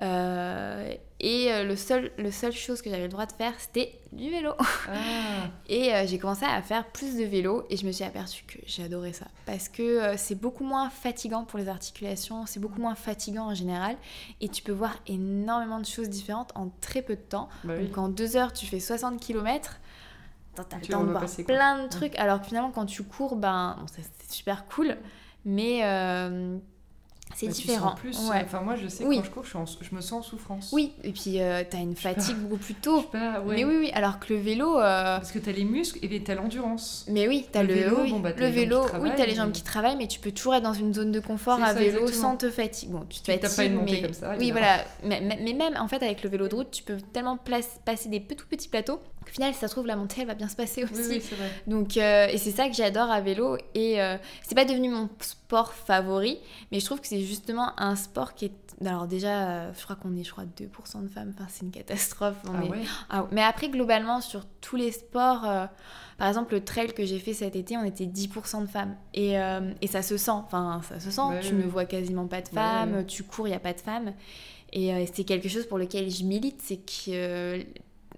Euh, 0.00 0.94
et 1.18 1.50
le 1.64 1.76
seul, 1.76 2.10
le 2.16 2.30
seule 2.30 2.52
chose 2.52 2.80
que 2.80 2.88
j'avais 2.88 3.02
le 3.02 3.10
droit 3.10 3.26
de 3.26 3.32
faire, 3.32 3.52
c'était 3.58 3.92
du 4.10 4.30
vélo. 4.30 4.52
Ah, 4.58 4.94
Et 5.68 5.92
j'ai 6.06 6.18
commencé 6.18 6.46
à 6.46 6.62
faire 6.62 6.86
plus 6.86 7.16
de 7.16 7.24
vélo 7.24 7.66
et 7.68 7.76
je 7.76 7.84
me 7.84 7.92
suis 7.92 8.04
aperçue 8.04 8.44
que 8.44 8.56
j'adorais 8.66 9.12
ça. 9.12 9.26
Parce 9.44 9.68
que 9.68 10.16
c'est 10.16 10.34
beaucoup 10.34 10.64
moins 10.64 10.88
fatigant 10.88 11.44
pour 11.44 11.58
les 11.58 11.68
articulations, 11.68 12.46
c'est 12.46 12.58
beaucoup 12.58 12.80
moins 12.80 12.94
fatigant 12.94 13.48
en 13.48 13.54
général. 13.54 13.96
Et 14.40 14.48
tu 14.48 14.62
peux 14.62 14.72
voir 14.72 14.96
énormément 15.06 15.78
de 15.78 15.84
choses 15.84 16.08
différentes 16.08 16.52
en 16.54 16.70
très 16.80 17.02
peu 17.02 17.16
de 17.16 17.20
temps. 17.20 17.50
bah 17.64 17.74
oui. 17.76 17.86
Donc 17.86 17.98
en 17.98 18.08
deux 18.08 18.38
heures, 18.38 18.54
tu 18.54 18.64
fais 18.64 18.80
60 18.80 19.20
km. 19.20 19.78
T'as 20.54 20.76
le 20.76 20.82
Tu 20.82 20.92
temps 20.92 20.98
vas 21.00 21.04
de 21.06 21.10
voir 21.10 21.22
repasser, 21.22 21.44
quoi. 21.44 21.54
plein 21.54 21.82
de 21.84 21.88
trucs. 21.88 22.18
Alors 22.18 22.40
que 22.40 22.46
finalement, 22.46 22.70
quand 22.70 22.86
tu 22.86 23.02
cours, 23.02 23.36
ben, 23.36 23.76
bon, 23.78 23.86
c'est 23.94 24.32
super 24.32 24.66
cool. 24.66 24.96
Mais 25.46 25.80
euh, 25.84 26.58
c'est 27.34 27.46
Bah, 27.46 27.52
tu 27.52 27.60
différent. 27.62 27.90
sens 27.92 28.00
plus. 28.00 28.28
Ouais. 28.28 28.42
Enfin, 28.44 28.60
moi, 28.60 28.74
je 28.76 28.88
sais 28.88 29.04
Oui. 29.06 29.18
quand 29.18 29.24
je 29.24 29.30
cours, 29.30 29.44
je, 29.44 29.48
suis 29.50 29.58
en- 29.58 29.64
je 29.64 29.94
me 29.94 30.00
sens 30.02 30.12
en 30.12 30.22
souffrance. 30.22 30.70
Oui, 30.72 30.92
et 31.02 31.12
puis 31.12 31.40
euh, 31.40 31.62
t'as 31.68 31.78
une 31.78 31.94
fatigue 31.96 32.36
beaucoup 32.36 32.58
plus 32.58 32.74
tôt. 32.82 33.02
Pas, 33.02 33.40
ouais. 33.40 33.54
Mais 33.54 33.64
oui, 33.64 33.76
oui, 33.78 33.90
alors 33.94 34.18
que 34.18 34.34
le 34.34 34.40
vélo. 34.40 34.76
euh, 34.78 35.16
Parce 35.16 35.30
que 35.32 35.38
t'as 35.38 35.52
les 35.52 35.64
muscles 35.64 35.98
et 36.04 36.22
t'as 36.22 36.34
l'endurance. 36.34 37.06
Mais 37.08 37.26
oui, 37.28 37.46
t'as 37.50 37.62
Le 37.62 37.68
le, 37.68 37.74
vélo, 37.74 37.96
oui, 38.02 38.10
bon, 38.10 38.20
bah, 38.20 38.32
t'as 38.32 38.40
le 38.40 38.46
les 38.46 38.52
vélo, 38.52 38.82
oui, 39.00 39.10
t'as 39.16 39.24
les 39.24 39.34
jambes 39.36 39.46
mais- 39.46 39.52
qui 39.52 39.62
travaillent, 39.62 39.96
mais 39.96 40.08
tu 40.08 40.18
peux 40.20 40.32
toujours 40.32 40.56
être 40.56 40.64
dans 40.64 40.74
une 40.74 40.92
zone 40.92 41.12
de 41.12 41.20
confort 41.20 41.62
à 41.62 41.68
ça, 41.68 41.72
vélo 41.74 42.00
exactement. 42.00 42.30
sans 42.32 42.36
te 42.36 42.50
fatiguer. 42.50 42.92
Bon, 42.92 43.06
tu 43.08 43.20
te 43.20 43.24
Tu 43.24 43.30
tapes 43.30 43.40
pas 43.42 43.48
fatigues, 43.48 43.72
une 43.72 43.78
montée 43.78 43.92
mais 43.92 44.02
comme 44.02 44.12
ça, 44.12 44.34
oui, 44.36 44.50
voilà. 44.50 44.84
Mais, 45.04 45.20
mais- 45.22 45.52
même 45.54 45.76
en 45.78 45.86
fait 45.88 46.02
avec 46.02 46.22
le 46.24 46.28
vélo 46.28 46.48
de 46.48 46.54
route, 46.56 46.70
tu 46.72 46.82
peux 46.82 46.98
tellement 47.12 47.36
place- 47.38 47.80
passer 47.86 48.08
des 48.10 48.20
petits 48.20 48.44
petits 48.44 48.68
plateaux. 48.68 48.98
Au 49.22 49.32
final, 49.32 49.52
si 49.54 49.60
ça 49.60 49.68
se 49.68 49.72
trouve 49.74 49.86
la 49.86 49.96
montée, 49.96 50.22
elle 50.22 50.26
va 50.26 50.34
bien 50.34 50.48
se 50.48 50.56
passer 50.56 50.82
aussi. 50.84 50.94
Oui, 50.94 51.06
oui, 51.08 51.22
c'est 51.22 51.34
vrai. 51.36 51.50
Donc, 51.66 51.96
euh, 51.96 52.26
et 52.28 52.38
c'est 52.38 52.50
ça 52.50 52.68
que 52.68 52.74
j'adore 52.74 53.10
à 53.10 53.20
vélo. 53.20 53.56
Et 53.74 54.00
euh, 54.02 54.16
c'est 54.42 54.54
pas 54.54 54.64
devenu 54.64 54.88
mon 54.88 55.08
sport 55.20 55.72
favori, 55.72 56.38
mais 56.72 56.80
je 56.80 56.84
trouve 56.86 57.00
que 57.00 57.06
c'est 57.06 57.20
justement 57.20 57.78
un 57.80 57.96
sport 57.96 58.34
qui 58.34 58.46
est. 58.46 58.52
Alors, 58.84 59.06
déjà, 59.06 59.48
euh, 59.50 59.72
je 59.78 59.84
crois 59.84 59.94
qu'on 59.94 60.16
est, 60.16 60.24
je 60.24 60.32
crois, 60.32 60.44
2% 60.46 61.02
de 61.02 61.08
femmes. 61.08 61.32
Enfin, 61.34 61.46
c'est 61.50 61.64
une 61.66 61.70
catastrophe. 61.70 62.36
On 62.48 62.58
Ah 62.58 62.64
est- 62.64 62.70
ouais? 62.70 62.82
Ah, 63.10 63.26
mais 63.30 63.42
après, 63.42 63.68
globalement, 63.68 64.20
sur 64.22 64.46
tous 64.62 64.76
les 64.76 64.90
sports, 64.90 65.44
euh, 65.44 65.66
par 66.16 66.26
exemple, 66.28 66.54
le 66.54 66.64
trail 66.64 66.92
que 66.94 67.04
j'ai 67.04 67.18
fait 67.18 67.34
cet 67.34 67.56
été, 67.56 67.76
on 67.76 67.84
était 67.84 68.06
10% 68.06 68.62
de 68.62 68.66
femmes. 68.66 68.96
Et, 69.14 69.34
et 69.82 69.86
ça 69.86 70.02
se 70.02 70.16
sent. 70.16 70.30
Enfin, 70.30 70.80
ça 70.88 70.98
se 70.98 71.10
sent. 71.10 71.20
Tu 71.42 71.54
ne 71.54 71.66
vois 71.66 71.84
quasiment 71.84 72.26
pas 72.26 72.40
de 72.40 72.48
femmes. 72.48 73.04
Tu 73.06 73.22
cours, 73.22 73.46
il 73.46 73.50
n'y 73.50 73.56
a 73.56 73.60
pas 73.60 73.74
de 73.74 73.80
femmes. 73.80 74.12
Et 74.72 75.06
c'est 75.12 75.24
quelque 75.24 75.48
chose 75.48 75.66
pour 75.66 75.76
lequel 75.78 76.10
je 76.10 76.24
milite. 76.24 76.60
C'est 76.62 76.78
que. 76.78 77.62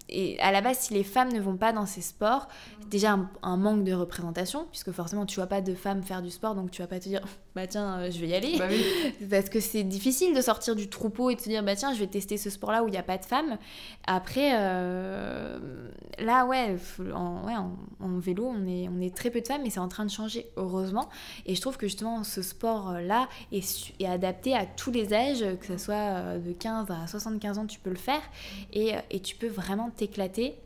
Et 0.09 0.39
à 0.41 0.53
la 0.53 0.61
base, 0.61 0.79
si 0.79 0.95
les 0.95 1.05
femmes 1.05 1.33
ne 1.33 1.41
vont 1.41 1.57
pas 1.57 1.73
dans 1.73 1.87
ces 1.87 2.01
sports, 2.01 2.49
déjà 2.89 3.13
un, 3.13 3.31
un 3.43 3.57
manque 3.57 3.85
de 3.85 3.93
représentation, 3.93 4.67
puisque 4.71 4.93
forcément 4.93 5.27
tu 5.27 5.37
vois 5.37 5.47
pas 5.47 5.61
de 5.61 5.75
femmes 5.75 6.03
faire 6.03 6.23
du 6.23 6.31
sport, 6.31 6.55
donc 6.55 6.71
tu 6.71 6.83
vas 6.83 6.89
pas 6.89 6.99
te 6.99 7.09
dire, 7.09 7.23
bah 7.55 7.67
tiens, 7.67 7.99
euh, 7.99 8.11
je 8.11 8.19
vais 8.19 8.29
y 8.29 8.35
aller. 8.35 8.57
Bah 8.59 8.67
oui. 8.71 8.83
Parce 9.31 9.51
que 9.51 9.61
c'est 9.61 9.83
difficile 9.83 10.35
de 10.35 10.41
sortir 10.41 10.75
du 10.75 10.89
troupeau 10.89 11.29
et 11.31 11.35
de 11.35 11.41
se 11.41 11.49
dire, 11.49 11.63
bah 11.63 11.77
tiens, 11.77 11.93
je 11.93 11.99
vais 11.99 12.07
tester 12.07 12.39
ce 12.39 12.49
sport-là 12.49 12.83
où 12.83 12.89
il 12.89 12.93
n'y 12.93 12.97
a 12.97 13.03
pas 13.03 13.19
de 13.19 13.25
femmes. 13.25 13.59
Après, 14.07 14.53
euh, 14.55 15.59
là, 16.19 16.47
ouais, 16.47 16.77
en, 17.15 17.45
ouais, 17.47 17.55
en, 17.55 17.77
en 18.01 18.19
vélo, 18.19 18.47
on 18.47 18.67
est, 18.67 18.89
on 18.89 19.01
est 19.01 19.15
très 19.15 19.31
peu 19.31 19.41
de 19.41 19.47
femmes, 19.47 19.63
mais 19.63 19.71
c'est 19.71 19.81
en 19.81 19.89
train 19.89 20.07
de 20.07 20.11
changer, 20.11 20.47
heureusement. 20.57 21.09
Et 21.45 21.55
je 21.55 21.61
trouve 21.61 21.77
que 21.77 21.87
justement, 21.87 22.25
ce 22.25 22.41
sport-là 22.41 23.29
est, 23.53 23.93
est 24.01 24.07
adapté 24.07 24.55
à 24.55 24.65
tous 24.65 24.91
les 24.91 25.13
âges, 25.13 25.45
que 25.61 25.67
ce 25.67 25.77
soit 25.77 25.95
euh, 25.95 26.39
de 26.39 26.53
15 26.53 26.91
à 26.91 27.07
75 27.07 27.59
ans, 27.59 27.67
tu 27.67 27.79
peux 27.81 27.91
le 27.91 27.97
faire. 27.97 28.23
Et, 28.73 28.93
et 29.11 29.21
tu 29.21 29.37
peux 29.37 29.49
vraiment 29.49 29.91
t'éclater. 29.91 30.57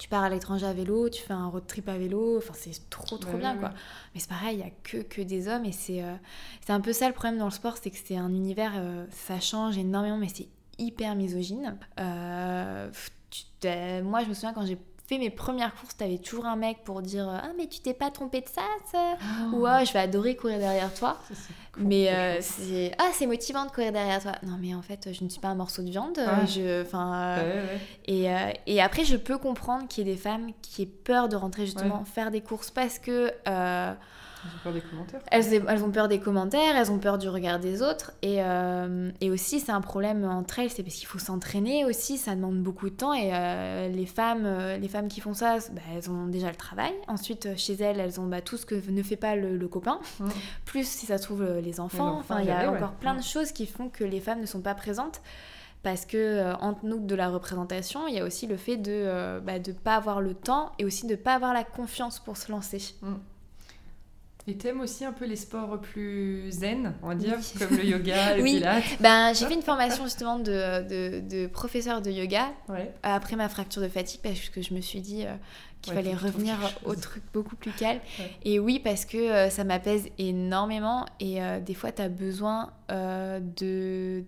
Tu 0.00 0.08
pars 0.08 0.24
à 0.24 0.30
l'étranger 0.30 0.64
à 0.64 0.72
vélo, 0.72 1.10
tu 1.10 1.20
fais 1.22 1.34
un 1.34 1.48
road 1.48 1.66
trip 1.66 1.86
à 1.86 1.98
vélo, 1.98 2.38
enfin 2.38 2.54
c'est 2.56 2.88
trop 2.88 3.18
trop 3.18 3.32
Ouais, 3.34 3.38
bien 3.38 3.54
quoi. 3.56 3.68
ouais. 3.68 3.74
Mais 4.14 4.20
c'est 4.20 4.30
pareil, 4.30 4.54
il 4.54 4.56
n'y 4.56 4.64
a 4.66 4.70
que, 4.82 5.02
que 5.02 5.20
des 5.20 5.46
hommes 5.46 5.66
et 5.66 5.72
c'est 5.72 6.02
euh, 6.02 6.14
c'est 6.64 6.72
un 6.72 6.80
peu 6.80 6.94
ça 6.94 7.06
le 7.06 7.12
problème 7.12 7.38
dans 7.38 7.44
le 7.44 7.50
sport, 7.50 7.76
c'est 7.76 7.90
que 7.90 7.98
c'est 8.02 8.16
un 8.16 8.30
univers, 8.30 8.72
euh, 8.76 9.04
ça 9.10 9.40
change 9.40 9.76
énormément, 9.76 10.16
mais 10.16 10.28
c'est 10.34 10.48
hyper 10.78 11.14
misogyne. 11.16 11.76
Euh, 11.98 12.90
moi, 14.02 14.24
je 14.24 14.28
me 14.30 14.32
souviens 14.34 14.54
quand 14.54 14.64
j'ai 14.64 14.78
fait 15.10 15.18
mes 15.18 15.30
premières 15.30 15.74
courses, 15.74 15.96
t'avais 15.96 16.18
toujours 16.18 16.46
un 16.46 16.54
mec 16.56 16.84
pour 16.84 17.02
dire 17.02 17.28
Ah, 17.28 17.48
mais 17.58 17.66
tu 17.66 17.80
t'es 17.80 17.94
pas 17.94 18.10
trompé 18.10 18.40
de 18.42 18.48
ça, 18.48 18.62
ça 18.90 19.16
Ou 19.52 19.66
Ah, 19.66 19.84
je 19.84 19.92
vais 19.92 19.98
adorer 19.98 20.36
courir 20.36 20.58
derrière 20.58 20.94
toi. 20.94 21.18
Ça, 21.28 21.34
Mais 21.78 22.12
euh, 22.12 22.36
c'est 22.40 22.92
Ah, 22.98 23.08
c'est 23.12 23.26
motivant 23.26 23.64
de 23.66 23.70
courir 23.72 23.90
derrière 23.90 24.22
toi. 24.22 24.32
Non, 24.44 24.56
mais 24.60 24.72
en 24.72 24.82
fait, 24.82 25.08
je 25.12 25.24
ne 25.24 25.28
suis 25.28 25.40
pas 25.40 25.48
un 25.48 25.56
morceau 25.56 25.82
de 25.82 25.90
viande. 25.90 26.18
Je... 26.46 26.82
Enfin, 26.82 27.12
euh, 27.14 27.64
Ouais, 27.64 27.68
ouais. 27.72 27.80
et, 28.06 28.32
euh, 28.32 28.52
et 28.66 28.80
après, 28.80 29.04
je 29.04 29.16
peux 29.16 29.36
comprendre 29.36 29.88
qu'il 29.88 30.06
y 30.06 30.10
ait 30.10 30.14
des 30.14 30.20
femmes 30.20 30.52
qui 30.62 30.82
aient 30.82 30.86
peur 30.86 31.28
de 31.28 31.34
rentrer 31.34 31.66
justement 31.66 32.04
faire 32.04 32.30
des 32.30 32.40
courses 32.40 32.70
parce 32.70 32.98
que 33.00 33.32
euh, 34.44 34.48
J'ai 34.52 34.58
peur 34.62 34.72
des 34.72 34.80
commentaires. 34.80 35.20
elles, 35.30 35.64
elles 35.68 35.84
ont 35.84 35.90
peur 35.90 36.08
des 36.08 36.20
commentaires, 36.20 36.76
elles 36.76 36.90
ont 36.90 36.98
peur 36.98 37.18
du 37.18 37.28
regard 37.28 37.58
des 37.58 37.82
autres. 37.82 38.12
Et, 38.22 38.42
euh, 38.42 39.10
et 39.20 39.30
aussi, 39.30 39.60
c'est 39.60 39.72
un 39.72 39.80
problème 39.80 40.24
entre 40.24 40.58
elles, 40.58 40.70
c'est 40.70 40.82
parce 40.82 40.94
qu'il 40.96 41.06
faut 41.06 41.18
s'entraîner 41.18 41.84
aussi, 41.84 42.18
ça 42.18 42.34
demande 42.34 42.62
beaucoup 42.62 42.88
de 42.88 42.94
temps. 42.94 43.12
Et 43.12 43.30
euh, 43.32 43.88
les, 43.88 44.06
femmes, 44.06 44.44
euh, 44.44 44.76
les 44.76 44.88
femmes 44.88 45.08
qui 45.08 45.20
font 45.20 45.34
ça, 45.34 45.58
bah, 45.72 45.80
elles 45.94 46.10
ont 46.10 46.26
déjà 46.26 46.48
le 46.48 46.56
travail. 46.56 46.92
Ensuite, 47.08 47.56
chez 47.56 47.74
elles, 47.74 48.00
elles 48.00 48.20
ont 48.20 48.26
bah, 48.26 48.40
tout 48.40 48.56
ce 48.56 48.66
que 48.66 48.74
ne 48.90 49.02
fait 49.02 49.16
pas 49.16 49.36
le, 49.36 49.56
le 49.56 49.68
copain. 49.68 50.00
Mm. 50.18 50.28
Plus, 50.64 50.86
si 50.86 51.06
ça 51.06 51.18
se 51.18 51.24
trouve, 51.24 51.44
les 51.44 51.80
enfants. 51.80 52.18
Enfin, 52.18 52.40
il 52.40 52.46
y 52.46 52.50
a 52.50 52.70
ouais. 52.70 52.76
encore 52.76 52.92
plein 52.92 53.14
de 53.14 53.22
choses 53.22 53.52
qui 53.52 53.66
font 53.66 53.88
que 53.88 54.04
les 54.04 54.20
femmes 54.20 54.40
ne 54.40 54.46
sont 54.46 54.60
pas 54.60 54.74
présentes. 54.74 55.20
Parce 55.82 56.04
que, 56.04 56.18
euh, 56.18 56.54
entre 56.56 56.84
nous, 56.84 57.00
de 57.00 57.14
la 57.14 57.30
représentation, 57.30 58.06
il 58.06 58.14
y 58.14 58.20
a 58.20 58.24
aussi 58.24 58.46
le 58.46 58.56
fait 58.56 58.76
de 58.76 58.90
ne 58.90 59.40
bah, 59.40 59.54
pas 59.82 59.96
avoir 59.96 60.20
le 60.20 60.34
temps 60.34 60.72
et 60.78 60.84
aussi 60.84 61.06
de 61.06 61.16
pas 61.16 61.34
avoir 61.34 61.54
la 61.54 61.64
confiance 61.64 62.18
pour 62.18 62.36
se 62.36 62.52
lancer. 62.52 62.94
Et 64.46 64.56
t'aimes 64.56 64.80
aussi 64.80 65.04
un 65.04 65.12
peu 65.12 65.26
les 65.26 65.36
sports 65.36 65.80
plus 65.80 66.50
zen, 66.50 66.94
on 67.02 67.08
va 67.08 67.14
dire, 67.14 67.36
Oui. 67.38 67.58
comme 67.58 67.76
le 67.76 67.84
yoga, 67.84 68.36
le 68.36 68.42
Oui. 68.42 68.54
pilates. 68.56 68.82
Ben, 69.00 69.32
j'ai 69.34 69.46
fait 69.46 69.54
une 69.54 69.62
formation 69.62 70.04
justement 70.04 70.38
de, 70.38 70.82
de, 70.88 71.20
de 71.20 71.46
professeur 71.46 72.00
de 72.02 72.10
yoga 72.10 72.46
Ouais. 72.68 72.92
après 73.02 73.36
ma 73.36 73.48
fracture 73.48 73.82
de 73.82 73.88
fatigue 73.88 74.20
parce 74.22 74.48
que 74.48 74.62
je 74.62 74.72
me 74.74 74.80
suis 74.80 75.00
dit 75.00 75.24
euh, 75.26 75.34
qu'il 75.82 75.92
Ouais, 75.94 76.02
fallait 76.02 76.14
revenir 76.16 76.56
au 76.84 76.94
truc 76.94 77.22
beaucoup 77.32 77.54
plus 77.56 77.70
calme. 77.72 78.00
Ouais. 78.18 78.30
Et 78.44 78.58
oui, 78.58 78.80
parce 78.82 79.04
que 79.04 79.18
euh, 79.18 79.50
ça 79.50 79.62
m'apaise 79.64 80.08
énormément 80.18 81.04
et 81.20 81.42
euh, 81.42 81.60
des 81.60 81.74
fois, 81.74 81.92
tu 81.92 82.02
as 82.02 82.08
besoin 82.08 82.70
de... 83.38 84.24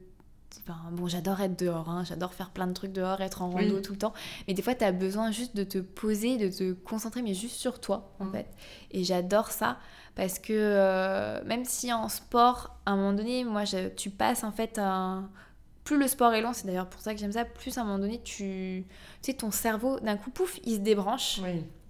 Enfin, 0.60 0.78
bon, 0.92 1.08
j'adore 1.08 1.40
être 1.40 1.58
dehors, 1.58 1.88
hein, 1.88 2.04
j'adore 2.04 2.34
faire 2.34 2.50
plein 2.50 2.66
de 2.66 2.72
trucs 2.72 2.92
dehors, 2.92 3.20
être 3.20 3.42
en 3.42 3.48
Oui. 3.52 3.68
rando 3.68 3.80
tout 3.80 3.92
le 3.92 3.98
temps. 3.98 4.12
Mais 4.46 4.54
des 4.54 4.62
fois, 4.62 4.74
tu 4.74 4.84
as 4.84 4.92
besoin 4.92 5.30
juste 5.30 5.56
de 5.56 5.64
te 5.64 5.78
poser, 5.78 6.36
de 6.36 6.48
te 6.48 6.72
concentrer, 6.72 7.22
mais 7.22 7.34
juste 7.34 7.56
sur 7.56 7.80
toi, 7.80 8.12
en 8.20 8.26
Mm. 8.26 8.32
fait. 8.32 8.46
Et 8.92 9.02
j'adore 9.04 9.50
ça 9.50 9.78
parce 10.14 10.38
que 10.38 10.52
euh, 10.52 11.42
même 11.44 11.64
si 11.64 11.92
en 11.92 12.08
sport, 12.08 12.76
à 12.86 12.92
un 12.92 12.96
moment 12.96 13.12
donné, 13.12 13.44
moi, 13.44 13.64
je- 13.64 13.88
tu 13.88 14.10
passes 14.10 14.44
en 14.44 14.52
fait 14.52 14.78
un 14.78 15.28
plus 15.84 15.98
le 15.98 16.06
sport 16.06 16.32
est 16.32 16.40
long, 16.42 16.52
c'est 16.52 16.66
d'ailleurs 16.68 16.88
pour 16.88 17.00
ça 17.00 17.12
que 17.12 17.18
j'aime 17.18 17.32
ça, 17.32 17.44
plus 17.44 17.76
à 17.76 17.80
un 17.80 17.84
moment 17.84 17.98
donné, 17.98 18.20
tu, 18.22 18.84
tu 19.20 19.32
sais, 19.32 19.34
ton 19.36 19.50
cerveau, 19.50 19.98
d'un 19.98 20.16
coup, 20.16 20.30
pouf, 20.30 20.60
il 20.62 20.74
se 20.76 20.80
débranche 20.80 21.40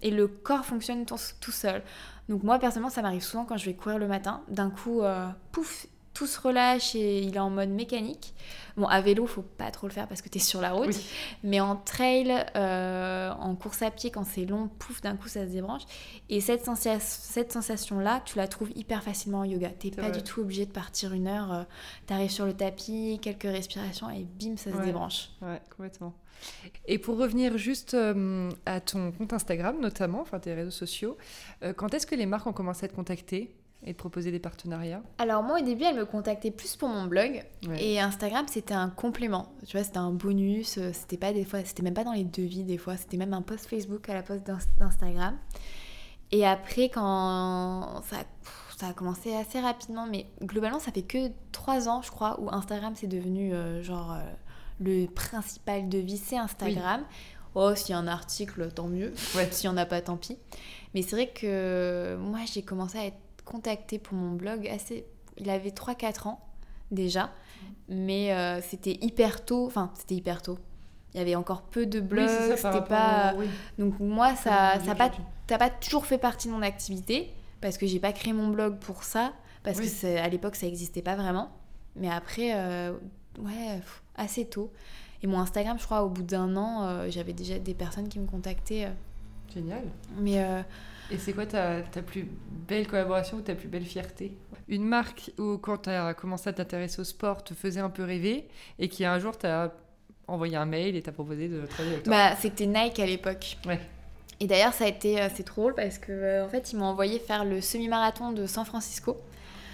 et 0.01 0.09
le 0.09 0.27
corps 0.27 0.65
fonctionne 0.65 1.05
tout 1.05 1.51
seul. 1.51 1.83
Donc 2.27 2.41
moi, 2.41 2.57
personnellement, 2.57 2.89
ça 2.89 3.03
m'arrive 3.03 3.21
souvent 3.21 3.45
quand 3.45 3.55
je 3.57 3.65
vais 3.65 3.75
courir 3.75 3.99
le 3.99 4.07
matin. 4.07 4.41
D'un 4.47 4.71
coup, 4.71 5.03
euh, 5.03 5.27
pouf, 5.51 5.85
tout 6.13 6.27
se 6.27 6.39
relâche 6.39 6.95
et 6.95 7.21
il 7.21 7.35
est 7.35 7.39
en 7.39 7.49
mode 7.49 7.69
mécanique. 7.69 8.33
Bon, 8.75 8.87
à 8.87 9.01
vélo, 9.01 9.27
faut 9.27 9.43
pas 9.43 9.69
trop 9.71 9.87
le 9.87 9.93
faire 9.93 10.07
parce 10.07 10.21
que 10.21 10.29
tu 10.29 10.37
es 10.37 10.41
sur 10.41 10.61
la 10.61 10.71
route. 10.71 10.95
Mais 11.43 11.59
en 11.59 11.75
trail, 11.75 12.33
euh, 12.55 13.31
en 13.31 13.55
course 13.55 13.81
à 13.81 13.91
pied, 13.91 14.09
quand 14.09 14.23
c'est 14.23 14.45
long, 14.45 14.67
pouf, 14.79 15.01
d'un 15.01 15.15
coup, 15.15 15.27
ça 15.27 15.45
se 15.45 15.51
débranche. 15.51 15.83
Et 16.29 16.41
cette, 16.41 16.67
cette 16.99 17.51
sensation-là, 17.51 18.21
tu 18.25 18.37
la 18.37 18.47
trouves 18.47 18.71
hyper 18.75 19.03
facilement 19.03 19.39
en 19.39 19.43
yoga. 19.43 19.69
T'es 19.69 19.91
pas 19.91 20.09
du 20.09 20.23
tout 20.23 20.41
obligé 20.41 20.65
de 20.65 20.71
partir 20.71 21.13
une 21.13 21.27
heure. 21.27 21.53
Euh, 21.53 21.63
tu 22.07 22.13
arrives 22.13 22.31
sur 22.31 22.45
le 22.45 22.53
tapis, 22.53 23.19
quelques 23.21 23.43
respirations 23.43 24.09
et 24.09 24.23
bim, 24.23 24.57
ça 24.57 24.71
se 24.71 24.77
débranche. 24.77 25.29
Ouais, 25.41 25.61
complètement. 25.69 26.13
Et 26.85 26.97
pour 26.97 27.17
revenir 27.17 27.57
juste 27.57 27.93
euh, 27.93 28.49
à 28.65 28.81
ton 28.81 29.11
compte 29.11 29.33
Instagram, 29.33 29.79
notamment, 29.79 30.21
enfin 30.21 30.39
tes 30.39 30.53
réseaux 30.53 30.71
sociaux, 30.71 31.17
quand 31.77 31.93
est-ce 31.93 32.05
que 32.05 32.15
les 32.15 32.25
marques 32.25 32.47
ont 32.47 32.53
commencé 32.53 32.85
à 32.85 32.89
te 32.89 32.95
contacter? 32.95 33.55
Et 33.85 33.93
de 33.93 33.97
proposer 33.97 34.31
des 34.31 34.39
partenariats 34.39 35.01
Alors 35.17 35.43
moi 35.43 35.59
au 35.59 35.63
début 35.63 35.83
elle 35.83 35.95
me 35.95 36.05
contactait 36.05 36.51
plus 36.51 36.75
pour 36.75 36.89
mon 36.89 37.05
blog 37.05 37.43
et 37.77 37.99
Instagram 37.99 38.45
c'était 38.47 38.73
un 38.73 38.89
complément. 38.89 39.53
Tu 39.65 39.77
vois 39.77 39.83
c'était 39.83 39.97
un 39.97 40.11
bonus, 40.11 40.77
euh, 40.77 40.91
c'était 40.93 41.17
pas 41.17 41.33
des 41.33 41.45
fois 41.45 41.59
c'était 41.65 41.83
même 41.83 41.93
pas 41.93 42.03
dans 42.03 42.13
les 42.13 42.23
devis 42.23 42.63
des 42.63 42.77
fois, 42.77 42.97
c'était 42.97 43.17
même 43.17 43.33
un 43.33 43.41
post 43.41 43.67
Facebook 43.67 44.09
à 44.09 44.13
la 44.13 44.23
poste 44.23 44.45
d'Instagram. 44.79 45.37
Et 46.31 46.45
après 46.45 46.89
quand 46.89 48.01
ça, 48.05 48.17
ça 48.77 48.87
a 48.87 48.93
commencé 48.93 49.35
assez 49.35 49.59
rapidement 49.59 50.07
mais 50.09 50.27
globalement 50.41 50.79
ça 50.79 50.91
fait 50.91 51.03
que 51.03 51.31
trois 51.51 51.89
ans 51.89 52.01
je 52.01 52.11
crois 52.11 52.39
où 52.39 52.49
Instagram 52.51 52.93
c'est 52.95 53.07
devenu 53.07 53.53
euh, 53.53 53.83
genre 53.83 54.13
euh, 54.13 54.21
le 54.79 55.07
principal 55.07 55.89
devis 55.89 56.17
c'est 56.17 56.37
Instagram. 56.37 57.03
Oh, 57.55 57.75
s'il 57.75 57.91
y 57.91 57.93
a 57.93 57.99
un 57.99 58.07
article, 58.07 58.71
tant 58.71 58.87
mieux. 58.87 59.13
Ouais. 59.35 59.47
S'il 59.51 59.69
n'y 59.69 59.75
en 59.75 59.77
a 59.77 59.85
pas, 59.85 60.01
tant 60.01 60.17
pis. 60.17 60.37
Mais 60.93 61.01
c'est 61.01 61.15
vrai 61.15 61.27
que 61.27 62.15
moi, 62.19 62.39
j'ai 62.51 62.63
commencé 62.63 62.97
à 62.97 63.05
être 63.05 63.17
contacté 63.45 63.99
pour 63.99 64.15
mon 64.15 64.31
blog 64.31 64.67
assez. 64.67 65.05
Il 65.37 65.49
avait 65.49 65.69
3-4 65.69 66.27
ans 66.27 66.39
déjà, 66.91 67.31
mais 67.89 68.33
euh, 68.33 68.61
c'était 68.61 68.97
hyper 69.01 69.45
tôt. 69.45 69.65
Enfin, 69.65 69.91
c'était 69.95 70.15
hyper 70.15 70.41
tôt. 70.41 70.57
Il 71.13 71.19
y 71.19 71.21
avait 71.21 71.35
encore 71.35 71.61
peu 71.63 71.85
de 71.85 71.99
blogs, 71.99 72.55
c'était 72.55 72.81
pas. 72.81 73.35
Donc 73.77 73.99
moi, 73.99 74.35
ça, 74.35 74.79
ça 74.83 74.95
pas, 74.95 75.11
pas 75.47 75.69
toujours 75.69 76.05
fait 76.05 76.17
partie 76.17 76.47
de 76.47 76.53
mon 76.53 76.63
activité 76.63 77.31
parce 77.61 77.77
que 77.77 77.85
j'ai 77.85 77.99
pas 77.99 78.11
créé 78.11 78.33
mon 78.33 78.47
blog 78.47 78.79
pour 78.79 79.03
ça 79.03 79.31
parce 79.63 79.79
que 79.79 80.17
à 80.17 80.27
l'époque 80.27 80.55
ça 80.55 80.65
existait 80.65 81.03
pas 81.03 81.15
vraiment. 81.15 81.51
Mais 81.95 82.09
après, 82.09 82.53
euh, 82.55 82.93
ouais, 83.39 83.79
assez 84.15 84.45
tôt. 84.45 84.71
Et 85.21 85.27
mon 85.27 85.39
Instagram, 85.39 85.77
je 85.79 85.85
crois, 85.85 86.03
au 86.03 86.09
bout 86.09 86.23
d'un 86.23 86.57
an, 86.57 86.83
euh, 86.83 87.07
j'avais 87.09 87.33
déjà 87.33 87.59
des 87.59 87.75
personnes 87.75 88.09
qui 88.09 88.19
me 88.19 88.25
contactaient. 88.25 88.89
Génial. 89.53 89.83
Mais 90.19 90.43
et 91.11 91.17
c'est 91.17 91.33
quoi 91.33 91.45
ta, 91.45 91.81
ta, 91.81 92.01
plus 92.01 92.27
belle 92.67 92.87
collaboration 92.87 93.37
ou 93.37 93.41
ta 93.41 93.55
plus 93.55 93.67
belle 93.67 93.85
fierté? 93.85 94.35
Une 94.67 94.85
marque 94.85 95.31
où, 95.37 95.57
quand 95.57 95.83
tu 95.83 95.89
as 95.89 96.13
commencé 96.13 96.49
à 96.49 96.53
t'intéresser 96.53 97.01
au 97.01 97.03
sport, 97.03 97.43
te 97.43 97.53
faisait 97.53 97.81
un 97.81 97.89
peu 97.89 98.03
rêver 98.03 98.47
et 98.79 98.87
qui 98.87 99.05
un 99.05 99.19
jour 99.19 99.37
t'a 99.37 99.73
envoyé 100.27 100.55
un 100.55 100.65
mail 100.65 100.95
et 100.95 101.01
t'a 101.01 101.11
proposé 101.11 101.49
de 101.49 101.65
travailler 101.65 101.95
avec 101.95 102.05
toi 102.05 102.13
bah, 102.13 102.35
C'était 102.39 102.65
Nike 102.65 102.99
à 102.99 103.05
l'époque. 103.05 103.57
Ouais. 103.65 103.79
Et 104.39 104.47
d'ailleurs, 104.47 104.73
ça 104.73 104.85
a 104.85 104.87
été 104.87 105.19
assez 105.19 105.43
drôle 105.43 105.75
parce 105.75 105.97
que 105.97 106.11
euh, 106.11 106.45
en 106.45 106.49
fait, 106.49 106.71
ils 106.71 106.77
m'ont 106.77 106.85
envoyé 106.85 107.19
faire 107.19 107.45
le 107.45 107.61
semi-marathon 107.61 108.31
de 108.31 108.45
San 108.45 108.65
Francisco. 108.65 109.17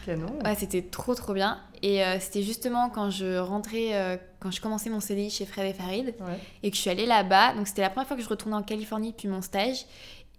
Canon. 0.06 0.28
Ouais, 0.44 0.56
c'était 0.56 0.82
trop 0.82 1.16
trop 1.16 1.34
bien. 1.34 1.60
Et 1.82 2.04
euh, 2.04 2.20
c'était 2.20 2.44
justement 2.44 2.90
quand 2.90 3.10
je 3.10 3.38
rentrais, 3.38 3.96
euh, 3.96 4.18
quand 4.40 4.52
je 4.52 4.62
commençais 4.62 4.90
mon 4.90 5.00
CDI 5.00 5.30
chez 5.30 5.46
Fred 5.46 5.66
et 5.66 5.74
Farid, 5.74 6.14
et 6.62 6.70
que 6.70 6.76
je 6.76 6.82
suis 6.82 6.90
allée 6.90 7.06
là-bas. 7.06 7.54
Donc 7.54 7.68
c'était 7.68 7.82
la 7.82 7.90
première 7.90 8.08
fois 8.08 8.18
que 8.18 8.24
je 8.24 8.30
retournais 8.30 8.56
en 8.56 8.64
Californie 8.64 9.12
depuis 9.12 9.28
mon 9.28 9.42
stage. 9.42 9.86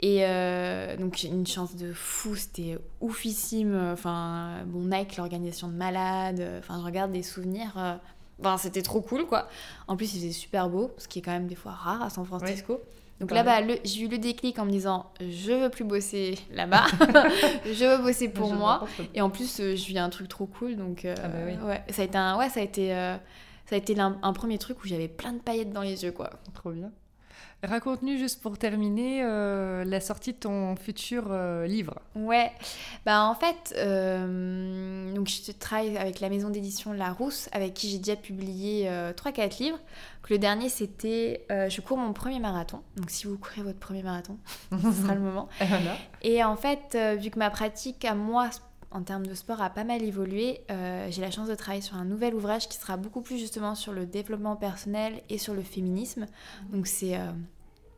Et 0.02 0.20
euh, 0.22 0.96
donc 0.96 1.16
j'ai 1.16 1.28
une 1.28 1.46
chance 1.46 1.76
de 1.76 1.92
fou, 1.92 2.34
c'était 2.34 2.78
oufissime. 3.00 3.78
Enfin, 3.92 4.62
bon, 4.66 4.86
Nike, 4.86 5.16
l'organisation 5.16 5.68
de 5.68 5.74
malades, 5.74 6.42
enfin, 6.58 6.78
je 6.80 6.84
regarde 6.86 7.12
des 7.12 7.22
souvenirs. 7.22 7.72
Euh, 7.76 7.94
enfin, 8.40 8.56
c'était 8.56 8.80
trop 8.80 9.02
cool, 9.02 9.26
quoi. 9.26 9.48
En 9.88 9.96
plus, 9.96 10.14
il 10.14 10.20
faisait 10.20 10.32
super 10.32 10.70
beau, 10.70 10.90
ce 10.96 11.06
qui 11.06 11.18
est 11.18 11.22
quand 11.22 11.32
même 11.32 11.46
des 11.46 11.54
fois 11.54 11.72
rare 11.72 12.02
à 12.02 12.08
San 12.08 12.24
Francisco. 12.24 12.80
Donc 13.20 13.32
là-bas, 13.32 13.60
j'ai 13.84 14.00
eu 14.00 14.08
le 14.08 14.16
déclic 14.16 14.58
en 14.58 14.64
me 14.64 14.70
disant 14.70 15.10
je 15.20 15.52
veux 15.52 15.68
plus 15.68 15.84
bosser 15.84 16.38
là-bas, 16.54 16.86
je 17.66 17.84
veux 17.84 18.02
bosser 18.02 18.30
pour 18.30 18.54
moi. 18.54 18.86
Et 19.14 19.20
en 19.20 19.28
plus, 19.28 19.60
euh, 19.60 19.76
je 19.76 19.86
vis 19.86 19.98
un 19.98 20.08
truc 20.08 20.28
trop 20.28 20.46
cool, 20.46 20.76
donc 20.76 21.04
ah 21.04 21.28
bah 21.28 21.66
ouais, 21.66 21.84
ça 21.90 22.00
a 22.00 22.04
été 22.06 22.16
un, 22.16 22.38
ouais, 22.38 22.48
ça 22.48 22.60
a 22.60 22.62
été, 22.62 22.88
ça 23.66 23.74
a 23.74 23.76
été 23.76 24.00
un, 24.00 24.18
un, 24.22 24.32
premier 24.32 24.56
truc 24.56 24.82
où 24.82 24.88
j'avais 24.88 25.08
plein 25.08 25.34
de 25.34 25.40
paillettes 25.40 25.74
dans 25.74 25.82
les 25.82 26.04
yeux, 26.04 26.12
quoi. 26.12 26.30
Trop 26.54 26.70
bien. 26.70 26.90
Raconte-nous 27.62 28.16
juste 28.16 28.40
pour 28.40 28.56
terminer 28.56 29.22
euh, 29.22 29.84
la 29.84 30.00
sortie 30.00 30.32
de 30.32 30.38
ton 30.38 30.76
futur 30.76 31.26
euh, 31.28 31.66
livre. 31.66 32.00
Ouais, 32.14 32.50
bah 33.04 33.24
en 33.24 33.34
fait, 33.34 33.74
euh, 33.76 35.14
donc 35.14 35.28
je 35.28 35.52
travaille 35.52 35.98
avec 35.98 36.20
la 36.20 36.30
maison 36.30 36.48
d'édition 36.48 36.94
Larousse, 36.94 37.50
avec 37.52 37.74
qui 37.74 37.90
j'ai 37.90 37.98
déjà 37.98 38.16
publié 38.16 38.88
3-4 38.88 39.62
livres. 39.62 39.78
le 40.30 40.38
dernier 40.38 40.70
c'était 40.70 41.44
Je 41.50 41.80
cours 41.82 41.98
mon 41.98 42.14
premier 42.14 42.40
marathon. 42.40 42.80
Donc 42.96 43.10
si 43.10 43.26
vous 43.26 43.36
courez 43.36 43.62
votre 43.62 43.78
premier 43.78 44.02
marathon, 44.02 44.38
ce 44.72 45.02
sera 45.02 45.14
le 45.14 45.20
moment. 45.20 45.48
Et 46.22 46.42
en 46.42 46.56
fait, 46.56 46.96
vu 47.18 47.30
que 47.30 47.38
ma 47.38 47.50
pratique 47.50 48.06
à 48.06 48.14
moi 48.14 48.48
en 48.90 49.02
termes 49.02 49.26
de 49.26 49.34
sport 49.34 49.62
a 49.62 49.70
pas 49.70 49.84
mal 49.84 50.02
évolué, 50.02 50.60
j'ai 50.68 51.20
la 51.20 51.30
chance 51.30 51.48
de 51.48 51.54
travailler 51.54 51.82
sur 51.82 51.96
un 51.96 52.04
nouvel 52.04 52.34
ouvrage 52.34 52.68
qui 52.68 52.76
sera 52.76 52.96
beaucoup 52.96 53.20
plus 53.20 53.38
justement 53.38 53.74
sur 53.74 53.92
le 53.92 54.06
développement 54.06 54.56
personnel 54.56 55.22
et 55.28 55.38
sur 55.38 55.54
le 55.54 55.62
féminisme. 55.62 56.26
Donc 56.72 56.86
c'est 56.86 57.16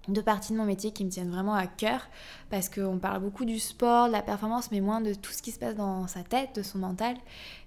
deux 0.08 0.22
parties 0.22 0.52
de 0.52 0.58
mon 0.58 0.64
métier 0.64 0.90
qui 0.90 1.04
me 1.04 1.10
tiennent 1.10 1.30
vraiment 1.30 1.54
à 1.54 1.66
cœur 1.66 2.08
parce 2.50 2.68
qu'on 2.68 2.98
parle 2.98 3.20
beaucoup 3.20 3.44
du 3.44 3.58
sport, 3.58 4.08
de 4.08 4.12
la 4.12 4.22
performance, 4.22 4.70
mais 4.72 4.80
moins 4.80 5.00
de 5.00 5.14
tout 5.14 5.32
ce 5.32 5.42
qui 5.42 5.52
se 5.52 5.58
passe 5.58 5.76
dans 5.76 6.06
sa 6.08 6.22
tête, 6.22 6.56
de 6.56 6.62
son 6.62 6.78
mental. 6.78 7.16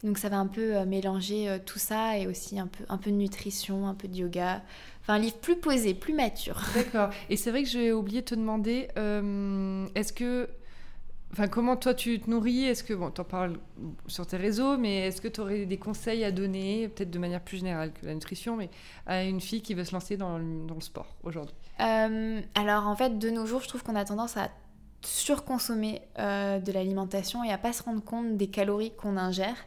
Donc 0.03 0.17
ça 0.17 0.29
va 0.29 0.37
un 0.37 0.47
peu 0.47 0.75
euh, 0.75 0.85
mélanger 0.85 1.49
euh, 1.49 1.59
tout 1.63 1.79
ça 1.79 2.17
et 2.17 2.27
aussi 2.27 2.59
un 2.59 2.67
peu, 2.67 2.83
un 2.89 2.97
peu 2.97 3.11
de 3.11 3.15
nutrition, 3.15 3.87
un 3.87 3.93
peu 3.93 4.07
de 4.07 4.15
yoga. 4.15 4.61
Enfin, 5.01 5.13
un 5.13 5.19
livre 5.19 5.37
plus 5.37 5.55
posé, 5.57 5.93
plus 5.93 6.13
mature. 6.13 6.61
D'accord. 6.73 7.09
Et 7.29 7.37
c'est 7.37 7.51
vrai 7.51 7.63
que 7.63 7.69
j'ai 7.69 7.93
oublié 7.93 8.21
de 8.21 8.25
te 8.25 8.35
demander, 8.35 8.89
euh, 8.97 9.87
est-ce 9.95 10.11
que 10.11 10.49
Enfin, 11.37 11.49
comment 11.49 11.75
toi 11.75 11.93
tu 11.93 12.17
te 12.21 12.29
nourris? 12.29 12.63
Est-ce 12.63 12.81
que, 12.81 12.93
bon, 12.93 13.07
en 13.07 13.23
parles 13.25 13.57
sur 14.07 14.25
tes 14.25 14.37
réseaux, 14.37 14.77
mais 14.77 15.07
est-ce 15.07 15.19
que 15.19 15.27
tu 15.27 15.41
aurais 15.41 15.65
des 15.65 15.77
conseils 15.77 16.23
à 16.23 16.31
donner, 16.31 16.87
peut-être 16.87 17.11
de 17.11 17.19
manière 17.19 17.41
plus 17.41 17.57
générale 17.57 17.91
que 17.91 18.05
la 18.05 18.13
nutrition, 18.13 18.55
mais 18.55 18.69
à 19.05 19.25
une 19.25 19.41
fille 19.41 19.61
qui 19.61 19.73
veut 19.73 19.83
se 19.83 19.91
lancer 19.91 20.15
dans 20.15 20.37
le, 20.37 20.65
dans 20.65 20.75
le 20.75 20.81
sport 20.81 21.17
aujourd'hui? 21.23 21.57
Euh, 21.81 22.39
Alors 22.55 22.87
en 22.87 22.95
fait, 22.95 23.19
de 23.19 23.29
nos 23.29 23.45
jours, 23.45 23.59
je 23.59 23.67
trouve 23.67 23.83
qu'on 23.83 23.97
a 23.97 24.05
tendance 24.05 24.37
à 24.37 24.49
surconsommer 25.01 26.03
euh, 26.19 26.59
de 26.59 26.71
l'alimentation 26.71 27.43
et 27.43 27.51
à 27.51 27.57
pas 27.57 27.73
se 27.73 27.83
rendre 27.83 28.01
compte 28.01 28.37
des 28.37 28.47
calories 28.47 28.93
qu'on 28.95 29.17
ingère. 29.17 29.57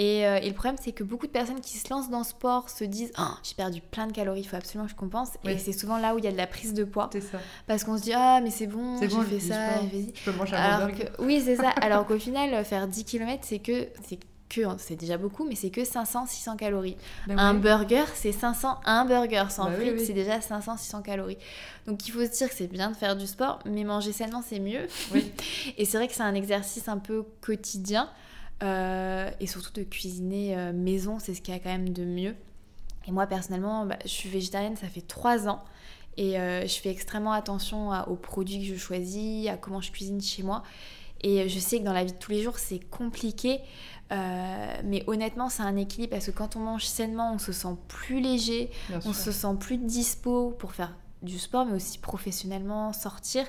Euh, 0.00 0.36
et, 0.36 0.48
le 0.48 0.54
problème, 0.54 0.76
c'est 0.80 0.92
que 0.92 1.04
beaucoup 1.04 1.26
de 1.26 1.32
personnes 1.32 1.60
qui 1.60 1.76
se 1.76 1.88
lancent 1.90 2.08
dans 2.08 2.18
le 2.18 2.24
sport 2.24 2.70
se 2.70 2.84
disent 2.84 3.12
oh, 3.18 3.34
J'ai 3.42 3.54
perdu 3.54 3.80
plein 3.80 4.06
de 4.06 4.12
calories, 4.12 4.40
il 4.40 4.48
faut 4.48 4.56
absolument 4.56 4.86
que 4.86 4.92
je 4.92 4.96
compense. 4.96 5.30
Et 5.44 5.58
c'est 5.58 5.72
souvent 5.72 5.98
là 5.98 6.14
où 6.14 6.18
il 6.18 6.24
y 6.24 6.28
a 6.28 6.32
de 6.32 6.36
la 6.36 6.46
prise 6.46 6.72
de 6.72 6.84
poids. 6.84 7.10
Ça. 7.12 7.38
Parce 7.66 7.84
qu'on 7.84 7.98
se 7.98 8.02
dit 8.02 8.12
Ah, 8.14 8.40
mais 8.42 8.50
c'est 8.50 8.66
bon, 8.66 8.98
j'ai 9.00 9.08
fait 9.08 9.40
ça. 9.40 9.80
Je 9.82 10.24
peux 10.24 10.32
manger 10.36 10.56
un 10.56 10.84
hamburger. 10.84 11.10
Oui, 11.18 11.42
c'est 11.44 11.56
ça. 11.56 11.70
Alors 11.70 12.06
qu'au 12.06 12.18
final, 12.18 12.64
faire 12.64 12.88
10 12.88 13.04
km, 13.04 13.42
c'est 13.42 13.58
que. 13.58 13.88
C'est 14.06 14.16
que 14.16 14.62
c'est 14.78 14.96
déjà 14.96 15.16
beaucoup, 15.16 15.44
mais 15.44 15.54
c'est 15.54 15.70
que 15.70 15.80
500-600 15.80 16.56
calories. 16.56 16.96
Ben 17.26 17.38
un 17.38 17.54
burger, 17.54 18.04
c'est 18.14 18.32
500, 18.32 18.80
un 18.84 19.04
burger 19.04 19.44
sans 19.48 19.64
bah 19.64 19.76
frites, 19.76 20.00
c'est 20.00 20.12
déjà 20.12 20.38
500-600 20.38 21.02
calories. 21.02 21.38
Donc 21.86 22.06
il 22.06 22.10
faut 22.10 22.20
se 22.20 22.30
dire 22.30 22.48
que 22.48 22.54
c'est 22.54 22.66
bien 22.66 22.90
de 22.90 22.96
faire 22.96 23.16
du 23.16 23.26
sport, 23.26 23.60
mais 23.64 23.84
manger 23.84 24.12
sainement, 24.12 24.42
c'est 24.46 24.60
mieux. 24.60 24.86
Oui. 25.14 25.32
Et 25.78 25.84
c'est 25.84 25.96
vrai 25.96 26.06
que 26.06 26.14
c'est 26.14 26.22
un 26.22 26.34
exercice 26.34 26.88
un 26.88 26.98
peu 26.98 27.24
quotidien. 27.40 28.10
Euh, 28.62 29.30
et 29.40 29.46
surtout 29.46 29.72
de 29.72 29.82
cuisiner 29.82 30.56
euh, 30.56 30.72
maison, 30.72 31.18
c'est 31.18 31.34
ce 31.34 31.42
qu'il 31.42 31.52
y 31.52 31.56
a 31.56 31.60
quand 31.60 31.70
même 31.70 31.90
de 31.90 32.04
mieux. 32.04 32.36
Et 33.06 33.10
moi 33.10 33.26
personnellement, 33.26 33.86
bah, 33.86 33.98
je 34.04 34.10
suis 34.10 34.28
végétarienne, 34.28 34.76
ça 34.76 34.88
fait 34.88 35.00
trois 35.00 35.48
ans. 35.48 35.64
Et 36.16 36.38
euh, 36.38 36.62
je 36.62 36.74
fais 36.74 36.90
extrêmement 36.90 37.32
attention 37.32 37.90
aux 38.06 38.16
produits 38.16 38.58
que 38.58 38.74
je 38.74 38.78
choisis, 38.78 39.48
à 39.48 39.56
comment 39.56 39.80
je 39.80 39.90
cuisine 39.90 40.20
chez 40.20 40.42
moi. 40.42 40.62
Et 41.22 41.48
je 41.48 41.58
sais 41.58 41.78
que 41.78 41.84
dans 41.84 41.92
la 41.92 42.04
vie 42.04 42.12
de 42.12 42.18
tous 42.18 42.32
les 42.32 42.42
jours, 42.42 42.58
c'est 42.58 42.80
compliqué. 42.80 43.60
mais 44.10 45.04
honnêtement, 45.06 45.48
c'est 45.48 45.62
un 45.62 45.76
équilibre 45.76 46.10
parce 46.10 46.26
que 46.26 46.32
quand 46.32 46.56
on 46.56 46.60
mange 46.60 46.84
sainement, 46.84 47.32
on 47.32 47.38
se 47.38 47.52
sent 47.52 47.76
plus 47.88 48.20
léger, 48.20 48.70
on 49.06 49.12
se 49.12 49.30
sent 49.30 49.54
plus 49.58 49.78
dispo 49.78 50.50
pour 50.58 50.72
faire 50.72 50.94
du 51.22 51.38
sport, 51.38 51.64
mais 51.64 51.74
aussi 51.74 51.98
professionnellement, 51.98 52.92
sortir. 52.92 53.46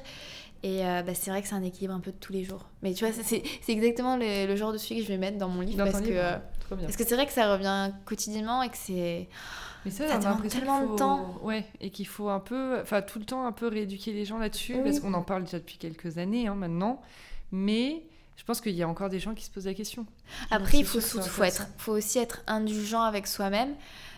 Et 0.63 0.85
euh, 0.85 1.03
bah, 1.03 1.13
c'est 1.13 1.29
vrai 1.29 1.41
que 1.41 1.47
c'est 1.49 1.55
un 1.55 1.63
équilibre 1.63 1.93
un 1.93 1.99
peu 1.99 2.11
de 2.11 2.17
tous 2.17 2.31
les 2.31 2.45
jours. 2.45 2.65
Mais 2.81 2.93
tu 2.93 3.05
vois, 3.05 3.13
c'est 3.23 3.43
exactement 3.67 4.15
le, 4.17 4.55
genre 4.55 4.71
de 4.71 4.77
sujet 4.77 5.01
que 5.01 5.03
je 5.05 5.09
vais 5.09 5.17
mettre 5.17 5.37
dans 5.37 5.49
mon 5.49 5.61
livre. 5.61 5.83
parce, 5.83 6.01
que, 6.01 6.09
euh, 6.09 6.37
parce 6.69 6.95
que 6.95 7.03
c'est 7.03 7.15
vrai 7.15 7.25
que 7.25 7.33
ça 7.33 7.51
revient 7.51 7.91
quotidiennement 8.05 8.63
et 8.63 8.69
que 8.69 8.77
c'est. 8.77 9.27
Mais 9.83 9.91
ça, 9.91 10.07
ça 10.07 10.17
demande 10.17 10.47
tellement 10.47 10.87
de 10.87 10.95
temps. 10.95 11.37
Ouais, 11.41 11.65
et 11.81 11.89
qu'il 11.89 12.07
faut 12.07 12.29
un 12.29 12.39
peu, 12.39 12.79
enfin 12.81 13.01
tout 13.01 13.19
le 13.19 13.25
temps 13.25 13.45
un 13.45 13.51
peu 13.51 13.67
rééduquer 13.67 14.13
les 14.13 14.23
gens 14.23 14.37
là-dessus, 14.37 14.77
parce 14.81 15.01
qu'on 15.01 15.13
en 15.13 15.23
parle 15.23 15.43
déjà 15.43 15.59
depuis 15.59 15.77
quelques 15.77 16.17
années 16.17 16.47
hein, 16.47 16.55
maintenant. 16.55 17.01
Mais 17.51 18.03
je 18.37 18.43
pense 18.45 18.61
qu'il 18.61 18.73
y 18.73 18.83
a 18.83 18.87
encore 18.87 19.09
des 19.09 19.19
gens 19.19 19.33
qui 19.33 19.43
se 19.43 19.51
posent 19.51 19.65
la 19.65 19.73
question. 19.73 20.05
Après, 20.49 20.79
il 20.79 20.85
faut, 20.85 21.01
faut, 21.01 21.43
être, 21.43 21.67
faut 21.77 21.91
aussi 21.91 22.19
être 22.19 22.41
indulgent 22.47 23.01
avec 23.01 23.27
soi-même. 23.27 23.75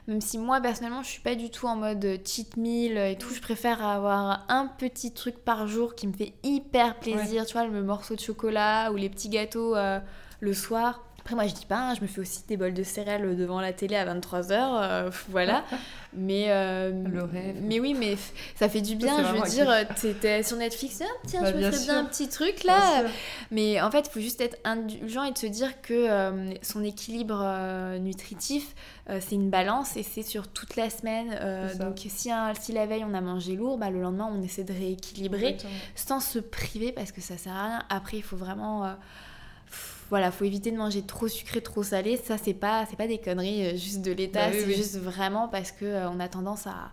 Même 0.07 0.21
si 0.21 0.37
moi, 0.37 0.61
personnellement, 0.61 1.01
je 1.01 1.09
suis 1.09 1.21
pas 1.21 1.33
du 1.33 1.49
tout 1.49 1.65
en 1.65 1.75
mode 1.75 2.19
cheat 2.25 2.57
meal 2.57 2.97
et 2.97 3.17
tout. 3.17 3.33
Je 3.33 3.41
préfère 3.41 3.83
avoir 3.83 4.45
un 4.49 4.67
petit 4.67 5.11
truc 5.11 5.37
par 5.43 5.67
jour 5.67 5.95
qui 5.95 6.07
me 6.07 6.13
fait 6.13 6.33
hyper 6.43 6.99
plaisir. 6.99 7.45
Tu 7.45 7.53
vois, 7.53 7.65
le 7.65 7.83
morceau 7.83 8.15
de 8.15 8.19
chocolat 8.19 8.91
ou 8.91 8.97
les 8.97 9.09
petits 9.09 9.29
gâteaux 9.29 9.75
euh, 9.75 9.99
le 10.41 10.53
soir. 10.53 11.03
Après, 11.25 11.33
moi, 11.33 11.47
je 11.47 11.55
dis 11.55 11.65
pas, 11.65 11.77
hein, 11.89 11.93
je 11.95 12.01
me 12.01 12.05
fais 12.07 12.21
aussi 12.21 12.43
des 12.47 12.55
bols 12.55 12.75
de 12.75 12.83
céréales 12.83 13.35
devant 13.35 13.59
la 13.59 13.73
télé 13.73 13.95
à 13.95 14.05
23h, 14.05 14.51
euh, 14.51 15.09
voilà. 15.29 15.63
mais, 16.13 16.51
euh, 16.51 16.91
Le 16.91 17.23
rêve. 17.23 17.55
mais 17.63 17.79
oui, 17.79 17.95
mais 17.97 18.15
ça 18.55 18.69
fait 18.69 18.81
du 18.81 18.95
bien. 18.95 19.33
je 19.33 19.41
veux 19.41 19.49
dire, 19.49 19.87
t'étais 19.99 20.43
sur 20.43 20.55
Netflix, 20.57 21.01
ah, 21.03 21.07
tiens, 21.25 21.41
Bah, 21.41 21.51
je 21.51 21.57
me 21.57 21.71
ferais 21.71 21.83
bien 21.83 21.97
un 22.01 22.05
petit 22.05 22.29
truc 22.29 22.63
là. 22.63 23.05
Mais 23.49 23.81
en 23.81 23.89
fait, 23.89 24.05
il 24.07 24.11
faut 24.11 24.19
juste 24.19 24.39
être 24.39 24.57
indulgent 24.65 25.23
et 25.23 25.31
de 25.31 25.37
se 25.39 25.47
dire 25.47 25.81
que 25.81 25.95
euh, 25.95 26.53
son 26.61 26.83
équilibre 26.83 27.43
nutritif, 27.97 28.75
c'est 29.07 29.33
une 29.33 29.49
balance 29.49 29.97
et 29.97 30.03
c'est 30.03 30.21
sur 30.21 30.47
toute 30.47 30.75
la 30.75 30.91
semaine. 30.91 31.39
Donc, 31.79 32.01
si, 32.07 32.29
un- 32.31 32.53
si 32.53 32.71
la 32.71 32.85
veille 32.85 33.03
on 33.03 33.15
a 33.15 33.21
mangé 33.21 33.55
lourd, 33.55 33.79
bah, 33.79 33.89
le 33.89 33.99
lendemain 33.99 34.29
on 34.31 34.43
essaie 34.43 34.63
de 34.63 34.73
rééquilibrer 34.73 35.47
Exactement. 35.47 35.73
sans 35.95 36.19
se 36.19 36.37
priver 36.37 36.91
parce 36.91 37.11
que 37.11 37.19
ça 37.21 37.35
sert 37.35 37.53
à 37.53 37.63
rien. 37.65 37.83
Après, 37.89 38.17
il 38.17 38.23
faut 38.23 38.37
vraiment. 38.37 38.95
Voilà, 40.09 40.31
faut 40.31 40.45
éviter 40.45 40.71
de 40.71 40.77
manger 40.77 41.01
trop 41.01 41.27
sucré, 41.27 41.61
trop 41.61 41.83
salé. 41.83 42.17
Ça, 42.17 42.37
c'est 42.37 42.53
pas, 42.53 42.85
c'est 42.89 42.95
pas 42.95 43.07
des 43.07 43.17
conneries 43.17 43.65
euh, 43.65 43.75
juste 43.75 44.01
de 44.01 44.11
l'état. 44.11 44.47
Bah 44.47 44.51
oui, 44.53 44.59
c'est 44.61 44.67
oui. 44.67 44.75
juste 44.75 44.97
vraiment 44.97 45.47
parce 45.47 45.71
que 45.71 45.85
euh, 45.85 46.09
on 46.09 46.19
a 46.19 46.27
tendance 46.27 46.67
à, 46.67 46.91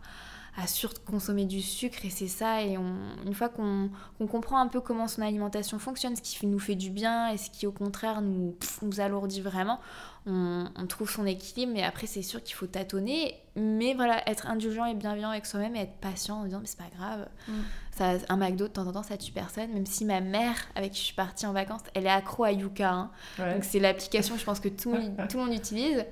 à 0.57 0.67
surconsommer 0.67 1.47
du 1.47 1.63
sucre 1.63 2.05
et 2.05 2.11
c'est 2.11 2.29
ça. 2.29 2.63
Et 2.63 2.77
on, 2.77 2.95
une 3.27 3.35
fois 3.35 3.49
qu'on 3.49 3.91
comprend 4.31 4.59
un 4.61 4.69
peu 4.69 4.81
comment 4.81 5.09
son 5.09 5.23
alimentation 5.23 5.79
fonctionne, 5.79 6.15
ce 6.15 6.21
qui 6.21 6.47
nous 6.47 6.59
fait 6.59 6.75
du 6.75 6.91
bien 6.91 7.29
et 7.29 7.39
ce 7.39 7.49
qui 7.51 7.67
au 7.67 7.73
contraire 7.73 8.21
nous, 8.21 8.53
pff, 8.61 8.83
nous 8.83 9.01
alourdit 9.01 9.41
vraiment, 9.41 9.81
on, 10.27 10.67
on 10.77 10.87
trouve 10.87 11.11
son 11.11 11.25
équilibre. 11.25 11.73
Mais 11.75 11.83
après, 11.83 12.07
c'est 12.07 12.21
sûr 12.23 12.43
qu'il 12.43 12.55
faut 12.55 12.67
tâtonner. 12.67 13.35
Mais 13.57 13.95
voilà, 13.95 14.29
être 14.29 14.47
indulgent 14.47 14.85
et 14.85 14.95
bienveillant 14.95 15.31
avec 15.31 15.47
soi-même 15.47 15.75
et 15.75 15.81
être 15.81 15.97
patient 16.01 16.41
en 16.41 16.45
disant, 16.45 16.61
mais 16.61 16.67
c'est 16.67 16.79
pas 16.79 16.91
grave. 16.99 17.29
Mm. 17.49 17.53
Ça, 17.93 18.13
un 18.29 18.37
McDo, 18.37 18.69
de 18.69 18.73
temps 18.73 18.87
en 18.87 18.93
temps, 18.93 19.03
ça 19.03 19.17
tue 19.17 19.33
personne. 19.33 19.73
Même 19.73 19.87
si 19.87 20.05
ma 20.05 20.21
mère, 20.21 20.55
avec 20.75 20.93
qui 20.93 21.01
je 21.01 21.05
suis 21.07 21.15
partie 21.15 21.47
en 21.47 21.53
vacances, 21.53 21.83
elle 21.95 22.05
est 22.07 22.11
accro 22.11 22.45
à 22.45 22.53
Yuka. 22.53 22.91
hein. 22.91 23.11
Ouais. 23.39 23.55
Donc 23.55 23.65
c'est 23.65 23.79
l'application, 23.81 24.37
je 24.37 24.45
pense 24.45 24.61
que 24.61 24.69
tout, 24.69 24.95
tout 25.31 25.39
le 25.39 25.45
monde 25.45 25.55
utilise. 25.55 26.05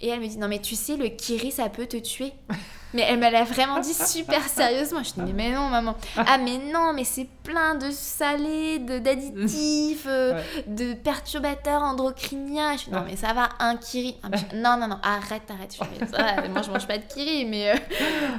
Et 0.00 0.08
elle 0.08 0.20
me 0.20 0.26
dit, 0.26 0.38
non 0.38 0.48
mais 0.48 0.60
tu 0.60 0.74
sais, 0.76 0.96
le 0.96 1.08
kiri, 1.08 1.52
ça 1.52 1.68
peut 1.68 1.86
te 1.86 1.96
tuer. 1.96 2.32
Mais 2.94 3.02
elle 3.02 3.18
me 3.18 3.30
l'a 3.30 3.44
vraiment 3.44 3.80
dit 3.80 3.92
super 3.92 4.42
sérieusement. 4.48 5.02
Je 5.02 5.12
dis, 5.22 5.32
mais 5.34 5.50
non, 5.52 5.68
maman. 5.68 5.94
Ah, 6.16 6.38
mais 6.38 6.56
non, 6.72 6.92
mais 6.94 7.04
c'est 7.04 7.26
plein 7.44 7.74
de 7.74 7.90
salés, 7.90 8.78
de- 8.78 8.98
d'additifs, 8.98 10.06
euh, 10.06 10.34
Ouais. 10.34 10.64
de 10.66 10.94
perturbateurs 10.94 11.82
endocriniens. 11.82 12.76
Je 12.78 12.84
dis, 12.84 12.90
non, 12.90 13.04
mais 13.06 13.16
ça 13.16 13.34
va, 13.34 13.50
un 13.60 13.76
kiri. 13.76 14.16
Ah, 14.22 14.28
je- 14.34 14.56
non, 14.56 14.78
non, 14.78 14.88
non, 14.88 14.98
arrête, 15.02 15.42
arrête. 15.50 15.72
Je 15.78 16.06
ça 16.06 16.48
moi, 16.48 16.62
je 16.62 16.70
mange 16.70 16.86
pas 16.86 16.96
de 16.96 17.04
kiri, 17.04 17.44
mais. 17.44 17.70
euh, 17.70 17.74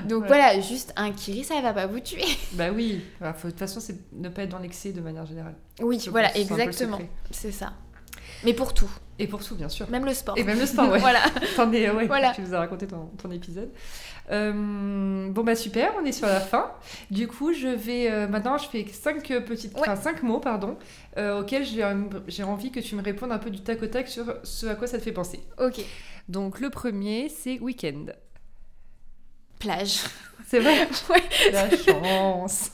Donc 0.06 0.24
Ouais. 0.24 0.28
voilà, 0.30 0.60
juste 0.60 0.94
un 0.96 1.12
kiri, 1.12 1.44
ça 1.44 1.62
va 1.62 1.72
pas 1.74 1.86
vous 1.86 2.00
tuer. 2.00 2.26
Bah 2.54 2.70
oui, 2.74 3.04
faut- 3.36 3.48
de 3.48 3.52
toute 3.52 3.60
façon, 3.60 3.80
c'est 3.80 3.98
ne 4.14 4.30
pas 4.30 4.44
être 4.44 4.50
dans 4.50 4.58
l'excès 4.60 4.92
de 4.92 5.02
manière 5.02 5.26
générale. 5.28 5.56
Oui, 5.80 6.00
Je 6.04 6.10
voilà, 6.10 6.36
exactement. 6.36 6.98
C'est 7.30 7.52
ça. 7.52 7.74
Mais 8.44 8.54
pour 8.54 8.74
tout, 8.74 8.90
Et 9.18 9.28
pour 9.28 9.44
tout, 9.44 9.56
bien 9.56 9.68
sûr. 9.68 9.90
même 9.90 10.06
le 10.06 10.14
sport. 10.14 10.38
Et 10.38 10.44
même 10.44 10.58
le 10.60 10.66
sport, 10.66 10.90
ouais. 10.92 11.00
voilà. 11.00 11.20
T'en 11.58 11.72
es, 11.74 11.90
ouais, 11.90 12.08
Voilà. 12.08 12.32
tu 12.34 12.42
nous 12.42 12.54
as 12.54 12.60
raconté 12.60 12.88
ton, 12.88 13.10
ton 13.22 13.30
épisode. 13.32 13.70
Euh, 14.32 15.30
bon 15.32 15.44
bah 15.44 15.56
super, 15.56 15.92
on 16.00 16.06
est 16.06 16.12
sur 16.12 16.28
la 16.28 16.40
fin. 16.40 16.72
Du 17.10 17.28
coup, 17.28 17.52
je 17.54 17.68
vais 17.68 18.12
euh, 18.12 18.28
maintenant, 18.28 18.58
je 18.58 18.68
fais 18.70 18.86
cinq 18.92 19.24
petites, 19.28 19.76
Ouais. 19.78 19.96
cinq 19.96 20.22
mots, 20.24 20.40
pardon, 20.40 20.78
euh, 21.18 21.40
auxquels 21.42 21.66
j'ai 21.66 21.84
j'ai 22.28 22.44
envie 22.44 22.72
que 22.72 22.80
tu 22.80 22.96
me 22.96 23.02
répondes 23.02 23.32
un 23.32 23.40
peu 23.40 23.50
du 23.50 23.62
tac 23.62 23.82
au 23.82 23.88
tac 23.88 24.08
sur 24.08 24.36
ce 24.44 24.68
à 24.68 24.76
quoi 24.76 24.88
ça 24.88 24.98
te 25.00 25.04
fait 25.04 25.12
penser. 25.12 25.40
Ok. 25.60 25.82
Donc 26.28 26.60
le 26.60 26.70
premier, 26.70 27.28
c'est 27.30 27.60
week-end. 27.60 28.06
Plage. 29.60 30.02
C'est 30.48 30.60
vrai? 30.60 30.88
Ouais. 31.10 31.52
La 31.52 31.70
chance 31.70 32.72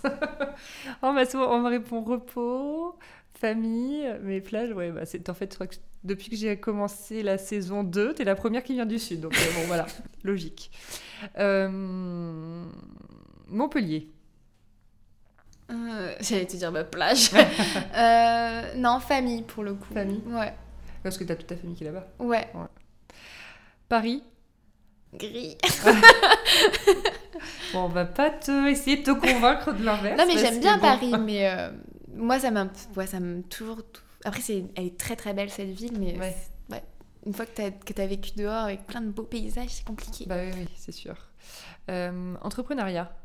on, 1.02 1.14
m'a 1.14 1.26
souvent- 1.26 1.52
on 1.56 1.62
me 1.62 1.70
répond 1.70 2.02
repos, 2.04 2.98
famille, 3.40 4.08
mais 4.22 4.40
plage, 4.42 4.72
ouais, 4.72 4.92
bah 4.92 5.06
c'est 5.06 5.30
en 5.30 5.34
fait, 5.34 5.50
je 5.52 5.56
crois 5.56 5.68
que 5.68 5.76
depuis 6.06 6.30
que 6.30 6.36
j'ai 6.36 6.58
commencé 6.58 7.24
la 7.24 7.38
saison 7.38 7.84
2, 7.84 8.14
t'es 8.14 8.24
la 8.24 8.36
première 8.36 8.64
qui 8.64 8.74
vient 8.74 8.86
du 8.86 9.00
sud, 9.00 9.22
donc 9.22 9.34
euh, 9.34 9.54
bon 9.56 9.68
voilà, 9.68 9.88
logique. 10.24 10.72
Euh, 11.38 12.64
Montpellier. 13.48 14.10
Euh, 15.72 16.14
J'allais 16.22 16.46
te 16.46 16.56
dire 16.56 16.72
bah, 16.72 16.84
plage. 16.84 17.32
Euh, 17.98 18.74
non, 18.76 19.00
famille 19.00 19.42
pour 19.42 19.64
le 19.64 19.74
coup. 19.74 19.94
Famille. 19.94 20.22
Ouais. 20.28 20.54
Parce 21.02 21.18
que 21.18 21.24
t'as 21.24 21.36
toute 21.36 21.48
ta 21.48 21.56
famille 21.56 21.76
qui 21.76 21.84
est 21.86 21.92
là-bas. 21.92 22.08
Ouais. 22.20 22.48
Paris. 23.90 24.24
Gris. 25.14 25.58
Bon, 27.74 27.84
on 27.84 27.90
va 27.90 28.06
pas 28.06 28.30
te 28.30 28.70
essayer 28.70 28.98
de 28.98 29.04
te 29.04 29.12
convaincre 29.12 29.74
de 29.74 29.84
l'inverse. 29.84 30.18
Non, 30.18 30.26
mais 30.26 30.40
j'aime 30.40 30.60
bien 30.60 30.76
bon. 30.78 30.82
Paris, 30.82 31.14
mais 31.20 31.70
moi, 32.14 32.40
ça 32.40 32.50
m'a 32.50 32.68
ouais, 32.96 33.08
ça 33.08 33.20
me 33.20 33.42
toujours. 33.44 33.82
Après, 34.26 34.42
c'est, 34.42 34.66
elle 34.76 34.86
est 34.88 34.98
très 34.98 35.16
très 35.16 35.34
belle 35.34 35.50
cette 35.50 35.70
ville, 35.70 35.98
mais 35.98 36.18
Ouais. 36.20 36.36
c'est- 36.68 36.74
ouais. 36.74 36.84
une 37.26 37.34
fois 37.34 37.46
que 37.46 37.52
t'as, 37.56 37.72
que 37.72 37.94
t'as 37.94 38.06
vécu 38.08 38.32
dehors 38.36 38.66
avec 38.66 38.86
plein 38.86 39.02
de 39.02 39.10
beaux 39.12 39.24
paysages, 39.24 39.70
c'est 39.70 39.86
compliqué. 39.86 40.26
Bah 40.28 40.36
oui, 40.44 40.52
oui, 40.56 40.68
c'est 40.76 40.92
sûr. 40.92 41.16
Euh, 41.90 42.36
entrepreneuriat. 42.42 43.16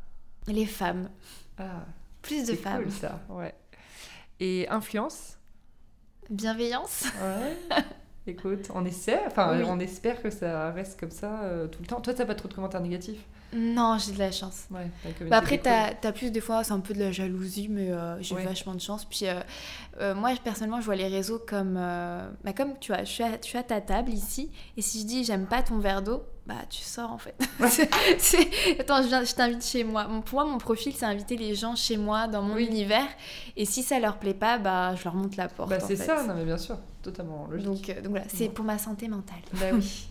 Les 0.47 0.65
femmes. 0.65 1.09
Ah, 1.57 1.85
Plus 2.21 2.41
de 2.41 2.45
c'est 2.47 2.55
femmes. 2.55 2.83
cool 2.83 2.91
ça, 2.91 3.19
ouais. 3.29 3.53
Et 4.39 4.67
influence. 4.69 5.37
Bienveillance. 6.29 7.05
Ouais. 7.21 7.57
Écoute, 8.27 8.69
on 8.73 8.85
essaie, 8.85 9.19
enfin, 9.25 9.57
Oui. 9.57 9.63
on 9.67 9.79
espère 9.79 10.21
que 10.21 10.29
ça 10.29 10.71
reste 10.71 10.99
comme 10.99 11.11
ça 11.11 11.41
euh, 11.41 11.67
tout 11.67 11.81
le 11.81 11.87
temps. 11.87 11.99
Toi, 12.01 12.13
t'as 12.13 12.25
pas 12.25 12.35
trop 12.35 12.47
de 12.47 12.53
commentaires 12.53 12.81
négatifs? 12.81 13.25
Non, 13.53 13.97
j'ai 13.97 14.13
de 14.13 14.19
la 14.19 14.31
chance. 14.31 14.65
Ouais, 14.71 14.89
Bah 15.29 15.37
après, 15.37 15.55
est 15.55 15.57
cool. 15.57 15.97
t'as 16.01 16.07
as 16.09 16.11
plus 16.13 16.31
des 16.31 16.39
fois, 16.41 16.63
c'est 16.63 16.71
un 16.71 16.79
peu 16.79 16.93
de 16.93 16.99
la 16.99 17.11
jalousie, 17.11 17.67
mais 17.69 17.91
euh, 17.91 18.21
j'ai 18.21 18.35
Ouais. 18.35 18.43
vachement 18.45 18.73
de 18.73 18.79
chance. 18.79 19.03
Puis 19.05 19.27
euh, 19.27 19.41
euh, 19.99 20.15
moi, 20.15 20.31
personnellement, 20.43 20.79
je 20.79 20.85
vois 20.85 20.95
les 20.95 21.07
réseaux 21.07 21.39
comme, 21.45 21.73
bah, 22.43 22.53
comme 22.55 22.73
tu 22.79 22.93
vois, 22.93 23.03
je 23.03 23.11
suis, 23.11 23.23
à, 23.23 23.31
je 23.41 23.45
suis 23.47 23.57
à 23.57 23.63
ta 23.63 23.81
table 23.81 24.11
ici, 24.11 24.49
et 24.77 24.81
si 24.81 25.01
je 25.01 25.05
dis 25.05 25.23
j'aime 25.25 25.47
pas 25.47 25.61
ton 25.63 25.79
verre 25.79 26.01
d'eau, 26.01 26.23
bah 26.47 26.55
tu 26.69 26.81
sors 26.81 27.11
en 27.11 27.17
fait. 27.17 27.35
Attends, 28.79 29.01
je, 29.03 29.35
t'invite 29.35 29.63
chez 29.65 29.83
moi. 29.83 30.07
Pour 30.25 30.39
moi, 30.41 30.45
mon 30.49 30.57
profil, 30.57 30.93
c'est 30.95 31.05
inviter 31.05 31.35
les 31.37 31.53
gens 31.55 31.75
chez 31.75 31.97
moi, 31.97 32.27
dans 32.27 32.41
mon 32.41 32.55
Oui. 32.55 32.65
univers, 32.65 33.07
et 33.57 33.65
si 33.65 33.83
ça 33.83 33.99
leur 33.99 34.17
plaît 34.17 34.33
pas, 34.33 34.57
bah 34.57 34.95
je 34.95 35.03
leur 35.03 35.13
monte 35.13 35.35
la 35.35 35.47
porte. 35.47 35.69
Bah 35.69 35.79
c'est 35.79 35.95
ça, 35.95 36.23
non 36.23 36.35
mais 36.35 36.45
bien 36.45 36.57
sûr, 36.57 36.77
totalement 37.03 37.47
logique. 37.51 37.65
Donc, 37.67 37.85
donc 38.03 38.11
voilà, 38.11 38.25
c'est 38.27 38.49
pour 38.49 38.65
ma 38.65 38.77
santé 38.77 39.07
mentale. 39.07 39.41
Bah 39.53 39.67
oui. 39.73 40.07